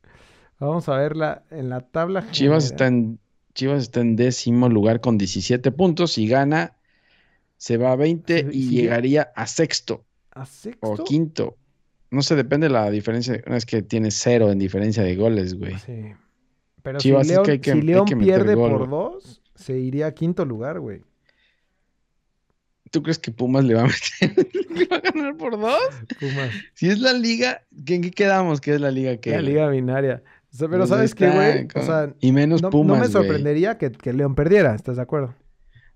vamos 0.60 0.88
a 0.90 0.98
verla 0.98 1.44
en 1.52 1.70
la 1.70 1.82
tabla 1.82 2.26
Chivas 2.32 2.66
está 2.66 2.88
en, 2.88 3.20
Chivas 3.54 3.84
está 3.84 4.02
en 4.02 4.16
décimo 4.16 4.68
lugar 4.70 5.00
con 5.00 5.18
17 5.18 5.72
puntos. 5.72 6.14
Si 6.14 6.28
gana, 6.28 6.76
se 7.58 7.78
va 7.78 7.92
a 7.92 7.96
20 7.96 8.44
Se- 8.46 8.50
y 8.52 8.70
llegaría 8.70 9.32
a 9.36 9.46
sexto 9.48 10.06
¿A 10.42 10.48
o 10.82 10.98
quinto. 11.04 11.58
No 12.12 12.22
sé, 12.22 12.36
depende 12.36 12.68
de 12.68 12.74
la 12.74 12.90
diferencia. 12.90 13.42
No 13.48 13.56
es 13.56 13.66
que 13.66 13.82
tiene 13.84 14.10
cero 14.12 14.52
en 14.52 14.60
diferencia 14.60 15.04
de 15.04 15.16
goles, 15.16 15.54
güey. 15.58 15.78
Sí. 15.80 16.14
Pero 16.82 16.98
Chivas, 17.00 17.28
si 17.28 17.34
es 17.34 17.36
León, 17.36 17.46
que 17.46 17.52
hay 17.52 17.60
que- 17.60 17.72
si 17.72 17.78
hay 17.94 18.06
que 18.06 18.16
meter 18.16 18.36
pierde 18.38 18.56
gol, 18.56 18.72
por 18.72 18.90
dos, 18.90 19.42
se 19.56 19.78
iría 19.78 20.08
a 20.08 20.12
quinto 20.14 20.44
lugar, 20.46 20.80
güey. 20.80 21.02
¿Tú 22.92 23.04
crees 23.04 23.20
que 23.20 23.32
Pumas 23.32 23.64
le 23.66 23.76
va 23.76 23.82
a 23.82 23.86
meter? 23.86 24.48
¿Le 24.70 24.86
va 24.88 24.96
a 24.98 25.00
ganar 25.00 25.38
por 25.38 25.60
dos? 25.60 25.80
Pumas. 26.20 26.50
Si 26.74 26.90
es 26.90 27.00
la 27.00 27.14
liga, 27.14 27.62
¿en 27.86 28.02
qué 28.02 28.12
quedamos? 28.12 28.62
¿Qué 28.62 28.74
es 28.76 28.82
la 28.82 28.92
liga 28.92 29.18
que 29.18 29.32
La 29.32 29.42
liga 29.42 29.70
binaria. 29.70 30.24
O 30.52 30.58
sea, 30.58 30.68
pero 30.68 30.80
Pues 30.80 30.90
¿sabes 30.90 31.14
qué, 31.14 31.30
güey? 31.30 31.66
O 31.66 31.68
con- 31.68 31.86
sea, 31.86 32.14
y 32.20 32.32
menos 32.32 32.62
no, 32.64 32.68
no 32.68 32.72
Pumas, 32.72 32.96
me 33.00 33.02
güey. 33.02 33.12
sorprendería 33.12 33.78
que, 33.78 33.92
que 33.92 34.14
León 34.14 34.34
perdiera, 34.34 34.74
¿estás 34.74 34.96
de 34.96 35.04
acuerdo? 35.04 35.36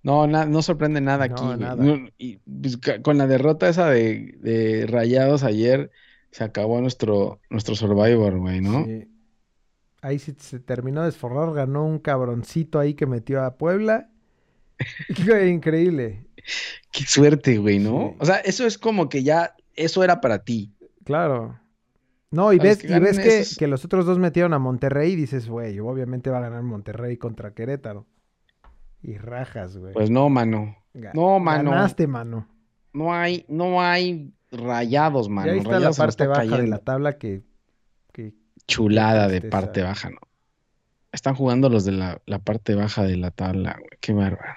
No, 0.04 0.28
na- 0.28 0.46
no 0.46 0.62
sorprende 0.62 1.00
nada 1.02 1.28
No, 1.28 1.34
aquí, 1.36 1.62
nada. 1.62 1.84
No, 1.84 2.08
y, 2.18 2.38
pues, 2.38 2.78
con 3.02 3.18
la 3.18 3.26
derrota 3.28 3.70
esa 3.70 3.90
de, 3.90 4.36
de 4.42 4.86
Rayados 4.88 5.44
ayer, 5.44 5.92
se 6.32 6.44
acabó 6.44 6.82
nuestro, 6.82 7.40
nuestro 7.50 7.76
Survivor, 7.76 8.38
güey, 8.38 8.60
¿no? 8.62 8.84
Sí. 8.86 9.08
Ahí 10.02 10.20
sí 10.20 10.36
se 10.38 10.60
terminó 10.60 11.04
de 11.04 11.10
esforrar, 11.10 11.54
ganó 11.54 11.86
un 11.86 12.00
cabroncito 12.00 12.80
ahí 12.80 12.94
que 12.94 13.06
metió 13.06 13.42
a 13.44 13.56
Puebla. 13.56 14.10
Increíble. 15.48 16.26
Qué 16.92 17.06
suerte, 17.06 17.58
güey, 17.58 17.80
¿no? 17.80 18.10
Sí. 18.12 18.16
O 18.20 18.26
sea, 18.26 18.36
eso 18.38 18.66
es 18.66 18.78
como 18.78 19.08
que 19.10 19.24
ya, 19.24 19.56
eso 19.76 20.04
era 20.04 20.20
para 20.22 20.40
ti. 20.44 20.74
Claro. 21.06 21.60
No, 22.32 22.52
y 22.52 22.58
ves, 22.60 22.80
que 22.80 22.88
y 22.88 23.00
ves 23.00 23.20
que, 23.20 23.40
esos- 23.40 23.58
que 23.58 23.68
los 23.68 23.86
otros 23.86 24.06
dos 24.06 24.18
metieron 24.20 24.54
a 24.54 24.60
Monterrey 24.60 25.14
y 25.14 25.16
dices, 25.16 25.48
güey, 25.48 25.80
obviamente 25.80 26.30
va 26.30 26.40
a 26.40 26.42
ganar 26.42 26.64
Monterrey 26.64 27.16
contra 27.18 27.54
Querétaro. 27.54 28.06
Y 29.04 29.18
rajas, 29.18 29.78
güey. 29.78 29.94
Pues 29.94 30.10
no, 30.10 30.30
mano. 30.30 30.78
No, 31.14 31.40
mano. 31.40 31.72
Ganaste, 31.72 32.08
mano. 32.08 32.48
No 32.94 33.14
hay, 33.14 33.46
no 33.50 33.82
hay 33.82 34.32
rayados, 34.52 35.28
mano. 35.30 35.52
ahí 35.52 35.58
está 35.58 35.72
la 35.72 35.78
Rayados 35.78 35.98
parte 35.98 36.28
baja 36.28 36.58
de 36.58 36.68
la 36.68 36.78
tabla 36.78 37.18
que, 37.18 37.44
que 38.14 38.34
Chulada 38.68 39.28
de 39.28 39.42
parte 39.42 39.82
baja, 39.82 40.10
¿no? 40.10 40.20
Están 41.12 41.36
jugando 41.36 41.70
los 41.70 41.86
de 41.86 41.92
la, 41.92 42.22
la 42.26 42.40
parte 42.40 42.76
baja 42.76 43.04
de 43.04 43.18
la 43.18 43.32
tabla, 43.32 43.76
güey. 43.78 43.90
Qué 44.00 44.14
bárbaro. 44.14 44.54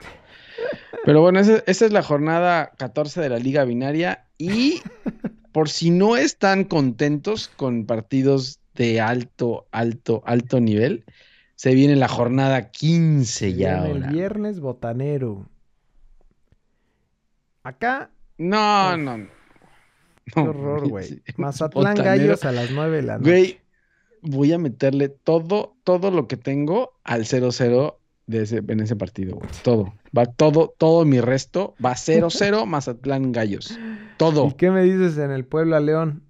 Pero 1.05 1.23
bueno, 1.23 1.41
esa, 1.41 1.63
esa 1.67 1.87
es 1.87 1.93
la 1.93 2.03
jornada 2.03 2.73
14 2.79 3.21
de 3.21 3.29
la 3.29 3.39
Liga 3.39 3.65
Binaria. 3.65 4.27
Y 4.39 4.81
por 5.53 5.69
si 5.69 5.91
no 5.91 6.17
están 6.17 6.65
contentos 6.65 7.49
con 7.49 7.87
partidos 7.87 8.61
de 8.75 9.01
alto, 9.01 9.67
alto, 9.73 10.23
alto 10.27 10.61
nivel, 10.61 11.06
se 11.57 11.75
viene 11.75 11.97
la 11.97 12.07
jornada 12.09 12.71
15 12.71 13.25
se 13.33 13.55
ya 13.55 13.81
viene 13.83 13.91
el 13.91 14.03
ahora. 14.05 14.13
viernes 14.13 14.61
botanero. 14.61 15.47
Acá, 17.63 18.11
No, 18.39 18.93
Uf. 18.93 18.99
no, 18.99 19.19
no. 19.19 19.27
qué 20.33 20.41
horror, 20.41 20.89
güey. 20.89 21.09
sí, 21.09 21.23
Mazatlán 21.37 21.95
botanero. 21.97 22.05
Gallos 22.05 22.45
a 22.45 22.53
las 22.53 22.71
9 22.71 22.97
de 22.97 23.03
la 23.03 23.19
noche. 23.19 23.31
Güey, 23.31 23.61
voy 24.23 24.53
a 24.53 24.59
meterle 24.59 25.09
todo, 25.09 25.77
todo 25.85 26.11
lo 26.11 26.29
que 26.29 26.37
tengo 26.37 26.93
al 27.03 27.25
0-0 27.25 27.97
de 28.27 28.43
ese, 28.43 28.57
en 28.69 28.81
ese 28.81 28.95
partido, 28.97 29.37
güey. 29.37 29.49
Todo. 29.63 29.95
Va 30.17 30.27
todo, 30.27 30.75
todo 30.79 31.05
mi 31.05 31.21
resto 31.21 31.75
va 31.85 31.93
0-0 31.95 32.67
Mazatlán 32.67 33.33
Gallos. 33.33 33.79
Todo. 34.17 34.49
¿Y 34.49 34.53
qué 34.55 34.71
me 34.71 34.83
dices 34.83 35.19
en 35.19 35.31
el 35.31 35.45
Puebla 35.45 35.81
León? 35.81 36.23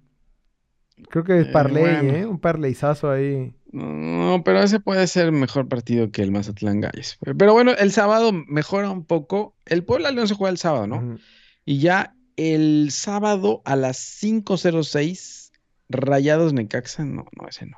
Creo 1.09 1.23
que 1.23 1.39
es 1.41 1.47
Eh, 1.47 1.51
parley, 1.51 1.81
bueno. 1.83 2.13
¿eh? 2.13 2.25
Un 2.25 2.39
parleyzazo 2.39 3.11
ahí. 3.11 3.53
No, 3.71 4.41
pero 4.45 4.61
ese 4.61 4.79
puede 4.79 5.07
ser 5.07 5.31
mejor 5.31 5.67
partido 5.67 6.11
que 6.11 6.21
el 6.21 6.31
Mazatlán 6.31 6.81
Gallos. 6.81 7.17
Pero 7.21 7.53
bueno, 7.53 7.71
el 7.71 7.91
sábado 7.91 8.31
mejora 8.31 8.89
un 8.89 9.03
poco. 9.03 9.55
El 9.65 9.83
Puebla 9.83 10.11
León 10.11 10.27
se 10.27 10.35
juega 10.35 10.51
el 10.51 10.57
sábado, 10.57 10.87
¿no? 10.87 11.17
Y 11.65 11.79
ya 11.79 12.15
el 12.37 12.89
sábado 12.91 13.61
a 13.65 13.75
las 13.75 13.97
5.06, 14.21 15.51
Rayados 15.89 16.53
Necaxa, 16.53 17.03
no, 17.03 17.25
no, 17.39 17.47
ese 17.47 17.65
no. 17.65 17.77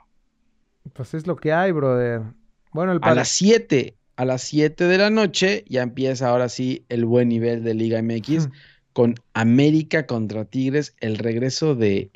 Pues 0.93 1.13
es 1.13 1.25
lo 1.25 1.35
que 1.35 1.53
hay, 1.53 1.71
brother. 1.71 2.21
Bueno, 2.71 2.91
el 2.91 2.99
A 3.01 3.15
las 3.15 3.29
7, 3.29 3.95
a 4.15 4.25
las 4.25 4.41
7 4.43 4.83
de 4.83 4.97
la 4.97 5.09
noche 5.09 5.63
ya 5.67 5.81
empieza 5.81 6.29
ahora 6.29 6.49
sí 6.49 6.85
el 6.89 7.05
buen 7.05 7.29
nivel 7.29 7.63
de 7.63 7.73
Liga 7.73 8.01
MX 8.01 8.49
con 8.93 9.15
América 9.33 10.05
contra 10.05 10.45
Tigres, 10.45 10.95
el 10.99 11.17
regreso 11.17 11.73
de 11.75 12.11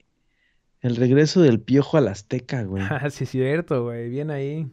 el 0.84 0.96
regreso 0.96 1.42
del 1.42 1.60
Piojo 1.60 1.98
al 1.98 2.08
Azteca, 2.10 2.64
güey. 2.64 2.84
Ah, 2.88 3.10
sí, 3.10 3.24
es 3.24 3.30
cierto, 3.32 3.84
güey. 3.86 4.10
Bien 4.10 4.30
ahí. 4.30 4.68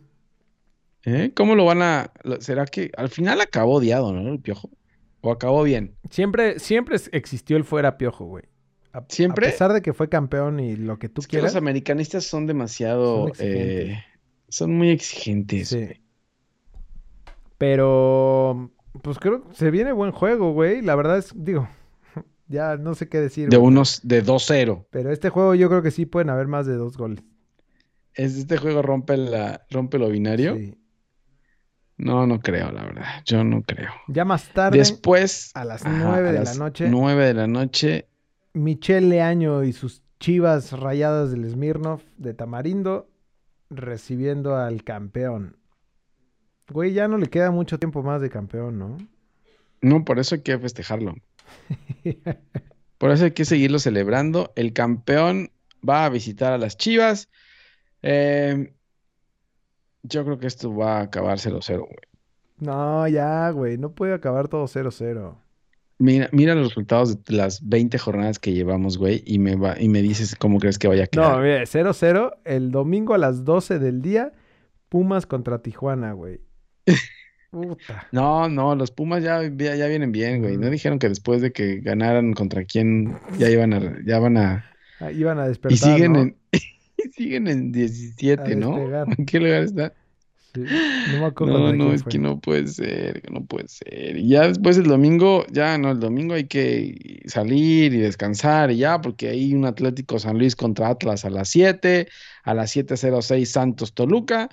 ¿Eh? 1.06 1.32
¿Cómo 1.34 1.54
lo 1.54 1.64
van 1.64 1.80
a 1.80 2.12
lo- 2.24 2.40
será 2.42 2.66
que 2.66 2.90
al 2.96 3.08
final 3.08 3.40
acabó 3.40 3.76
odiado, 3.76 4.12
¿no? 4.12 4.30
El 4.30 4.38
Piojo 4.40 4.68
o 5.22 5.32
acabó 5.32 5.62
bien? 5.62 5.94
Siempre, 6.10 6.58
siempre 6.58 6.96
existió 7.12 7.56
el 7.56 7.64
fuera 7.64 7.96
piojo, 7.96 8.26
güey. 8.26 8.44
A, 8.92 9.04
¿Siempre? 9.08 9.46
A 9.46 9.50
pesar 9.50 9.72
de 9.72 9.80
que 9.82 9.92
fue 9.94 10.08
campeón 10.08 10.60
y 10.60 10.76
lo 10.76 10.98
que 10.98 11.08
tú 11.08 11.20
Es 11.22 11.26
que 11.26 11.30
quieras. 11.38 11.54
los 11.54 11.62
americanistas 11.62 12.24
son 12.24 12.46
demasiado 12.46 13.20
Son 13.20 13.28
exigentes. 13.28 13.88
eh, 13.96 14.04
son 14.48 14.74
muy 14.76 14.90
exigentes. 14.90 15.68
Sí. 15.68 15.76
güey. 15.84 16.00
Pero, 17.58 18.70
pues 19.02 19.18
creo 19.18 19.46
que 19.48 19.54
se 19.54 19.70
viene 19.70 19.92
buen 19.92 20.12
juego, 20.12 20.52
güey. 20.52 20.82
La 20.82 20.94
verdad 20.96 21.18
es, 21.18 21.32
digo, 21.34 21.68
ya 22.50 22.76
no 22.76 22.94
sé 22.94 23.08
qué 23.08 23.18
decir, 23.20 23.48
De 23.48 23.56
güey. 23.56 23.68
unos 23.68 24.00
de 24.02 24.22
2-0. 24.22 24.86
Pero 24.90 25.10
este 25.12 25.30
juego 25.30 25.54
yo 25.54 25.68
creo 25.70 25.80
que 25.82 25.90
sí 25.90 26.04
pueden 26.04 26.28
haber 26.30 26.48
más 26.48 26.66
de 26.66 26.74
dos 26.74 26.96
goles. 26.98 27.22
¿Es- 28.12 28.36
¿Este 28.36 28.58
juego 28.58 28.82
rompe 28.82 29.16
la 29.16 29.64
rompe 29.70 29.98
lo 29.98 30.08
binario? 30.10 30.56
Sí. 30.56 30.74
No, 31.96 32.26
no 32.26 32.40
creo, 32.40 32.72
la 32.72 32.84
verdad. 32.84 33.04
Yo 33.26 33.44
no 33.44 33.62
creo. 33.62 33.90
Ya 34.08 34.24
más 34.24 34.48
tarde, 34.52 34.78
Después, 34.78 35.50
a 35.54 35.64
las 35.64 35.84
ajá, 35.84 35.96
nueve 36.02 36.30
a 36.30 36.32
de 36.32 36.44
la 36.44 36.54
noche. 36.54 36.88
9 36.88 37.26
de 37.26 37.34
la 37.34 37.46
noche, 37.46 38.06
Michel 38.54 39.08
Leaño 39.10 39.64
y 39.64 39.72
sus 39.72 40.02
chivas 40.18 40.72
rayadas 40.72 41.30
del 41.30 41.48
Smirnov 41.48 42.00
de 42.16 42.34
Tamarindo 42.34 43.08
recibiendo 43.70 44.56
al 44.56 44.82
campeón. 44.82 45.56
Güey, 46.70 46.92
ya 46.92 47.06
no 47.06 47.18
le 47.18 47.28
queda 47.28 47.50
mucho 47.50 47.78
tiempo 47.78 48.02
más 48.02 48.20
de 48.20 48.30
campeón, 48.30 48.78
¿no? 48.78 48.96
no, 49.82 50.04
por 50.04 50.18
eso 50.18 50.34
hay 50.34 50.40
que 50.42 50.58
festejarlo. 50.58 51.14
Por 52.98 53.10
eso 53.10 53.24
hay 53.24 53.30
que 53.32 53.44
seguirlo 53.44 53.78
celebrando. 53.78 54.52
El 54.56 54.72
campeón 54.72 55.50
va 55.88 56.04
a 56.04 56.10
visitar 56.10 56.52
a 56.52 56.58
las 56.58 56.76
Chivas. 56.76 57.28
Eh, 58.02 58.72
yo 60.02 60.24
creo 60.24 60.38
que 60.38 60.46
esto 60.46 60.74
va 60.74 60.98
a 60.98 61.02
acabar 61.02 61.38
0-0, 61.38 61.78
güey. 61.78 61.96
No, 62.58 63.08
ya, 63.08 63.50
güey, 63.50 63.78
no 63.78 63.92
puede 63.92 64.14
acabar 64.14 64.48
todo 64.48 64.64
0-0. 64.64 65.34
Mira, 65.98 66.28
mira 66.32 66.54
los 66.54 66.68
resultados 66.68 67.24
de 67.24 67.34
las 67.34 67.66
20 67.66 67.98
jornadas 67.98 68.38
que 68.38 68.52
llevamos, 68.52 68.96
güey, 68.96 69.22
y 69.26 69.38
me 69.38 69.56
va, 69.56 69.78
y 69.78 69.88
me 69.88 70.00
dices 70.00 70.34
cómo 70.34 70.58
crees 70.58 70.78
que 70.78 70.88
vaya 70.88 71.04
a 71.04 71.06
quedar. 71.06 71.36
No, 71.36 71.42
mire, 71.42 71.62
0-0 71.64 72.38
el 72.44 72.70
domingo 72.70 73.14
a 73.14 73.18
las 73.18 73.44
12 73.44 73.78
del 73.78 74.00
día, 74.00 74.32
Pumas 74.88 75.26
contra 75.26 75.62
Tijuana, 75.62 76.12
güey. 76.12 76.40
Puta. 77.50 78.06
No, 78.12 78.48
no, 78.48 78.74
los 78.76 78.90
Pumas 78.92 79.22
ya, 79.24 79.42
ya, 79.42 79.74
ya 79.74 79.86
vienen 79.88 80.12
bien, 80.12 80.40
güey. 80.40 80.56
No 80.56 80.66
Ujú. 80.66 80.70
dijeron 80.70 80.98
que 80.98 81.08
después 81.08 81.42
de 81.42 81.52
que 81.52 81.80
ganaran 81.80 82.32
contra 82.32 82.64
quién 82.64 83.18
ya 83.38 83.50
iban 83.50 83.72
a, 83.72 83.98
ya 84.06 84.18
van 84.20 84.36
a, 84.36 84.64
Ah, 85.00 85.10
Iban 85.10 85.38
a 85.38 85.46
y 85.46 85.48
despertar, 85.48 85.78
siguen 85.94 86.12
¿no? 86.12 86.20
en, 86.20 86.36
y 86.96 87.08
siguen 87.12 87.48
en 87.48 87.72
17, 87.72 88.52
A 88.52 88.56
¿no? 88.56 88.76
¿En 89.18 89.26
qué 89.26 89.40
lugar 89.40 89.62
está? 89.64 89.94
Sí, 90.54 90.60
No 91.04 91.18
me 91.20 91.26
acuerdo 91.26 91.58
No, 91.58 91.72
no, 91.72 91.92
es 91.92 92.02
fue. 92.02 92.12
que 92.12 92.18
no 92.18 92.40
puede 92.40 92.66
ser, 92.68 93.22
no 93.30 93.44
puede 93.46 93.68
ser. 93.68 94.16
Y 94.16 94.28
ya 94.28 94.48
después 94.48 94.76
el 94.78 94.84
domingo, 94.88 95.46
ya 95.50 95.78
no, 95.78 95.92
el 95.92 96.00
domingo 96.00 96.34
hay 96.34 96.46
que 96.48 97.22
salir 97.26 97.94
y 97.94 97.98
descansar 97.98 98.70
y 98.72 98.78
ya, 98.78 99.00
porque 99.00 99.28
hay 99.28 99.54
un 99.54 99.64
Atlético 99.64 100.18
San 100.18 100.38
Luis 100.38 100.56
contra 100.56 100.88
Atlas 100.88 101.24
a 101.24 101.30
las 101.30 101.48
7, 101.50 102.08
a 102.44 102.54
las 102.54 102.70
7.06 102.72 103.44
Santos 103.52 103.94
Toluca, 103.94 104.48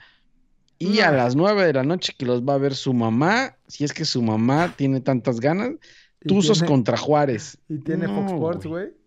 y 0.80 1.00
a 1.00 1.12
las 1.12 1.36
9 1.36 1.66
de 1.66 1.74
la 1.74 1.84
noche 1.84 2.14
que 2.18 2.26
los 2.26 2.44
va 2.44 2.54
a 2.56 2.58
ver 2.58 2.76
su 2.76 2.94
mamá, 2.94 3.56
si 3.68 3.84
es 3.84 3.94
que 3.94 4.06
su 4.06 4.22
mamá 4.22 4.74
tiene 4.78 5.02
tantas 5.02 5.40
ganas, 5.40 5.72
Tuzos 6.20 6.60
tiene- 6.60 6.68
contra 6.72 6.98
Juárez. 6.98 7.58
Y 7.70 7.78
tiene 7.80 8.08
Fox 8.08 8.32
No, 8.32 8.36
Sports, 8.38 8.66
güey. 8.66 8.86
güey. 8.86 8.98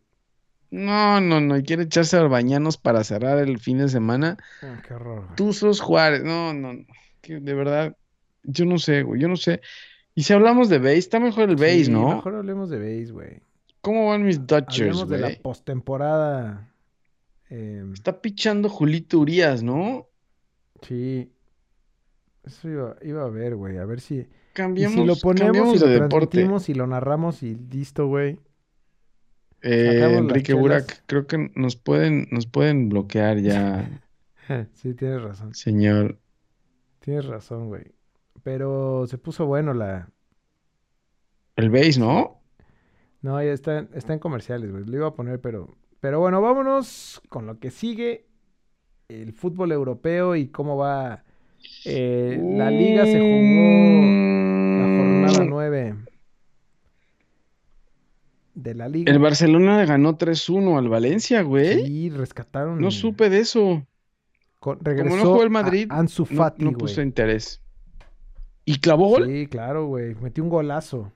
No, 0.72 1.20
no, 1.20 1.40
no, 1.40 1.56
y 1.56 1.62
quiere 1.64 1.82
echarse 1.82 2.16
a 2.16 2.22
bañanos 2.22 2.76
para 2.76 3.02
cerrar 3.02 3.38
el 3.38 3.58
fin 3.58 3.78
de 3.78 3.88
semana. 3.88 4.36
Ah, 4.62 4.80
qué 4.86 4.94
horror, 4.94 5.24
güey. 5.24 5.36
Tuzos 5.36 5.80
Juárez, 5.80 6.22
no, 6.22 6.54
no, 6.54 6.72
no, 6.74 6.84
que 7.20 7.40
de 7.40 7.54
verdad, 7.54 7.96
yo 8.44 8.64
no 8.64 8.78
sé, 8.78 9.02
güey, 9.02 9.20
yo 9.20 9.26
no 9.28 9.36
sé. 9.36 9.60
Y 10.14 10.22
si 10.22 10.32
hablamos 10.32 10.68
de 10.68 10.78
base, 10.78 10.98
está 10.98 11.18
mejor 11.18 11.50
el 11.50 11.56
base, 11.56 11.86
Sí, 11.86 11.90
¿no? 11.90 12.14
Mejor 12.16 12.36
hablemos 12.36 12.70
de 12.70 12.78
base, 12.78 13.12
güey. 13.12 13.40
¿Cómo 13.80 14.08
van 14.08 14.24
mis 14.24 14.46
Dodgers, 14.46 14.78
Hablemos 14.80 15.08
de 15.08 15.18
la 15.18 15.26
güey? 15.28 15.40
postemporada. 15.42 16.68
Eh, 17.48 17.84
Está 17.92 18.20
pichando 18.20 18.68
Julito 18.68 19.18
Urias, 19.18 19.62
¿no? 19.62 20.06
sí. 20.82 21.30
Eso 22.44 22.68
iba, 22.68 22.96
iba 23.02 23.24
a 23.24 23.28
ver, 23.28 23.56
güey. 23.56 23.78
A 23.78 23.84
ver 23.84 24.00
si, 24.00 24.26
y 24.76 24.86
si 24.86 25.04
lo 25.04 25.16
ponemos 25.16 25.74
y 25.74 25.78
lo 25.78 25.86
de 25.86 26.00
deporte. 26.00 26.38
transmitimos 26.38 26.68
y 26.68 26.74
lo 26.74 26.86
narramos 26.86 27.42
y 27.42 27.54
listo, 27.54 28.06
güey. 28.06 28.38
Eh, 29.62 30.16
Enrique. 30.16 30.54
Burak, 30.54 31.02
creo 31.06 31.26
que 31.26 31.50
nos 31.54 31.76
pueden, 31.76 32.28
nos 32.30 32.46
pueden 32.46 32.88
bloquear 32.88 33.38
ya, 33.40 34.00
sí, 34.74 34.94
tienes 34.94 35.22
razón. 35.22 35.54
señor. 35.54 36.18
Tienes 37.00 37.26
razón, 37.26 37.68
güey. 37.68 37.92
Pero 38.42 39.06
se 39.06 39.18
puso 39.18 39.46
bueno 39.46 39.74
la... 39.74 40.10
El 41.56 41.70
base, 41.70 41.98
¿no? 42.00 42.42
No, 43.22 43.42
ya 43.42 43.52
está, 43.52 43.86
está 43.94 44.12
en 44.12 44.18
comerciales, 44.18 44.70
güey. 44.70 44.84
Lo 44.84 44.96
iba 44.96 45.08
a 45.08 45.14
poner, 45.14 45.40
pero... 45.40 45.76
Pero 46.00 46.20
bueno, 46.20 46.40
vámonos 46.40 47.20
con 47.28 47.46
lo 47.46 47.58
que 47.58 47.70
sigue. 47.70 48.26
El 49.08 49.32
fútbol 49.32 49.72
europeo 49.72 50.36
y 50.36 50.48
cómo 50.48 50.76
va... 50.76 51.24
eh, 51.84 52.38
la 52.42 52.70
liga 52.70 53.04
se 53.06 53.18
jugó 53.18 54.00
la 54.80 54.96
jornada 54.96 55.44
Mm, 55.44 55.48
9 55.48 55.94
de 58.54 58.74
la 58.74 58.88
liga. 58.88 59.10
El 59.12 59.18
Barcelona 59.18 59.84
ganó 59.86 60.16
3-1 60.16 60.78
al 60.78 60.88
Valencia, 60.88 61.42
güey. 61.42 61.86
Sí, 61.86 62.10
rescataron. 62.10 62.80
No 62.80 62.90
supe 62.90 63.30
de 63.30 63.38
eso. 63.40 63.86
con- 64.58 64.76
Como 64.78 64.90
regresó 64.90 65.16
no 65.16 65.24
jugó 65.24 65.42
el 65.42 65.50
Madrid, 65.50 65.86
Ansu 65.90 66.26
Fati, 66.26 66.64
no 66.64 66.72
puse 66.72 67.02
interés. 67.02 67.62
¿Y 68.66 68.78
clavó 68.80 69.08
gol? 69.08 69.26
Sí, 69.26 69.46
claro, 69.46 69.86
güey. 69.86 70.14
Metió 70.16 70.44
un 70.44 70.50
golazo. 70.50 71.12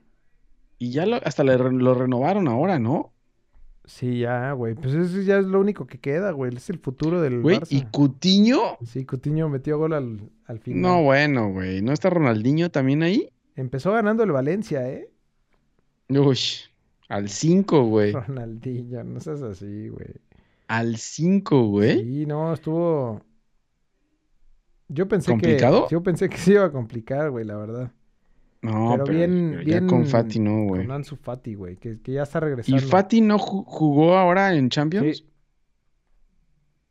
Y 0.79 0.89
ya 0.89 1.05
lo- 1.05 1.17
hasta 1.23 1.43
le 1.43 1.55
lo 1.57 1.93
renovaron 1.93 2.47
ahora, 2.47 2.79
¿no? 2.79 3.13
Sí, 3.85 4.19
ya, 4.19 4.51
güey. 4.53 4.73
Pues 4.73 4.93
eso 4.95 5.21
ya 5.21 5.37
es 5.37 5.45
lo 5.45 5.59
único 5.59 5.85
que 5.85 5.99
queda, 5.99 6.31
güey. 6.31 6.55
Es 6.55 6.69
el 6.69 6.79
futuro 6.79 7.21
del 7.21 7.41
Güey, 7.41 7.59
Barça. 7.59 7.67
¿y 7.69 7.83
Cutiño? 7.83 8.77
Sí, 8.83 9.05
Coutinho 9.05 9.47
metió 9.47 9.77
gol 9.77 9.93
al, 9.93 10.31
al 10.45 10.59
final. 10.59 10.81
No, 10.81 11.03
bueno, 11.03 11.51
güey. 11.51 11.81
¿No 11.81 11.91
está 11.93 12.09
Ronaldinho 12.09 12.71
también 12.71 13.03
ahí? 13.03 13.29
Empezó 13.55 13.91
ganando 13.93 14.23
el 14.23 14.31
Valencia, 14.31 14.89
¿eh? 14.89 15.09
Uy, 16.09 16.37
al 17.09 17.29
5, 17.29 17.83
güey. 17.85 18.11
Ronaldinho, 18.11 19.03
no 19.03 19.19
seas 19.19 19.41
así, 19.43 19.89
güey. 19.89 20.07
Al 20.67 20.97
5, 20.97 21.67
güey. 21.67 22.03
Sí, 22.03 22.25
no, 22.25 22.53
estuvo. 22.53 23.21
Yo 24.87 25.07
pensé 25.07 25.31
¿Complicado? 25.31 25.87
que. 25.87 25.93
Yo 25.93 26.01
pensé 26.03 26.27
que 26.29 26.37
se 26.37 26.53
iba 26.53 26.65
a 26.65 26.71
complicar, 26.71 27.29
güey, 27.29 27.45
la 27.45 27.55
verdad. 27.57 27.91
No, 28.65 28.91
Pero 28.93 29.03
pero 29.05 29.17
bien- 29.17 29.51
ya 29.59 29.63
bien 29.63 29.87
con 29.87 30.05
Fati 30.05 30.39
no, 30.39 30.65
güey. 30.65 30.81
Con 30.85 30.91
Ansu 30.95 31.15
Fati, 31.17 31.53
güey, 31.55 31.77
que, 31.77 31.99
que 32.01 32.13
ya 32.13 32.23
está 32.23 32.39
¿Y 32.39 32.41
regresando. 32.41 32.81
Fati 32.87 33.21
no 33.21 33.37
ju- 33.37 33.63
jugó 33.65 34.17
ahora 34.17 34.53
en 34.55 34.69
Champions? 34.69 35.17
Sí, 35.17 35.25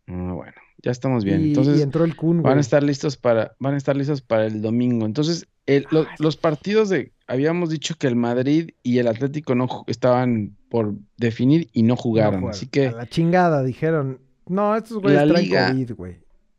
Ah, 0.06 0.32
bueno, 0.34 0.52
ya 0.82 0.90
estamos 0.90 1.24
bien. 1.24 1.40
y, 1.40 1.48
Entonces 1.48 1.78
y 1.78 1.82
entró 1.82 2.04
el 2.04 2.14
Kun, 2.14 2.42
van 2.42 2.52
a 2.52 2.54
güey. 2.56 2.60
estar 2.60 2.82
listos 2.82 3.16
para, 3.16 3.56
van 3.58 3.74
a 3.74 3.76
estar 3.78 3.96
listos 3.96 4.20
para 4.20 4.46
el 4.46 4.60
domingo. 4.60 5.06
Entonces, 5.06 5.46
el- 5.66 5.86
lo- 5.90 6.00
Ay. 6.00 6.06
los 6.18 6.36
partidos 6.36 6.90
de, 6.90 7.12
habíamos 7.26 7.70
dicho 7.70 7.94
que 7.98 8.06
el 8.06 8.16
Madrid 8.16 8.70
y 8.82 8.98
el 8.98 9.08
Atlético 9.08 9.54
no 9.54 9.66
estaban 9.86 10.56
por 10.68 10.94
definir 11.16 11.68
y 11.72 11.82
no 11.84 11.94
No 11.94 11.96
jugaron. 11.96 12.48
Así 12.48 12.66
que 12.66 12.88
A 12.88 12.92
la 12.92 13.06
chingada, 13.06 13.62
dijeron. 13.62 14.20
No, 14.46 14.76
estos 14.76 15.00
güeyes 15.00 15.22
La 15.22 15.28
traen 15.32 15.44
liga- 15.46 15.68
COVID, 15.70 15.92
güey. 15.94 16.16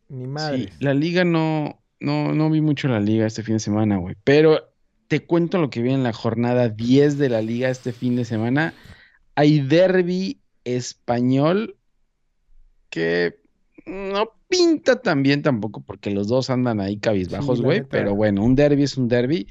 Ni 0.09 0.23
sí, 0.23 0.27
madre. 0.29 0.69
la 0.79 0.93
liga 0.95 1.23
no, 1.23 1.79
no, 1.99 2.33
no 2.33 2.49
vi 2.49 2.61
mucho 2.61 2.87
la 2.87 2.99
liga 2.99 3.27
este 3.27 3.43
fin 3.43 3.55
de 3.55 3.59
semana, 3.59 3.97
güey. 3.97 4.15
Pero 4.23 4.59
te 5.07 5.25
cuento 5.25 5.59
lo 5.59 5.69
que 5.69 5.81
vi 5.81 5.93
en 5.93 6.03
la 6.03 6.13
jornada 6.13 6.69
10 6.69 7.17
de 7.17 7.29
la 7.29 7.41
liga 7.41 7.69
este 7.69 7.91
fin 7.91 8.15
de 8.15 8.25
semana. 8.25 8.73
Hay 9.35 9.59
derby 9.59 10.39
español 10.63 11.77
que 12.89 13.39
no 13.85 14.29
pinta 14.47 15.01
tan 15.01 15.23
bien 15.23 15.41
tampoco, 15.41 15.81
porque 15.81 16.11
los 16.11 16.27
dos 16.27 16.49
andan 16.49 16.79
ahí 16.79 16.97
cabizbajos, 16.97 17.61
güey. 17.61 17.83
Pero 17.83 18.15
bueno, 18.15 18.43
un 18.43 18.55
derby 18.55 18.83
es 18.83 18.97
un 18.97 19.07
derby. 19.07 19.47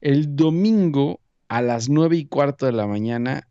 El 0.00 0.36
domingo 0.36 1.20
a 1.48 1.60
las 1.62 1.88
nueve 1.88 2.16
y 2.16 2.26
cuarto 2.26 2.66
de 2.66 2.72
la 2.72 2.86
mañana, 2.86 3.48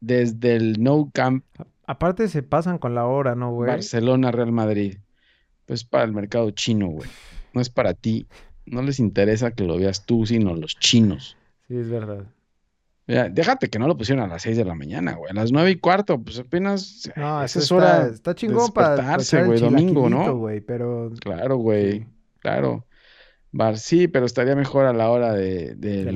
desde 0.00 0.56
el 0.56 0.82
No 0.82 1.10
Camp 1.12 1.44
Aparte 1.88 2.28
se 2.28 2.42
pasan 2.42 2.76
con 2.76 2.94
la 2.94 3.06
hora, 3.06 3.34
¿no, 3.34 3.50
güey? 3.50 3.70
Barcelona, 3.70 4.30
Real 4.30 4.52
Madrid. 4.52 4.98
Pues 5.64 5.84
para 5.84 6.04
el 6.04 6.12
mercado 6.12 6.50
chino, 6.50 6.88
güey. 6.88 7.08
No 7.54 7.62
es 7.62 7.70
para 7.70 7.94
ti. 7.94 8.26
No 8.70 8.82
les 8.82 8.98
interesa 8.98 9.50
que 9.52 9.64
lo 9.64 9.76
veas 9.78 10.04
tú, 10.06 10.26
sino 10.26 10.54
los 10.54 10.78
chinos. 10.78 11.36
Sí, 11.68 11.76
es 11.76 11.88
verdad. 11.88 12.24
Mira, 13.06 13.28
déjate 13.30 13.68
que 13.70 13.78
no 13.78 13.86
lo 13.88 13.96
pusieron 13.96 14.22
a 14.24 14.28
las 14.28 14.42
6 14.42 14.56
de 14.58 14.64
la 14.66 14.74
mañana, 14.74 15.14
güey. 15.14 15.30
A 15.30 15.34
las 15.34 15.50
nueve 15.50 15.70
y 15.70 15.76
cuarto, 15.76 16.22
pues 16.22 16.38
apenas. 16.38 17.10
No, 17.16 17.42
esa 17.42 17.58
es 17.58 17.64
está, 17.64 17.74
hora. 17.74 18.06
está 18.08 18.34
chingón 18.34 18.70
para 18.72 18.90
despertarse, 18.90 19.44
güey, 19.44 19.60
domingo, 19.60 20.10
¿no? 20.10 20.36
güey, 20.36 20.60
pero 20.60 21.10
Claro, 21.20 21.56
güey. 21.56 22.06
Claro. 22.40 22.84
Bar, 23.50 23.78
sí, 23.78 24.08
pero 24.08 24.26
estaría 24.26 24.54
mejor 24.54 24.84
a 24.84 24.92
la 24.92 25.10
hora 25.10 25.32
de, 25.32 25.74
De 25.74 26.12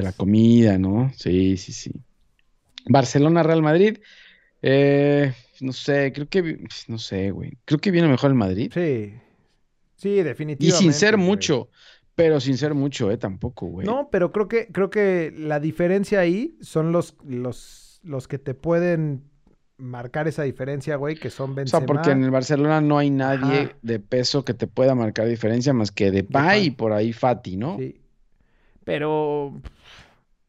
la 0.00 0.12
comida, 0.12 0.78
¿no? 0.78 1.10
Sí, 1.16 1.56
sí, 1.56 1.72
sí. 1.72 1.90
Barcelona, 2.88 3.42
Real 3.42 3.62
Madrid. 3.62 3.98
Eh, 4.62 5.32
no 5.60 5.72
sé, 5.72 6.12
creo 6.12 6.28
que. 6.28 6.64
No 6.86 6.98
sé, 6.98 7.32
güey. 7.32 7.58
Creo 7.64 7.80
que 7.80 7.90
viene 7.90 8.08
mejor 8.08 8.30
el 8.30 8.36
Madrid. 8.36 8.70
Sí. 8.72 9.14
Sí, 9.96 10.10
Y 10.10 10.22
definitivamente. 10.22 10.82
sin 10.82 10.92
ser 10.92 11.16
güey. 11.16 11.26
mucho, 11.26 11.70
pero 12.16 12.40
sin 12.40 12.56
ser 12.58 12.74
mucho, 12.74 13.10
eh, 13.12 13.16
tampoco, 13.18 13.66
güey. 13.66 13.86
No, 13.86 14.08
pero 14.10 14.32
creo 14.32 14.48
que, 14.48 14.66
creo 14.72 14.90
que 14.90 15.32
la 15.36 15.60
diferencia 15.60 16.18
ahí 16.18 16.56
son 16.60 16.90
los, 16.90 17.16
los, 17.24 18.00
los 18.02 18.26
que 18.26 18.38
te 18.38 18.54
pueden 18.54 19.22
marcar 19.78 20.26
esa 20.26 20.42
diferencia, 20.42 20.96
güey, 20.96 21.14
que 21.16 21.28
son 21.28 21.50
O 21.50 21.54
Benzema. 21.54 21.80
sea, 21.80 21.86
porque 21.86 22.10
en 22.10 22.24
el 22.24 22.30
Barcelona 22.30 22.80
no 22.80 22.96
hay 22.96 23.10
nadie 23.10 23.60
Ajá. 23.60 23.76
de 23.82 24.00
peso 24.00 24.42
que 24.44 24.54
te 24.54 24.66
pueda 24.66 24.94
marcar 24.94 25.28
diferencia 25.28 25.72
más 25.74 25.92
que 25.92 26.10
Depay 26.10 26.60
y 26.60 26.64
Depay. 26.64 26.70
por 26.70 26.92
ahí 26.94 27.12
Fati, 27.12 27.56
¿no? 27.58 27.76
Sí. 27.76 28.00
Pero, 28.84 29.60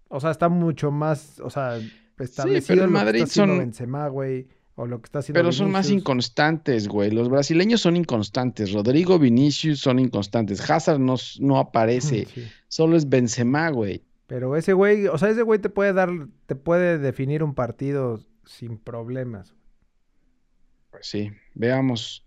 o 0.08 0.20
sea, 0.20 0.32
está 0.32 0.48
mucho 0.48 0.92
más, 0.92 1.40
o 1.42 1.50
sea, 1.50 1.78
establecido 2.20 2.68
pero 2.76 2.86
el 2.86 2.92
lo 2.94 3.00
que 3.00 3.04
Madrid 3.06 3.20
está 3.24 3.32
haciendo 3.32 3.54
son- 3.56 3.60
Benzema, 3.60 4.08
güey, 4.08 4.48
o 4.80 4.86
lo 4.86 5.02
que 5.02 5.08
está 5.08 5.20
haciendo 5.20 5.40
Pero 5.40 5.52
son 5.52 5.72
más 5.72 5.90
inconstantes, 5.90 6.88
güey. 6.88 7.10
Los 7.10 7.30
brasileños 7.30 7.82
son 7.82 7.96
inconstantes. 7.98 8.72
Rodrigo 8.72 9.18
Vinicius 9.18 9.80
son 9.80 9.98
inconstantes. 9.98 10.70
Hazard 10.70 11.00
no, 11.00 11.16
no 11.40 11.58
aparece. 11.58 12.28
Sí. 12.34 12.48
Solo 12.68 12.96
es 12.96 13.10
Benzema, 13.10 13.70
güey. 13.70 14.04
Pero 14.28 14.56
ese 14.56 14.74
güey, 14.74 15.08
o 15.08 15.18
sea, 15.18 15.30
ese 15.30 15.42
güey 15.42 15.60
te 15.60 15.70
puede 15.70 15.94
dar, 15.94 16.10
te 16.46 16.56
puede 16.56 17.00
definir 17.00 17.42
un 17.44 17.56
partido 17.56 18.20
sin 18.46 18.78
problemas. 18.78 19.56
Pues 20.92 21.08
sí, 21.08 21.32
veamos. 21.56 22.24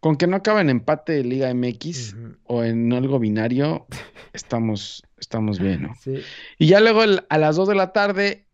Con 0.00 0.16
que 0.16 0.26
no 0.26 0.34
acaba 0.36 0.60
en 0.60 0.70
empate 0.70 1.12
de 1.12 1.22
Liga 1.22 1.54
MX 1.54 2.16
o 2.44 2.64
en 2.64 2.92
algo 2.92 3.20
binario, 3.20 3.86
estamos, 4.32 5.04
estamos 5.18 5.60
bien, 5.60 5.82
¿no? 5.82 5.94
Sí. 6.00 6.20
Y 6.58 6.66
ya 6.66 6.80
luego 6.80 7.04
el- 7.04 7.24
a 7.28 7.38
las 7.38 7.54
2 7.54 7.68
de 7.68 7.74
la 7.76 7.92
tarde, 7.92 8.48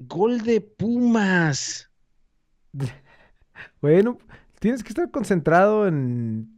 gol 0.00 0.40
de 0.42 0.60
Pumas. 0.62 1.90
Bueno, 3.80 4.18
tienes 4.58 4.82
que 4.82 4.88
estar 4.88 5.10
concentrado 5.10 5.86
en, 5.86 6.48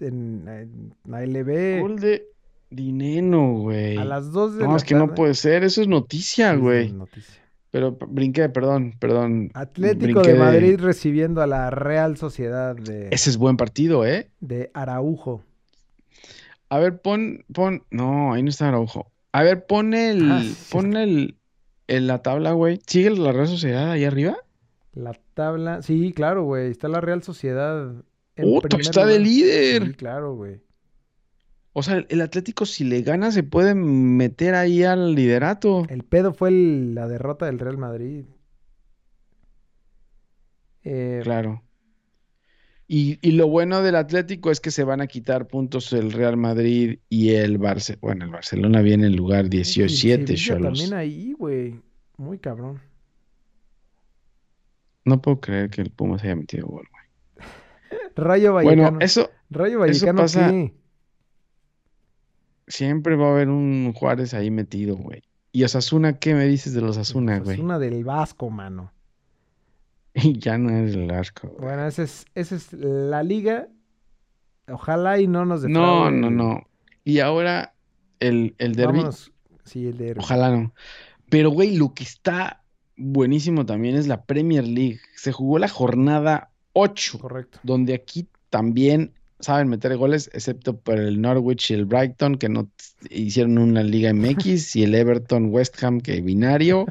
en, 0.00 0.48
en 0.48 1.14
ALB. 1.14 1.80
Gol 1.80 2.00
de, 2.00 2.26
Dineno, 2.70 3.58
güey. 3.58 3.96
A 3.96 4.04
las 4.04 4.30
2 4.32 4.56
de 4.56 4.64
No, 4.64 4.70
la 4.70 4.76
es 4.76 4.84
que 4.84 4.94
no 4.94 5.14
puede 5.14 5.34
ser, 5.34 5.64
eso 5.64 5.82
es 5.82 5.88
noticia, 5.88 6.50
Sí, 6.50 6.56
es 6.56 6.60
güey. 6.60 6.92
noticia. 6.92 7.34
Pero 7.72 7.96
brinqué, 8.08 8.48
perdón, 8.48 8.94
perdón. 8.98 9.50
Atlético 9.54 10.22
de 10.22 10.34
Madrid 10.34 10.78
recibiendo 10.80 11.40
a 11.42 11.46
la 11.46 11.70
Real 11.70 12.16
Sociedad 12.16 12.74
de, 12.74 13.08
Ese 13.10 13.30
es 13.30 13.36
buen 13.36 13.56
partido, 13.56 14.04
¿eh? 14.04 14.28
de 14.40 14.70
Araujo. 14.74 15.44
A 16.68 16.78
ver, 16.78 17.00
pon, 17.00 17.44
pon. 17.52 17.84
No, 17.90 18.32
ahí 18.32 18.42
no 18.42 18.48
está 18.50 18.68
Araujo. 18.68 19.10
A 19.32 19.42
ver, 19.42 19.66
pon 19.66 19.94
el. 19.94 20.30
Ah, 20.30 20.40
sí, 20.42 20.56
pon 20.70 20.96
el. 20.96 21.36
En 21.86 22.06
la 22.06 22.22
tabla, 22.22 22.52
güey. 22.52 22.80
¿Sigue 22.86 23.10
la 23.10 23.32
Real 23.32 23.48
Sociedad 23.48 23.90
ahí 23.90 24.04
arriba? 24.04 24.36
La 24.92 25.12
tabla. 25.44 25.82
Sí, 25.82 26.12
claro, 26.12 26.44
güey. 26.44 26.70
Está 26.70 26.88
la 26.88 27.00
Real 27.00 27.22
Sociedad. 27.22 27.94
Está 28.36 29.06
de 29.06 29.18
líder. 29.18 29.86
Sí, 29.86 29.94
claro, 29.94 30.34
güey. 30.34 30.60
O 31.72 31.82
sea, 31.82 32.04
el, 32.08 32.20
Atlético, 32.20 32.66
si 32.66 32.84
le 32.84 33.02
gana, 33.02 33.30
se 33.30 33.42
puede 33.42 33.74
meter 33.74 34.54
ahí 34.54 34.82
al 34.82 35.14
liderato. 35.14 35.86
El 35.88 36.02
pedo 36.02 36.32
fue 36.34 36.48
el- 36.48 36.94
la 36.94 37.06
derrota 37.06 37.46
del 37.46 37.58
Real 37.58 37.78
Madrid. 37.78 38.24
Eh, 40.82 41.20
Claro. 41.22 41.62
Y, 42.92 43.18
y 43.22 43.32
lo 43.32 43.46
bueno 43.46 43.82
del 43.82 43.94
Atlético 43.94 44.50
es 44.50 44.58
que 44.58 44.72
se 44.72 44.82
van 44.82 45.00
a 45.00 45.06
quitar 45.06 45.46
puntos 45.46 45.92
el 45.92 46.10
Real 46.10 46.36
Madrid 46.36 46.98
y 47.08 47.30
el 47.34 47.56
Barcelona. 47.58 48.00
Bueno, 48.02 48.24
el 48.24 48.30
Barcelona 48.32 48.82
viene 48.82 49.06
en 49.06 49.14
lugar 49.14 49.46
y 49.46 49.50
17, 49.50 50.26
Sevilla 50.26 50.44
Cholos. 50.56 50.78
también 50.80 50.94
ahí, 50.98 51.32
güey. 51.38 51.80
Muy 52.16 52.38
cabrón. 52.40 52.80
No 55.10 55.20
puedo 55.22 55.40
creer 55.40 55.70
que 55.70 55.82
el 55.82 55.90
Pumas 55.90 56.22
haya 56.24 56.36
metido 56.36 56.66
gol, 56.66 56.86
güey. 56.90 57.48
Rayo 58.16 58.52
Bueno, 58.52 58.68
Vallecano. 58.82 58.98
eso 59.00 59.30
Rayo 59.50 59.84
eso 59.84 60.06
Vallecano, 60.06 60.22
pasa- 60.22 60.50
¿qué? 60.50 60.74
siempre 62.68 63.16
va 63.16 63.28
a 63.28 63.30
haber 63.32 63.48
un 63.48 63.92
Juárez 63.94 64.34
ahí 64.34 64.50
metido, 64.50 64.96
güey. 64.96 65.22
¿Y 65.52 65.64
Osasuna 65.64 66.18
qué 66.18 66.34
me 66.34 66.46
dices 66.46 66.72
de 66.74 66.80
los 66.80 66.96
Osasuna, 66.96 67.38
güey? 67.40 67.54
Osasuna 67.54 67.78
del 67.78 68.04
Vasco, 68.04 68.50
mano. 68.50 68.92
Y 70.14 70.38
ya 70.38 70.58
no 70.58 70.70
es 70.70 70.94
el 70.94 71.10
arco, 71.10 71.48
güey. 71.48 71.60
Bueno, 71.60 71.86
esa 71.86 72.02
es, 72.02 72.24
esa 72.34 72.54
es 72.56 72.72
la 72.72 73.22
liga. 73.22 73.68
Ojalá 74.68 75.20
y 75.20 75.26
no 75.26 75.44
nos 75.44 75.64
No, 75.64 76.10
no, 76.10 76.30
no. 76.30 76.62
Y 77.04 77.18
ahora 77.20 77.74
el, 78.20 78.54
el 78.58 78.72
Vámonos. 78.74 79.32
Sí, 79.64 79.86
el 79.86 79.96
derbi. 79.98 80.20
ojalá 80.20 80.50
no. 80.50 80.72
Pero, 81.28 81.50
güey, 81.50 81.76
lo 81.76 81.94
que 81.94 82.02
está 82.04 82.59
buenísimo 83.00 83.66
también 83.66 83.96
es 83.96 84.06
la 84.06 84.24
Premier 84.24 84.66
League. 84.66 85.00
Se 85.16 85.32
jugó 85.32 85.58
la 85.58 85.68
jornada 85.68 86.50
8, 86.74 87.18
Correcto. 87.18 87.58
donde 87.62 87.94
aquí 87.94 88.28
también 88.50 89.12
saben 89.40 89.68
meter 89.68 89.96
goles, 89.96 90.30
excepto 90.34 90.76
por 90.78 90.98
el 90.98 91.20
Norwich 91.20 91.70
y 91.70 91.74
el 91.74 91.86
Brighton, 91.86 92.36
que 92.36 92.48
no 92.48 92.68
hicieron 93.08 93.56
una 93.58 93.82
Liga 93.82 94.12
MX, 94.12 94.76
y 94.76 94.82
el 94.84 94.94
Everton 94.94 95.46
West 95.50 95.82
Ham, 95.82 96.00
que 96.00 96.20
binario, 96.20 96.84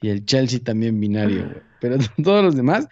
y 0.00 0.08
el 0.10 0.24
Chelsea 0.24 0.60
también 0.62 1.00
binario, 1.00 1.44
güey. 1.44 1.56
Pero 1.80 1.96
todos 2.22 2.44
los 2.44 2.54
demás, 2.56 2.88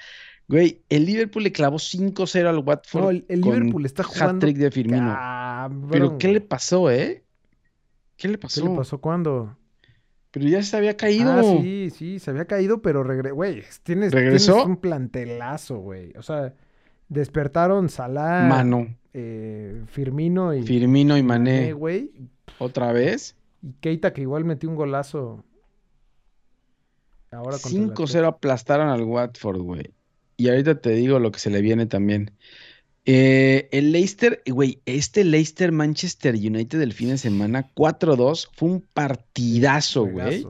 güey, 0.49 0.83
el 0.89 1.07
Liverpool 1.07 1.45
le 1.45 1.53
clavó 1.53 1.77
5-0 1.79 2.47
al 2.49 2.59
Watford 2.59 3.03
No, 3.03 3.11
el, 3.11 3.25
el 3.29 3.41
con 3.41 3.55
Liverpool 3.55 3.87
está 3.87 4.03
jugando. 4.03 4.45
hat-trick 4.47 4.57
de 4.59 4.71
Firmino. 4.73 5.13
cabrón, 5.15 5.89
Pero 5.91 6.19
¿qué 6.19 6.29
le 6.29 6.41
pasó, 6.41 6.91
eh? 6.91 7.23
¿Qué 8.17 8.29
le 8.29 8.35
¿Qué 8.35 8.39
pasó? 8.39 8.69
le 8.69 8.75
pasó 8.77 9.01
cuándo? 9.01 9.57
Pero 10.37 10.49
ya 10.51 10.63
se 10.63 10.77
había 10.77 10.99
caído. 10.99 11.33
Ah, 11.33 11.43
sí, 11.43 11.89
sí, 11.89 12.19
se 12.19 12.31
había 12.31 12.45
caído, 12.45 12.83
pero 12.83 13.03
regre... 13.03 13.31
Güey, 13.31 13.63
tienes, 13.63 13.83
tienes 13.85 14.13
¿Regresó? 14.13 14.67
un 14.67 14.77
plantelazo, 14.77 15.79
güey. 15.79 16.13
O 16.19 16.23
sea, 16.23 16.53
despertaron 17.09 17.89
Salah, 17.89 18.47
Mano, 18.47 18.95
eh, 19.15 19.83
Firmino 19.87 20.53
y 20.53 20.63
Firmino 20.63 21.17
y 21.17 21.23
Mané, 21.23 21.73
güey. 21.73 22.11
otra 22.59 22.93
vez. 22.93 23.35
Y 23.63 23.73
Keita 23.81 24.13
que 24.13 24.21
igual 24.21 24.45
metió 24.45 24.69
un 24.69 24.77
golazo. 24.77 25.43
Ahora 27.33 27.57
contra 27.57 27.81
el 27.81 27.95
5-0 27.95 28.27
aplastaron 28.27 28.89
al 28.89 29.05
Watford, 29.05 29.63
güey. 29.63 29.95
Y 30.37 30.51
ahorita 30.51 30.83
te 30.83 30.91
digo 30.91 31.19
lo 31.19 31.33
que 31.33 31.39
se 31.39 31.49
le 31.49 31.63
viene 31.63 31.87
también. 31.87 32.33
Eh, 33.09 33.69
el 33.71 33.93
Leicester, 33.93 34.43
güey, 34.47 34.81
este 34.85 35.23
Leicester 35.25 35.71
Manchester 35.71 36.35
United 36.35 36.79
del 36.79 36.93
fin 36.93 37.11
de 37.11 37.19
semana 37.19 37.69
4-2 37.75 38.49
fue 38.53 38.69
un 38.69 38.81
partidazo, 38.93 40.07
güey. 40.07 40.45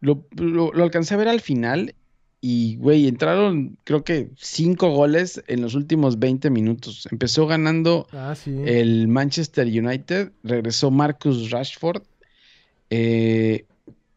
Lo, 0.00 0.24
lo- 0.36 0.72
lo 0.72 0.84
alcancé 0.84 1.14
a 1.14 1.16
ver 1.16 1.26
al 1.28 1.40
final 1.40 1.94
y, 2.40 2.76
güey, 2.76 3.08
entraron 3.08 3.76
creo 3.82 4.04
que 4.04 4.30
cinco 4.36 4.90
goles 4.90 5.42
en 5.48 5.60
los 5.62 5.74
últimos 5.74 6.20
20 6.20 6.50
minutos. 6.50 7.08
Empezó 7.10 7.48
ganando 7.48 8.06
Ah, 8.12 8.36
sí. 8.36 8.54
el 8.64 9.08
Manchester 9.08 9.66
United, 9.66 10.30
regresó 10.44 10.92
Marcus 10.92 11.50
Rashford 11.50 12.02
eh, 12.90 13.64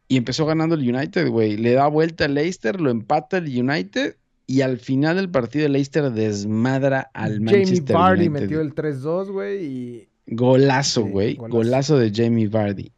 y 0.07 0.17
empezó 0.17 0.45
ganando 0.45 0.75
el 0.75 0.87
United, 0.87 1.29
güey. 1.29 1.57
Le 1.57 1.71
da 1.73 1.87
vuelta 1.87 2.25
al 2.25 2.35
Leicester, 2.35 2.79
lo 2.79 2.91
empata 2.91 3.37
el 3.37 3.45
United 3.59 4.15
y 4.51 4.61
al 4.61 4.79
final 4.79 5.15
del 5.17 5.29
partido 5.29 5.65
el 5.67 5.73
Leicester 5.73 6.11
desmadra 6.11 7.11
al 7.13 7.33
Jamie 7.35 7.51
Manchester 7.57 7.95
Vardy 7.95 8.27
United. 8.27 8.41
metió 8.41 8.61
el 8.61 8.73
3-2, 8.73 9.31
güey, 9.31 9.63
y... 9.65 10.09
Golazo, 10.27 11.03
Sí, 11.03 11.09
güey. 11.09 11.35
golazo. 11.35 11.55
Golazo 11.57 11.97
de 11.99 12.11
Jamie 12.13 12.47
Vardy. 12.47 12.91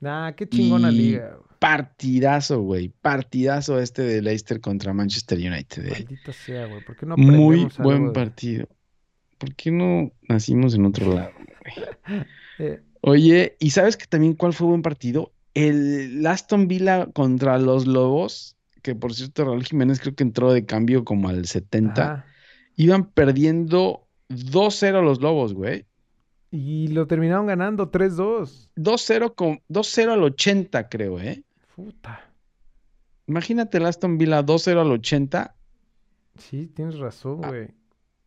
Nah, 0.00 0.32
qué 0.32 0.48
chingona 0.48 0.90
Y- 0.92 0.96
liga. 0.96 1.30
güey. 1.34 1.48
Partidazo, 1.58 2.60
güey. 2.62 2.88
Partidazo 3.00 3.80
este 3.80 4.02
de 4.02 4.22
Leicester 4.22 4.60
contra 4.60 4.92
Manchester 4.92 5.38
United. 5.38 5.86
eh. 5.86 5.90
Maldita 5.90 6.32
sea, 6.32 6.66
güey. 6.66 6.84
¿Por 6.84 6.96
qué 6.96 7.04
no 7.06 7.16
Muy 7.16 7.62
algo 7.62 7.70
buen 7.82 8.12
partido. 8.12 8.68
¿Por 9.38 9.54
qué 9.54 9.70
no 9.72 10.12
nacimos 10.28 10.74
en 10.74 10.84
otro 10.86 11.14
lado? 11.14 11.30
güey? 11.34 12.24
Eh, 12.60 12.80
Oye, 13.02 13.56
¿y 13.60 13.70
sabes 13.70 13.96
que 13.96 14.06
también 14.06 14.34
cuál 14.34 14.52
fue 14.52 14.66
buen 14.66 14.82
partido? 14.82 15.32
El 15.54 16.26
Aston 16.26 16.66
Villa 16.68 17.06
contra 17.12 17.56
los 17.58 17.86
Lobos, 17.86 18.56
que 18.82 18.94
por 18.94 19.14
cierto 19.14 19.44
Raúl 19.44 19.64
Jiménez 19.64 20.00
creo 20.00 20.14
que 20.14 20.22
entró 20.24 20.52
de 20.52 20.64
cambio 20.66 21.04
como 21.04 21.28
al 21.28 21.46
70. 21.46 22.02
ajá. 22.02 22.24
Iban 22.76 23.10
perdiendo 23.10 24.06
2-0 24.28 25.02
los 25.02 25.20
Lobos, 25.20 25.52
güey. 25.54 25.86
Y 26.50 26.88
lo 26.88 27.06
terminaron 27.06 27.46
ganando 27.46 27.90
3-2. 27.90 28.70
2-0 28.76 29.34
con 29.34 29.60
2-0 29.68 30.12
al 30.12 30.22
80, 30.22 30.88
creo, 30.88 31.18
¿eh? 31.20 31.42
Puta. 31.74 32.20
Imagínate 33.26 33.78
el 33.78 33.86
Aston 33.86 34.16
Villa 34.16 34.42
2-0 34.42 34.80
al 34.80 34.90
80. 34.92 35.54
Sí, 36.38 36.66
tienes 36.68 36.98
razón, 36.98 37.40
Ah, 37.44 37.48
güey. 37.48 37.68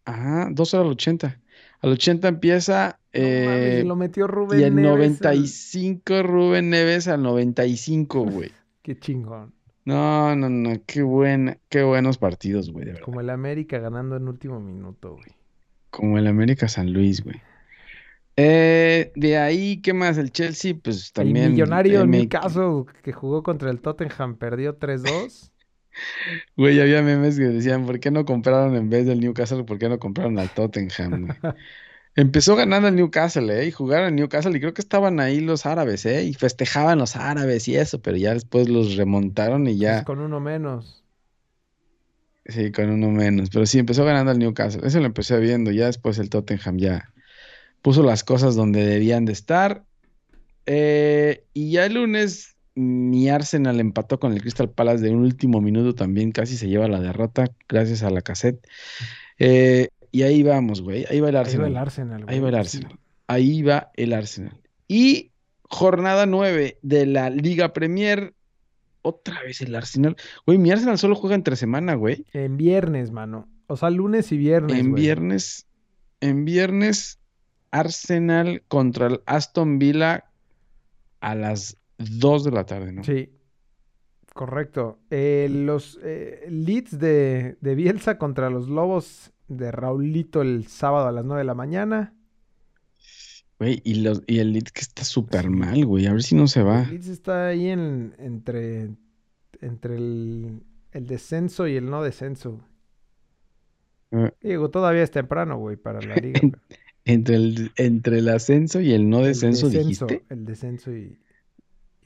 Ajá, 0.06 0.50
2-0 0.52 0.82
al 0.82 0.88
80. 0.88 1.40
Al 1.80 1.92
80 1.94 2.28
empieza 2.28 3.00
No 3.14 3.20
mames, 3.22 3.74
eh, 3.74 3.82
y 3.84 3.88
lo 3.88 3.96
metió 3.96 4.28
Rubén 4.28 4.60
y 4.60 4.70
Neves, 4.70 4.82
el- 4.82 4.90
95 4.90 6.24
Rubén 6.24 6.70
Neves 6.70 7.08
al 7.08 7.24
95, 7.24 8.24
güey. 8.26 8.52
Qué 8.84 8.98
chingón. 9.00 9.54
No, 9.86 10.36
no, 10.36 10.50
no, 10.50 10.80
qué 10.86 11.02
buena, 11.02 11.58
qué 11.70 11.84
buenos 11.84 12.18
partidos, 12.18 12.72
güey, 12.72 12.86
de 12.86 12.92
verdad. 12.92 13.06
Como 13.06 13.20
el 13.20 13.30
América 13.30 13.80
ganando 13.80 14.16
en 14.16 14.28
último 14.28 14.60
minuto, 14.60 15.14
güey. 15.14 15.36
Como 15.90 16.18
el 16.18 16.28
América 16.28 16.68
San 16.68 16.94
Luis, 16.94 17.24
güey. 17.24 17.42
Eh, 18.38 19.12
de 19.16 19.38
ahí, 19.38 19.82
¿qué 19.82 19.94
más? 19.94 20.18
El 20.18 20.32
Chelsea, 20.32 20.76
pues 20.82 21.12
también. 21.12 21.46
el 21.46 21.52
millonario 21.52 22.06
MX. 22.06 22.18
Newcastle 22.18 22.86
que 23.04 23.12
jugó 23.12 23.44
contra 23.44 23.70
el 23.70 23.82
Tottenham 23.82 24.36
perdió 24.38 24.78
3-2. 24.78 25.52
Güey, 26.56 26.80
había 26.80 27.02
memes 27.02 27.38
que 27.38 27.44
decían, 27.44 27.86
¿por 27.86 28.00
qué 28.00 28.12
no 28.12 28.24
compraron 28.24 28.78
en 28.78 28.90
vez 28.90 29.06
del 29.06 29.20
Newcastle? 29.20 29.66
¿Por 29.66 29.78
qué 29.78 29.90
no 29.90 30.00
compraron 30.00 30.40
al 30.40 30.50
Tottenham? 30.50 31.28
güey? 31.28 31.38
Empezó 32.16 32.56
ganando 32.56 32.90
el 32.90 32.96
Newcastle, 32.96 33.62
¿eh? 33.62 33.68
Y 33.68 33.72
jugaron 33.72 34.10
en 34.10 34.16
Newcastle 34.16 34.56
y 34.56 34.60
creo 34.60 34.74
que 34.74 34.82
estaban 34.82 35.20
ahí 35.20 35.40
los 35.40 35.66
árabes, 35.66 36.06
¿eh? 36.06 36.24
Y 36.26 36.34
festejaban 36.34 37.00
los 37.00 37.16
árabes 37.16 37.68
y 37.68 37.78
eso, 37.78 38.02
pero 38.02 38.18
ya 38.18 38.34
después 38.34 38.68
los 38.70 38.96
remontaron 38.98 39.68
y 39.68 39.78
ya, 39.78 39.94
Pues 39.94 40.04
con 40.04 40.20
uno 40.20 40.40
menos. 40.40 41.04
sí, 42.46 42.72
con 42.72 42.90
uno 42.90 43.10
menos. 43.12 43.50
Pero 43.50 43.66
sí, 43.66 43.80
empezó 43.80 44.04
ganando 44.06 44.32
el 44.32 44.40
Newcastle. 44.40 44.86
Eso 44.86 45.00
lo 45.00 45.06
empecé 45.06 45.40
viendo, 45.40 45.72
ya 45.72 45.86
después 45.86 46.18
el 46.20 46.30
Tottenham 46.30 46.78
ya 46.78 47.14
puso 47.82 48.04
las 48.04 48.24
cosas 48.24 48.56
donde 48.56 48.86
debían 48.86 49.26
de 49.26 49.34
estar. 49.34 49.86
Eh, 50.66 51.46
y 51.54 51.72
ya 51.72 51.86
el 51.86 51.96
lunes 51.96 52.58
mi 52.76 53.30
Arsenal 53.30 53.80
empató 53.80 54.20
con 54.20 54.34
el 54.34 54.42
Crystal 54.42 54.70
Palace 54.70 55.04
de 55.04 55.12
un 55.12 55.22
último 55.22 55.62
minuto 55.62 55.94
también, 55.96 56.32
casi 56.32 56.58
se 56.58 56.68
lleva 56.70 56.88
la 56.88 57.02
derrota 57.02 57.52
gracias 57.68 58.04
a 58.04 58.10
la 58.10 58.22
cassette. 58.22 58.66
Eh, 59.40 59.90
y 60.12 60.24
ahí 60.24 60.44
vamos, 60.44 60.82
güey, 60.82 61.06
ahí 61.10 61.20
va 61.20 61.30
el 61.30 61.36
Ahí 61.36 61.42
va 61.42 61.42
Arsenal. 61.42 61.68
el 61.72 61.78
Arsenal, 61.78 62.22
Ahí 62.28 62.40
güey. 62.40 62.42
va 62.42 62.50
el. 62.50 62.56
Arsenal. 62.56 63.00
Ahí 63.28 63.62
va 63.64 63.92
el 63.96 64.14
Arsenal. 64.14 64.62
Y 64.88 65.32
jornada 65.64 66.26
9 66.26 66.80
de 66.82 67.06
la 67.06 67.30
Liga 67.30 67.74
Premier. 67.74 68.34
Otra 69.04 69.42
vez 69.42 69.62
el 69.62 69.74
Arsenal. 69.76 70.16
Güey, 70.46 70.58
mi 70.60 70.70
Arsenal 70.72 70.98
solo 71.00 71.16
juega 71.16 71.36
entre 71.36 71.56
semana, 71.56 71.96
güey. 71.96 72.26
En 72.34 72.58
viernes, 72.58 73.12
mano. 73.12 73.48
O 73.68 73.78
sea, 73.78 73.90
lunes 73.90 74.32
y 74.32 74.38
viernes, 74.38 74.78
En 74.78 74.92
güey. 74.92 75.02
viernes, 75.02 75.66
en 76.20 76.46
viernes, 76.46 77.20
Arsenal 77.72 78.64
contra 78.68 79.08
el 79.08 79.22
Aston 79.26 79.80
Villa 79.80 80.26
a 81.22 81.36
las 81.36 81.78
2 81.98 82.44
de 82.44 82.52
la 82.52 82.66
tarde, 82.66 82.92
¿no? 82.92 83.04
Sí, 83.04 83.30
correcto. 84.34 85.00
Eh, 85.10 85.48
los 85.50 86.00
eh, 86.04 86.46
Leeds 86.50 87.00
de, 87.00 87.58
de 87.62 87.76
Bielsa 87.76 88.18
contra 88.18 88.50
los 88.50 88.68
Lobos 88.70 89.32
de 89.58 89.72
Raulito 89.72 90.42
el 90.42 90.68
sábado 90.68 91.08
a 91.08 91.12
las 91.12 91.26
9 91.26 91.42
de 91.42 91.46
la 91.46 91.54
mañana. 91.56 92.14
Güey, 93.60 93.82
y, 93.84 94.02
los, 94.02 94.24
y 94.26 94.40
el 94.40 94.54
Leeds 94.54 94.72
que 94.72 94.82
está 94.82 95.04
súper 95.04 95.50
mal, 95.50 95.86
güey. 95.86 96.08
A 96.08 96.14
ver 96.14 96.24
si 96.24 96.36
no 96.36 96.48
se 96.48 96.64
va. 96.64 96.84
El 96.84 96.90
Leeds 96.92 97.08
está 97.08 97.48
ahí 97.48 97.68
en, 97.70 98.16
entre, 98.18 98.90
entre 99.62 99.96
el, 99.98 100.64
el 100.92 101.06
descenso 101.08 101.68
y 101.68 101.76
el 101.76 101.90
no 101.90 102.02
descenso. 102.02 102.60
Eh, 104.12 104.32
Digo, 104.42 104.70
todavía 104.72 105.04
es 105.04 105.12
temprano, 105.12 105.58
güey, 105.58 105.78
para 105.78 106.02
la 106.02 106.16
liga. 106.22 106.40
entre, 107.06 107.36
el, 107.36 107.72
entre 107.78 108.20
el 108.20 108.30
ascenso 108.30 108.82
y 108.82 108.94
el 108.94 109.10
no 109.10 109.20
el 109.20 109.26
descenso, 109.28 109.70
dijiste. 109.70 110.24
el 110.30 110.46
descenso 110.46 110.92
y, 110.92 111.20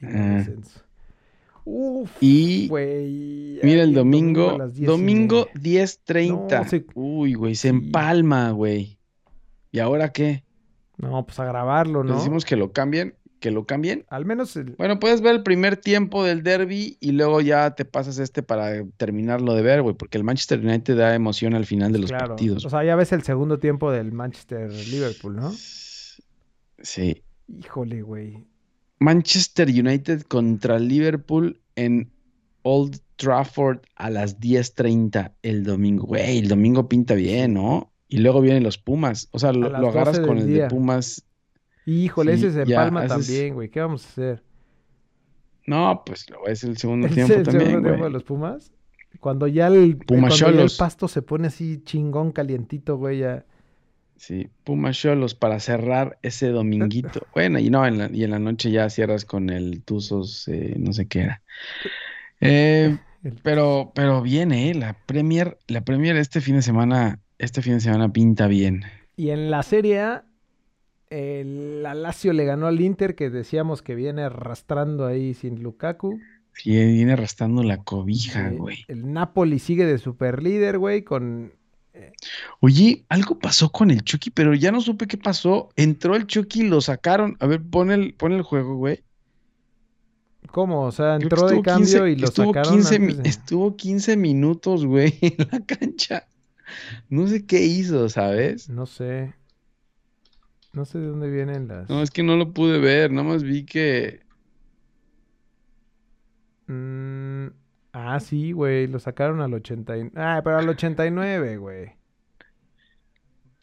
y 0.00 0.06
no 0.06 0.10
Ah. 0.12 0.34
descenso. 0.38 0.80
Uf, 1.68 2.10
Y 2.20 2.68
güey. 2.68 3.58
mira 3.62 3.82
el 3.82 3.92
domingo, 3.92 4.50
a 4.50 4.58
las 4.58 4.74
10 4.74 4.84
y 4.84 4.86
domingo 4.86 5.48
media. 5.54 5.82
10:30. 5.84 6.58
No, 6.62 6.68
se- 6.68 6.86
Uy, 6.94 7.34
güey, 7.34 7.56
se 7.56 7.68
empalma, 7.68 8.52
güey. 8.52 8.98
¿Y 9.72 9.80
ahora 9.80 10.12
qué? 10.12 10.44
No, 10.96 11.26
pues 11.26 11.40
a 11.40 11.44
grabarlo, 11.44 12.04
¿Le 12.04 12.10
¿no? 12.10 12.16
decimos 12.18 12.44
que 12.44 12.54
lo 12.56 12.72
cambien? 12.72 13.16
¿Que 13.40 13.50
lo 13.50 13.66
cambien? 13.66 14.06
Al 14.08 14.24
menos 14.24 14.56
el- 14.56 14.76
Bueno, 14.78 14.98
puedes 15.00 15.20
ver 15.20 15.34
el 15.34 15.42
primer 15.42 15.76
tiempo 15.76 16.24
del 16.24 16.42
derby 16.44 16.96
y 17.00 17.10
luego 17.12 17.40
ya 17.40 17.74
te 17.74 17.84
pasas 17.84 18.18
este 18.20 18.42
para 18.44 18.84
terminarlo 18.96 19.52
de 19.54 19.62
ver, 19.62 19.82
güey, 19.82 19.94
porque 19.96 20.16
el 20.18 20.24
Manchester 20.24 20.60
United 20.60 20.96
da 20.96 21.14
emoción 21.16 21.52
al 21.54 21.66
final 21.66 21.92
de 21.92 21.98
los 21.98 22.10
claro. 22.10 22.28
partidos. 22.28 22.64
O 22.64 22.70
sea, 22.70 22.84
ya 22.84 22.94
ves 22.96 23.12
el 23.12 23.24
segundo 23.24 23.58
tiempo 23.58 23.90
del 23.90 24.12
Manchester-Liverpool, 24.12 25.36
¿no? 25.36 25.52
Sí. 26.82 27.22
Híjole, 27.48 28.02
güey. 28.02 28.46
Manchester 28.98 29.68
United 29.68 30.22
contra 30.22 30.78
Liverpool 30.78 31.60
en 31.74 32.10
Old 32.62 33.00
Trafford 33.16 33.80
a 33.94 34.10
las 34.10 34.40
10:30 34.40 35.32
el 35.42 35.64
domingo. 35.64 36.06
Güey, 36.06 36.38
el 36.38 36.48
domingo 36.48 36.88
pinta 36.88 37.14
bien, 37.14 37.54
¿no? 37.54 37.92
Y 38.08 38.18
luego 38.18 38.40
vienen 38.40 38.62
los 38.62 38.78
Pumas. 38.78 39.28
O 39.32 39.38
sea, 39.38 39.52
lo, 39.52 39.66
agarras 39.74 40.16
12 40.16 40.28
con 40.28 40.38
el 40.38 40.46
día. 40.46 40.64
de 40.64 40.70
Pumas. 40.70 41.24
Híjole, 41.86 42.36
Sí, 42.36 42.46
ese 42.46 42.64
se 42.64 42.74
haces- 42.76 43.08
también, 43.08 43.54
güey. 43.54 43.68
¿Qué 43.70 43.80
vamos 43.80 44.04
a 44.04 44.08
hacer? 44.08 44.42
No, 45.66 46.02
pues 46.06 46.28
lo 46.30 46.46
es 46.46 46.62
el 46.64 46.76
segundo 46.76 47.06
¿Es 47.08 47.14
tiempo 47.14 47.34
el 47.34 47.42
también, 47.42 47.66
segundo 47.66 47.88
tiempo 47.88 48.04
de 48.04 48.10
los 48.10 48.22
Pumas? 48.22 48.72
Cuando 49.20 49.46
ya 49.46 49.68
el, 49.68 49.98
cuando 50.04 50.28
ya 50.34 50.48
el 50.48 50.70
pasto 50.78 51.08
se 51.08 51.22
pone 51.22 51.48
así 51.48 51.82
chingón, 51.84 52.32
calientito, 52.32 52.96
güey, 52.96 53.18
ya. 53.20 53.44
Sí, 54.16 54.48
Pumas 54.64 54.98
Cholos 54.98 55.34
para 55.34 55.60
cerrar 55.60 56.18
ese 56.22 56.48
dominguito. 56.48 57.20
Bueno, 57.34 57.58
y 57.58 57.70
no, 57.70 57.86
en 57.86 57.98
la, 57.98 58.10
y 58.12 58.24
en 58.24 58.30
la 58.30 58.38
noche 58.38 58.70
ya 58.70 58.88
cierras 58.90 59.24
con 59.24 59.50
el 59.50 59.82
Tuzos, 59.82 60.48
eh, 60.48 60.74
no 60.78 60.92
sé 60.92 61.06
qué 61.06 61.20
era. 61.20 61.42
Eh, 62.40 62.96
pero, 63.42 63.92
pero 63.94 64.22
bien, 64.22 64.52
eh, 64.52 64.74
la 64.74 64.94
Premier, 65.06 65.58
la 65.68 65.82
Premier 65.84 66.16
este 66.16 66.40
fin 66.40 66.56
de 66.56 66.62
semana, 66.62 67.20
este 67.38 67.62
fin 67.62 67.74
de 67.74 67.80
semana 67.80 68.12
pinta 68.12 68.46
bien. 68.46 68.84
Y 69.16 69.30
en 69.30 69.50
la 69.50 69.62
Serie 69.62 70.00
A, 70.00 70.24
el 71.10 71.82
la 71.82 71.94
Lazio 71.94 72.32
le 72.32 72.44
ganó 72.44 72.66
al 72.66 72.80
Inter, 72.80 73.14
que 73.14 73.30
decíamos 73.30 73.82
que 73.82 73.94
viene 73.94 74.22
arrastrando 74.22 75.06
ahí 75.06 75.34
sin 75.34 75.62
Lukaku. 75.62 76.18
Sí, 76.52 76.70
viene 76.70 77.12
arrastrando 77.12 77.62
la 77.62 77.84
cobija, 77.84 78.48
Eh, 78.48 78.56
güey. 78.56 78.78
El 78.88 79.12
Napoli 79.12 79.58
sigue 79.58 79.84
de 79.84 79.98
super 79.98 80.42
líder, 80.42 80.78
güey, 80.78 81.02
con... 81.02 81.52
Oye, 82.60 83.04
algo 83.08 83.38
pasó 83.38 83.70
con 83.70 83.90
el 83.90 84.02
Chucky, 84.02 84.30
pero 84.30 84.54
ya 84.54 84.72
no 84.72 84.80
supe 84.80 85.06
qué 85.06 85.16
pasó. 85.18 85.70
Entró 85.76 86.16
el 86.16 86.26
Chucky, 86.26 86.62
lo 86.64 86.80
sacaron. 86.80 87.36
A 87.40 87.46
ver, 87.46 87.62
pon 87.62 87.90
el, 87.90 88.14
pon 88.14 88.32
el 88.32 88.42
juego, 88.42 88.76
güey. 88.76 89.02
¿Cómo? 90.50 90.82
O 90.84 90.92
sea, 90.92 91.16
entró 91.16 91.48
de 91.48 91.60
cambio 91.62 91.86
15 92.04 92.10
y 92.10 92.16
lo 92.16 92.26
estuvo 92.28 92.46
sacaron 92.54 92.72
15 92.74 92.98
mi- 92.98 93.04
antes 93.06 93.22
de- 93.22 93.28
estuvo 93.28 93.76
15 93.76 94.16
minutos, 94.16 94.86
güey, 94.86 95.14
en 95.20 95.34
la 95.50 95.60
cancha. 95.66 96.26
No 97.08 97.26
sé 97.26 97.44
qué 97.46 97.64
hizo, 97.64 98.08
¿sabes? 98.08 98.68
No 98.68 98.86
sé. 98.86 99.34
No 100.72 100.84
sé 100.84 100.98
de 100.98 101.06
dónde 101.06 101.30
vienen 101.30 101.68
las... 101.68 101.88
No, 101.88 102.02
es 102.02 102.10
que 102.10 102.22
no 102.22 102.36
lo 102.36 102.52
pude 102.52 102.78
ver, 102.78 103.10
nomás 103.10 103.42
vi 103.42 103.64
que... 103.64 104.20
Mm, 106.66 107.46
ah, 107.98 108.20
sí, 108.20 108.52
güey, 108.52 108.86
lo 108.86 108.98
sacaron 108.98 109.40
al 109.40 109.54
89. 109.54 110.12
Ah, 110.16 110.40
pero 110.44 110.58
al 110.58 110.68
89, 110.68 111.56
güey. 111.56 111.92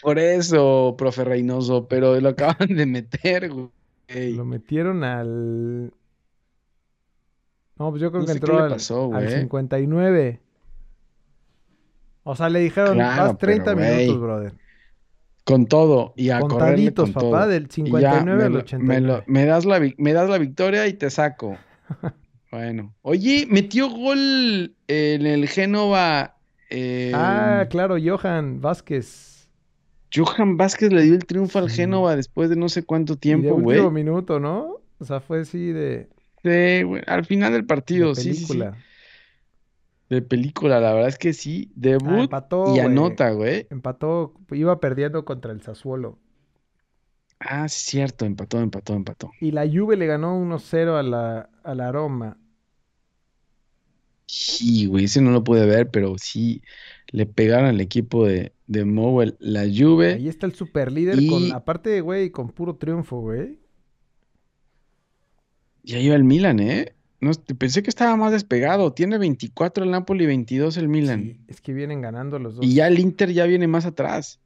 Por 0.02 0.20
eso, 0.20 0.96
profe 0.98 1.24
Reynoso, 1.24 1.88
pero 1.88 2.20
lo 2.20 2.30
acaban 2.30 2.68
de 2.76 2.86
meter, 2.86 3.50
güey. 3.50 4.34
Lo 4.36 4.44
metieron 4.46 5.04
al... 5.04 5.94
No, 7.78 7.90
pues 7.90 8.02
yo 8.02 8.12
creo 8.12 8.22
No 8.22 8.26
que 8.28 8.34
entró 8.34 8.60
al, 8.64 8.70
pasó, 8.72 9.14
al 9.14 9.26
güey. 9.26 9.40
59. 9.40 10.40
O 12.24 12.36
sea, 12.36 12.50
le 12.50 12.60
dijeron, 12.60 12.94
Claro, 12.96 13.24
vas 13.30 13.38
30 13.38 13.76
pero, 13.76 13.96
minutos, 13.98 14.22
brother. 14.22 14.54
Con 15.46 15.66
todo, 15.66 16.14
y 16.16 16.30
a 16.30 16.40
Contaditos, 16.40 17.06
con 17.12 17.14
papá, 17.14 17.42
todo. 17.44 17.48
del 17.48 17.64
Y 17.64 17.68
ya 18.02 18.14
59 18.22 18.36
me 18.38 18.44
al 18.44 18.50
lo- 18.52 18.56
me, 18.58 18.60
89. 18.64 19.02
lo- 19.08 19.24
me 19.28 19.46
das 19.46 19.66
la, 19.66 19.82
me 19.98 20.14
das 20.14 20.30
la 20.30 20.38
victoria 20.38 20.88
y 20.88 20.94
te 20.94 21.10
saco. 21.10 21.58
Bueno. 22.54 22.94
Oye, 23.02 23.48
metió 23.50 23.90
gol 23.90 24.76
en 24.88 25.26
el 25.26 25.48
Génova. 25.48 26.38
eh, 26.70 27.12
Ah, 27.16 27.66
claro, 27.68 27.96
Johan 28.00 28.62
Vázquez. 28.62 29.50
Johan 30.14 30.56
Vázquez 30.56 30.94
le 30.94 31.02
dio 31.02 31.16
el 31.16 31.26
triunfo 31.26 31.58
al 31.58 31.72
Sí. 31.72 31.78
Génova 31.78 32.16
después 32.16 32.52
de 32.52 32.56
no 32.56 32.70
sé 32.70 32.84
cuánto 32.84 33.16
de 33.16 33.20
tiempo, 33.20 33.56
güey. 33.56 33.78
último 33.80 33.90
minuto, 33.90 34.40
¿no? 34.40 34.82
O 35.00 35.06
sea, 35.06 35.20
fue 35.20 35.42
así 35.42 35.72
de, 35.72 36.10
Sí, 36.44 36.84
güey, 36.84 37.02
al 37.08 37.26
final 37.26 37.54
del 37.54 37.64
de 37.64 37.68
partido, 37.68 38.14
sí, 38.14 38.36
sí, 38.36 38.46
sí. 38.46 38.48
película. 38.48 38.78
De 40.10 40.22
película, 40.22 40.80
la 40.80 40.94
verdad 40.94 41.10
es 41.10 41.18
que 41.18 41.34
sí. 41.34 41.70
Ah, 41.70 41.74
Debut 41.76 42.20
empató, 42.26 42.76
y 42.76 42.80
anota, 42.80 43.32
güey. 43.32 43.66
Empató, 43.72 44.36
iba 44.52 44.80
perdiendo 44.80 45.26
contra 45.26 45.52
el 45.52 45.62
Sassuolo. 45.62 46.20
Ah, 47.40 47.68
cierto, 47.68 48.26
empató, 48.26 48.60
empató, 48.60 48.94
empató. 48.94 49.32
Y 49.42 49.52
la 49.52 49.68
Juve 49.68 49.98
le 49.98 50.06
ganó 50.06 50.38
1-0 50.40 50.96
a 50.98 51.04
la, 51.04 51.50
a 51.64 51.76
la 51.76 51.92
Roma. 51.92 52.38
Sí, 54.26 54.86
güey, 54.86 55.06
ese 55.06 55.22
no 55.22 55.32
lo 55.32 55.44
pude 55.44 55.66
ver, 55.66 55.90
pero 55.90 56.16
sí 56.18 56.62
le 57.12 57.26
pegaron 57.26 57.66
al 57.68 57.82
equipo 57.82 58.26
de, 58.26 58.54
de 58.68 58.86
Mowell 58.86 59.36
la 59.40 59.64
Juve. 59.64 60.14
Ahí 60.14 60.28
está 60.28 60.46
el 60.46 60.54
super 60.56 60.92
líder 60.92 61.22
Y- 61.22 61.28
con, 61.28 61.52
aparte, 61.54 62.02
güey, 62.02 62.32
con 62.32 62.50
puro 62.50 62.76
triunfo, 62.76 63.20
güey. 63.20 63.60
Ya 65.84 66.00
iba 66.00 66.16
el 66.16 66.24
Milan, 66.24 66.60
¿eh? 66.60 66.94
No, 67.20 67.32
pensé 67.58 67.84
que 67.84 67.90
estaba 67.90 68.16
más 68.16 68.32
despegado. 68.32 68.94
Tiene 68.94 69.18
24 69.18 69.84
el 69.84 69.92
Napoli 69.92 70.24
y 70.24 70.28
22 70.28 70.78
el 70.78 70.88
Milan. 70.90 71.24
Sí, 71.24 71.40
es 71.48 71.62
que 71.62 71.74
vienen 71.74 72.02
ganando 72.02 72.40
los 72.40 72.56
dos. 72.56 72.66
Y 72.66 72.74
ya 72.74 72.88
el 72.88 73.00
Inter 73.00 73.32
ya 73.32 73.46
viene 73.46 73.68
más 73.68 73.86
atrás. 73.86 74.40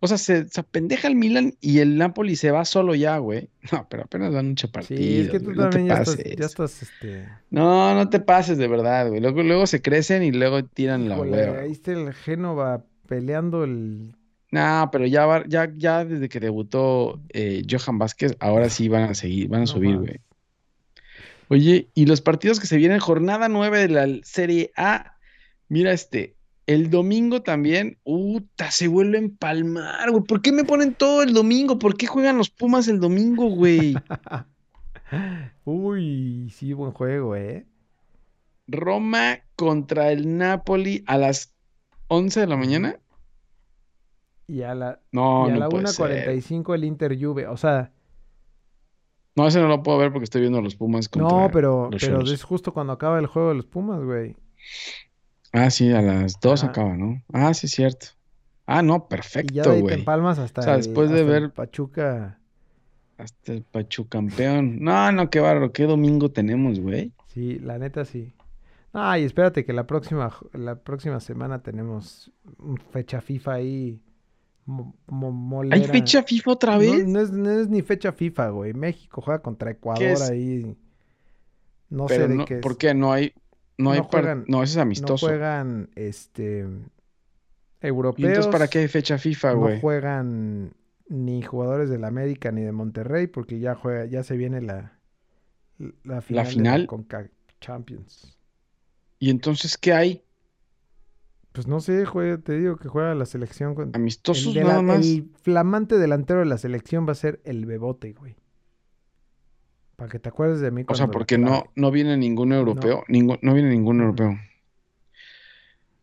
O 0.00 0.06
sea, 0.06 0.18
se, 0.18 0.46
se 0.48 0.60
apendeja 0.60 1.08
el 1.08 1.16
Milan 1.16 1.54
y 1.60 1.78
el 1.78 1.96
Napoli 1.96 2.36
se 2.36 2.50
va 2.50 2.64
solo 2.64 2.94
ya, 2.94 3.18
güey. 3.18 3.48
No, 3.72 3.86
pero 3.88 4.04
apenas 4.04 4.32
van 4.32 4.52
ocho 4.52 4.70
partidos. 4.70 5.02
Sí, 5.02 5.20
es 5.20 5.30
que 5.30 5.38
tú 5.40 5.46
güey, 5.46 5.56
no 5.56 5.70
te 5.70 5.78
también 5.78 5.96
ya 5.96 6.02
estás, 6.02 6.16
ya 6.38 6.46
estás, 6.46 6.82
este... 6.82 7.28
No, 7.50 7.94
no 7.94 8.08
te 8.08 8.20
pases 8.20 8.58
de 8.58 8.68
verdad, 8.68 9.08
güey. 9.08 9.20
Luego, 9.20 9.42
luego 9.42 9.66
se 9.66 9.82
crecen 9.82 10.22
y 10.22 10.32
luego 10.32 10.64
tiran 10.64 11.08
la 11.08 11.18
hueva. 11.18 11.60
ahí 11.60 11.72
está 11.72 11.92
el 11.92 12.12
Génova 12.14 12.84
peleando 13.08 13.64
el... 13.64 14.14
No, 14.52 14.88
pero 14.92 15.06
ya, 15.06 15.26
va- 15.26 15.44
ya, 15.48 15.72
ya 15.76 16.04
desde 16.04 16.28
que 16.28 16.38
debutó 16.40 17.20
eh, 17.30 17.62
Johan 17.68 17.98
Vázquez, 17.98 18.36
ahora 18.38 18.70
sí 18.70 18.88
van 18.88 19.04
a 19.04 19.14
seguir, 19.14 19.48
van 19.48 19.62
a 19.62 19.64
No 19.64 19.66
subir, 19.66 19.96
güey. 19.98 20.20
Oye, 21.48 21.88
y 21.94 22.06
los 22.06 22.20
partidos 22.20 22.60
que 22.60 22.66
se 22.66 22.76
vienen, 22.76 22.98
jornada 22.98 23.48
9 23.48 23.78
de 23.78 23.88
la 23.88 24.06
Serie 24.24 24.72
A. 24.76 25.16
Mira 25.68 25.92
este, 25.92 26.35
el 26.66 26.90
domingo 26.90 27.42
también, 27.42 27.98
¡uta! 28.02 28.70
Se 28.70 28.88
vuelve 28.88 29.18
a 29.18 29.20
empalmar, 29.20 30.10
güey. 30.10 30.24
¿Por 30.24 30.42
qué 30.42 30.52
me 30.52 30.64
ponen 30.64 30.94
todo 30.94 31.22
el 31.22 31.32
domingo? 31.32 31.78
¿Por 31.78 31.96
qué 31.96 32.06
juegan 32.06 32.38
los 32.38 32.50
Pumas 32.50 32.88
el 32.88 32.98
domingo, 32.98 33.48
güey? 33.48 33.94
Uy, 35.64 36.50
sí, 36.50 36.72
buen 36.72 36.92
juego, 36.92 37.36
¿eh? 37.36 37.66
Roma 38.66 39.38
contra 39.54 40.10
el 40.10 40.36
Napoli 40.36 41.04
a 41.06 41.18
las 41.18 41.54
11 42.08 42.40
de 42.40 42.46
la 42.46 42.56
mañana. 42.56 42.98
Y 44.48 44.62
a 44.62 44.74
la, 44.74 45.00
No, 45.12 45.46
y 45.48 45.50
a 45.50 45.54
no 45.54 45.60
la 45.60 45.68
puede 45.68 45.86
ser. 45.86 46.28
1.45 46.28 46.74
el 46.74 46.84
Inter 46.84 47.16
Juve. 47.20 47.46
O 47.46 47.56
sea, 47.56 47.92
No, 49.36 49.46
ese 49.46 49.60
no 49.60 49.68
lo 49.68 49.84
puedo 49.84 49.98
ver 49.98 50.10
porque 50.10 50.24
estoy 50.24 50.40
viendo 50.40 50.58
a 50.58 50.62
los 50.62 50.74
Pumas 50.74 51.08
no, 51.16 51.28
contra 51.28 51.50
pero, 51.52 51.90
los 51.92 52.02
pero 52.02 52.22
es 52.22 52.42
justo 52.42 52.72
cuando 52.72 52.92
acaba 52.92 53.20
el 53.20 53.26
juego 53.26 53.50
de 53.50 53.54
los 53.54 53.66
Pumas, 53.66 54.02
güey. 54.02 54.34
Ah, 55.58 55.70
sí, 55.70 55.90
a 55.92 56.02
las 56.02 56.38
2 56.40 56.62
Ajá. 56.62 56.70
acaba, 56.70 56.96
¿no? 56.96 57.22
Ah, 57.32 57.54
sí, 57.54 57.66
cierto. 57.68 58.08
Ah, 58.66 58.82
no, 58.82 58.94
Y 58.94 58.98
ya 58.98 59.02
de 59.02 59.08
perfecto, 59.08 59.70
ahí 59.70 59.82
te 59.84 59.94
empalmas 59.94 60.38
hasta 60.38 60.60
O 60.60 60.64
sea, 60.64 60.74
el, 60.74 60.82
después 60.82 61.08
de 61.10 61.20
hasta 61.20 61.34
el 61.36 61.40
ver- 61.42 61.52
Pachuca. 61.52 62.38
Hasta 63.16 63.52
el 63.52 63.62
Pachucampeón. 63.62 64.80
No, 64.80 65.10
no, 65.12 65.30
qué 65.30 65.40
bárbaro, 65.40 65.72
qué 65.72 65.84
domingo 65.84 66.30
tenemos, 66.30 66.78
güey. 66.80 67.12
Sí, 67.28 67.58
la 67.60 67.78
neta 67.78 68.04
sí. 68.04 68.32
Ay, 68.92 69.24
espérate 69.24 69.64
que 69.64 69.72
la 69.72 69.86
próxima, 69.86 70.34
la 70.52 70.76
próxima 70.76 71.20
semana 71.20 71.62
tenemos 71.62 72.30
fecha 72.90 73.20
FIFA 73.20 73.52
ahí. 73.54 74.00
mo- 74.66 74.94
mo- 75.06 75.62
¿Hay 75.70 75.84
fecha 75.84 76.22
FIFA 76.22 76.50
otra 76.50 76.76
vez? 76.76 77.06
no 77.06 77.20
es, 77.20 77.30
no 77.30 77.50
es 77.50 77.68
ni 77.68 77.82
fecha 77.82 78.10
FIFA, 78.12 78.48
güey. 78.50 78.74
México 78.74 79.20
juega 79.22 79.40
contra 79.40 79.70
Ecuador 79.70 80.16
ahí. 80.30 80.76
No 81.88 82.06
Pero 82.06 82.22
sé 82.24 82.28
de 82.28 82.34
no, 82.34 82.44
qué 82.44 82.54
es. 82.56 82.60
¿por 82.60 82.76
qué? 82.76 82.92
No 82.94 83.12
hay, 83.12 83.32
no 83.78 83.90
hay 83.92 83.98
No 84.00 84.04
juegan- 84.04 84.44
no, 84.48 84.62
ese 84.62 84.72
es 84.72 84.76
No 84.76 84.82
amistoso. 84.82 85.26
juegan 85.26 85.90
este 85.96 86.66
¿Y 87.82 87.86
europeos. 87.86 88.28
entonces 88.28 88.52
para 88.52 88.68
qué 88.68 88.80
hay 88.80 88.88
fecha 88.88 89.18
FIFA, 89.18 89.52
No 89.52 89.58
güey? 89.60 89.80
juegan 89.80 90.72
ni 91.08 91.42
jugadores 91.42 91.88
del 91.90 92.04
América 92.04 92.50
ni 92.52 92.62
de 92.62 92.72
Monterrey, 92.72 93.26
porque 93.26 93.58
ya 93.60 93.74
juega, 93.74 94.06
ya 94.06 94.22
se 94.24 94.36
viene 94.36 94.60
la, 94.60 94.98
la 96.04 96.20
final, 96.20 96.82
de? 96.82 96.86
Conca 96.86 97.30
Champions. 97.60 98.36
¿Y 99.18 99.30
entonces 99.30 99.76
qué 99.78 99.92
hay? 99.92 100.22
Pues 101.52 101.66
no 101.66 101.80
sé, 101.80 102.04
juega- 102.04 102.38
te 102.38 102.58
digo 102.58 102.76
que 102.76 102.88
juega 102.88 103.14
la 103.14 103.24
selección 103.24 103.74
con 103.74 103.88
el, 103.90 103.94
Amistosos 103.94 104.54
dela- 104.54 104.68
nada 104.68 104.82
más. 104.82 105.06
el 105.06 105.30
flamante 105.42 105.96
delantero 105.96 106.40
de 106.40 106.46
la 106.46 106.58
selección 106.58 107.06
va 107.06 107.12
a 107.12 107.14
ser 107.14 107.40
el 107.44 107.64
Bebote, 107.66 108.12
güey. 108.12 108.36
Para 109.96 110.10
que 110.10 110.18
te 110.18 110.28
acuerdes 110.28 110.60
de 110.60 110.70
mí 110.70 110.84
O 110.86 110.94
sea, 110.94 111.08
porque 111.08 111.38
no, 111.38 111.64
no 111.74 111.90
viene 111.90 112.16
ningún 112.16 112.52
europeo. 112.52 113.02
Ningún, 113.08 113.38
no 113.40 113.54
viene 113.54 113.70
ningún 113.70 114.00
europeo. 114.00 114.38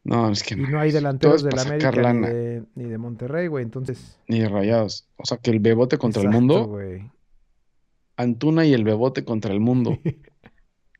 No, 0.04 0.30
es 0.30 0.44
que 0.44 0.56
Y 0.56 0.58
no. 0.58 0.70
no 0.70 0.80
hay 0.80 0.92
delanteros 0.92 1.44
del 1.44 1.58
América 1.58 1.92
ni 2.14 2.28
de, 2.28 2.64
ni 2.76 2.86
de 2.86 2.98
Monterrey, 2.98 3.48
güey. 3.48 3.64
Entonces. 3.64 4.20
Ni 4.28 4.40
de 4.40 4.50
rayados. 4.50 5.08
O 5.18 5.26
sea, 5.26 5.38
que 5.38 5.52
el 5.52 5.60
bebote 5.60 5.98
contra 5.98 6.24
el 6.24 6.30
mundo. 6.30 6.66
güey. 6.66 7.10
Antuna 8.18 8.66
y 8.66 8.74
el 8.74 8.84
bebote 8.84 9.24
contra 9.24 9.54
el 9.54 9.60
mundo. 9.60 9.98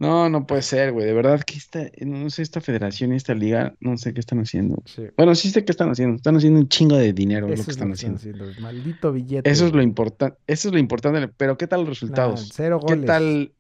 No, 0.04 0.30
no 0.30 0.46
puede 0.46 0.62
ser, 0.62 0.92
güey. 0.92 1.06
De 1.06 1.14
verdad 1.14 1.42
que 1.42 1.56
esta, 1.58 1.86
no 2.06 2.30
sé, 2.30 2.42
esta 2.42 2.62
federación 2.62 3.14
y 3.14 3.16
esta 3.16 3.34
liga, 3.34 3.74
no 3.80 3.98
sé 3.98 4.14
qué 4.14 4.20
están 4.20 4.40
haciendo. 4.40 4.82
Sí. 4.86 5.04
Bueno, 5.18 5.34
sí 5.36 5.50
sé 5.50 5.64
qué 5.66 5.72
están 5.72 5.90
haciendo. 5.90 6.16
Están 6.18 6.36
haciendo 6.36 6.60
un 6.60 6.68
chingo 6.70 6.96
de 6.98 7.14
dinero, 7.14 7.48
lo 7.48 7.54
que 7.56 7.62
es 7.62 7.68
están 7.68 7.88
lo 7.90 7.94
haciendo. 7.94 8.18
haciendo. 8.18 8.46
Maldito 8.60 9.12
billete. 9.12 9.50
Eso 9.50 9.66
es 9.68 9.74
lo 9.74 9.82
importante, 9.82 10.38
eso 10.48 10.68
es 10.68 10.74
lo 10.74 10.80
importante, 10.80 11.28
pero 11.38 11.58
¿qué 11.58 11.68
tal 11.68 11.82
los 11.82 11.88
Nah, 11.88 11.94
resultados? 11.94 12.50
cero 12.54 12.80
¿Qué 12.86 12.94
goles. 12.96 13.06
tal, 13.08 13.54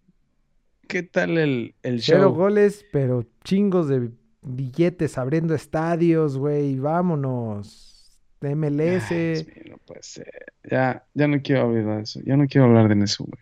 qué 0.88 1.04
tal 1.04 1.38
el, 1.38 1.76
el 1.84 2.02
Cero 2.02 2.24
show? 2.24 2.34
goles, 2.34 2.86
pero 2.92 3.26
chingos 3.44 3.88
de 3.88 4.10
billetes 4.42 5.18
abriendo 5.18 5.56
estadios, 5.56 6.38
güey. 6.38 6.78
Vámonos. 6.78 8.20
Ay, 8.42 8.56
MLS. 8.56 9.12
Mío, 9.12 9.64
no 9.72 9.78
puede 9.86 10.04
ser. 10.04 10.28
Ya, 10.70 11.06
ya 11.14 11.28
no 11.28 11.42
quiero 11.42 11.62
hablar 11.62 11.98
de 11.98 12.04
eso. 12.04 12.20
Ya 12.26 12.36
no 12.36 12.46
quiero 12.48 12.66
hablar 12.68 12.94
de 12.94 13.04
eso, 13.04 13.24
güey. 13.24 13.42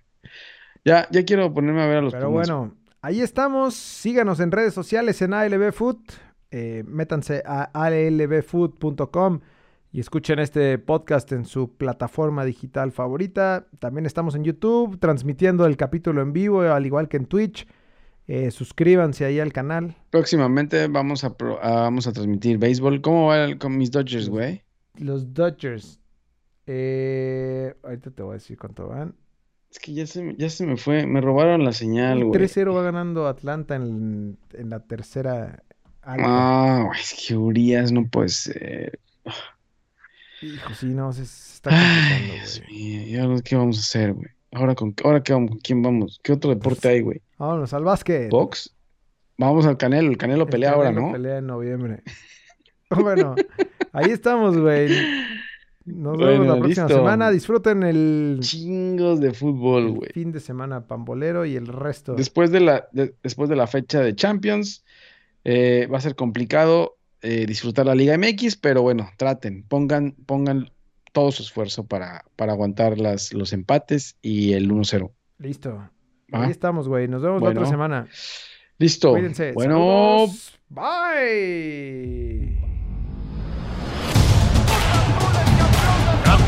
Ya, 0.85 1.07
ya 1.11 1.25
quiero 1.25 1.53
ponerme 1.53 1.81
a 1.81 1.87
ver 1.87 1.97
a 1.97 2.01
los 2.01 2.13
Pero 2.13 2.27
Pumas. 2.29 2.47
bueno, 2.49 2.75
ahí 3.01 3.21
estamos. 3.21 3.75
Síganos 3.75 4.39
en 4.39 4.51
redes 4.51 4.73
sociales 4.73 5.21
en 5.21 5.33
ALB 5.33 5.71
Food. 5.71 5.97
Eh, 6.51 6.83
métanse 6.85 7.43
a 7.45 7.63
albfood.com 7.73 9.39
y 9.93 9.99
escuchen 9.99 10.39
este 10.39 10.77
podcast 10.79 11.31
en 11.31 11.45
su 11.45 11.75
plataforma 11.77 12.43
digital 12.45 12.91
favorita. 12.91 13.67
También 13.79 14.05
estamos 14.05 14.35
en 14.35 14.43
YouTube 14.43 14.99
transmitiendo 14.99 15.65
el 15.65 15.77
capítulo 15.77 16.21
en 16.21 16.33
vivo, 16.33 16.61
al 16.61 16.85
igual 16.85 17.07
que 17.07 17.17
en 17.17 17.25
Twitch. 17.25 17.67
Eh, 18.27 18.51
suscríbanse 18.51 19.25
ahí 19.25 19.39
al 19.39 19.51
canal. 19.51 19.95
Próximamente 20.09 20.87
vamos 20.87 21.23
a, 21.23 21.35
pro- 21.35 21.61
a- 21.61 21.81
vamos 21.81 22.07
a 22.07 22.13
transmitir 22.13 22.57
béisbol. 22.57 23.01
¿Cómo 23.01 23.27
va 23.27 23.45
el- 23.45 23.57
con 23.57 23.77
mis 23.77 23.91
Dodgers, 23.91 24.29
güey? 24.29 24.63
Los 24.97 25.33
Dodgers. 25.33 25.99
Eh, 26.67 27.75
ahorita 27.83 28.11
te 28.11 28.23
voy 28.23 28.31
a 28.31 28.33
decir 28.35 28.57
cuánto 28.57 28.87
van. 28.87 29.15
Es 29.71 29.79
que 29.79 29.93
ya 29.93 30.05
se, 30.05 30.21
me- 30.21 30.35
ya 30.37 30.49
se 30.49 30.65
me 30.65 30.75
fue. 30.77 31.07
Me 31.07 31.21
robaron 31.21 31.63
la 31.63 31.71
señal, 31.71 32.25
güey. 32.25 32.39
3-0 32.41 32.75
va 32.75 32.83
ganando 32.83 33.27
Atlanta 33.27 33.75
en, 33.75 34.37
en 34.53 34.69
la 34.69 34.81
tercera. 34.81 35.63
Ah, 36.03 36.83
güey, 36.87 36.99
es 36.99 37.15
que 37.27 37.35
Urias 37.37 37.91
no 37.91 38.05
puede 38.07 38.29
ser. 38.29 38.99
Hijo, 40.41 40.73
sí, 40.73 40.87
no, 40.87 41.13
se, 41.13 41.21
está 41.23 41.69
complicando, 41.69 42.15
Ay, 42.15 42.31
Dios 42.39 42.61
mío. 42.69 43.07
¿Y 43.07 43.17
ahora 43.17 43.41
qué 43.43 43.55
vamos 43.55 43.77
a 43.77 43.81
hacer, 43.81 44.13
güey? 44.13 44.27
¿Ahora 44.51 44.75
con, 44.75 44.93
ahora 45.03 45.21
qué 45.23 45.33
vamos? 45.33 45.51
¿Con 45.51 45.59
quién 45.59 45.81
vamos? 45.83 46.19
¿Qué 46.23 46.33
otro 46.33 46.49
deporte 46.49 46.89
hay, 46.89 47.01
güey? 47.01 47.21
Vámonos 47.37 47.73
al 47.73 47.83
básquet. 47.83 48.29
¿Box? 48.29 48.75
Vamos 49.37 49.65
al 49.65 49.77
Canelo. 49.77 50.09
El 50.11 50.17
Canelo 50.17 50.43
El 50.43 50.49
pelea 50.49 50.71
ahora, 50.71 50.91
¿no? 50.91 51.11
pelea 51.11 51.37
en 51.37 51.47
noviembre. 51.47 52.03
Bueno, 52.93 53.35
ahí 53.93 54.11
estamos, 54.11 54.57
güey. 54.57 54.89
Nos 55.85 56.17
vemos 56.17 56.45
la 56.47 56.57
próxima 56.59 56.85
listo. 56.87 56.99
semana. 56.99 57.31
Disfruten 57.31 57.83
el, 57.83 58.37
Chingos 58.41 59.19
de 59.19 59.33
fútbol, 59.33 59.91
güey. 59.91 60.11
fin 60.13 60.31
de 60.31 60.39
semana 60.39 60.85
pambolero 60.87 61.45
y 61.45 61.55
el 61.55 61.67
resto. 61.67 62.13
Después 62.15 62.51
de 62.51 62.59
la, 62.59 62.87
de- 62.91 63.15
después 63.23 63.49
de 63.49 63.55
la 63.55 63.65
fecha 63.67 63.99
de 64.01 64.15
Champions, 64.15 64.83
eh, 65.43 65.87
va 65.91 65.97
a 65.97 66.01
ser 66.01 66.15
complicado 66.15 66.97
eh, 67.23 67.45
disfrutar 67.47 67.85
la 67.87 67.95
Liga 67.95 68.15
MX, 68.17 68.55
pero 68.57 68.81
bueno, 68.83 69.09
traten, 69.17 69.63
pongan, 69.67 70.11
pongan 70.25 70.69
todo 71.13 71.31
su 71.31 71.43
esfuerzo 71.43 71.85
para, 71.85 72.25
para 72.35 72.53
aguantar 72.53 72.97
las, 72.99 73.33
los 73.33 73.51
empates 73.53 74.17
y 74.21 74.53
el 74.53 74.69
1-0. 74.71 75.11
Listo. 75.39 75.89
Ahí 76.31 76.51
estamos, 76.51 76.87
güey. 76.87 77.07
Nos 77.07 77.21
vemos 77.21 77.41
la 77.41 77.49
otra 77.49 77.65
semana. 77.65 78.07
Listo. 78.77 79.11
Cuídense. 79.11 79.51
Bueno, 79.51 79.75
Saludos. 80.29 80.59
Bye. 80.69 82.57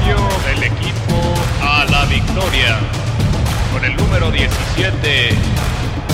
apoyo 0.03 0.27
del 0.45 0.63
equipo 0.63 1.33
a 1.61 1.85
la 1.85 2.05
victoria. 2.05 2.79
Con 3.71 3.85
el 3.85 3.95
número 3.95 4.31
17, 4.31 5.29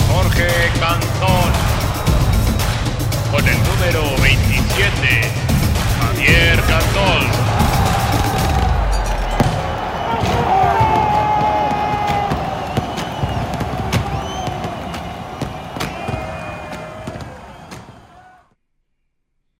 Jorge 0.08 0.48
Cantón. 0.78 1.50
Con 3.30 3.46
el 3.46 3.56
número 3.58 4.16
27, 4.22 5.30
Javier 6.00 6.60
Cantón. 6.62 7.59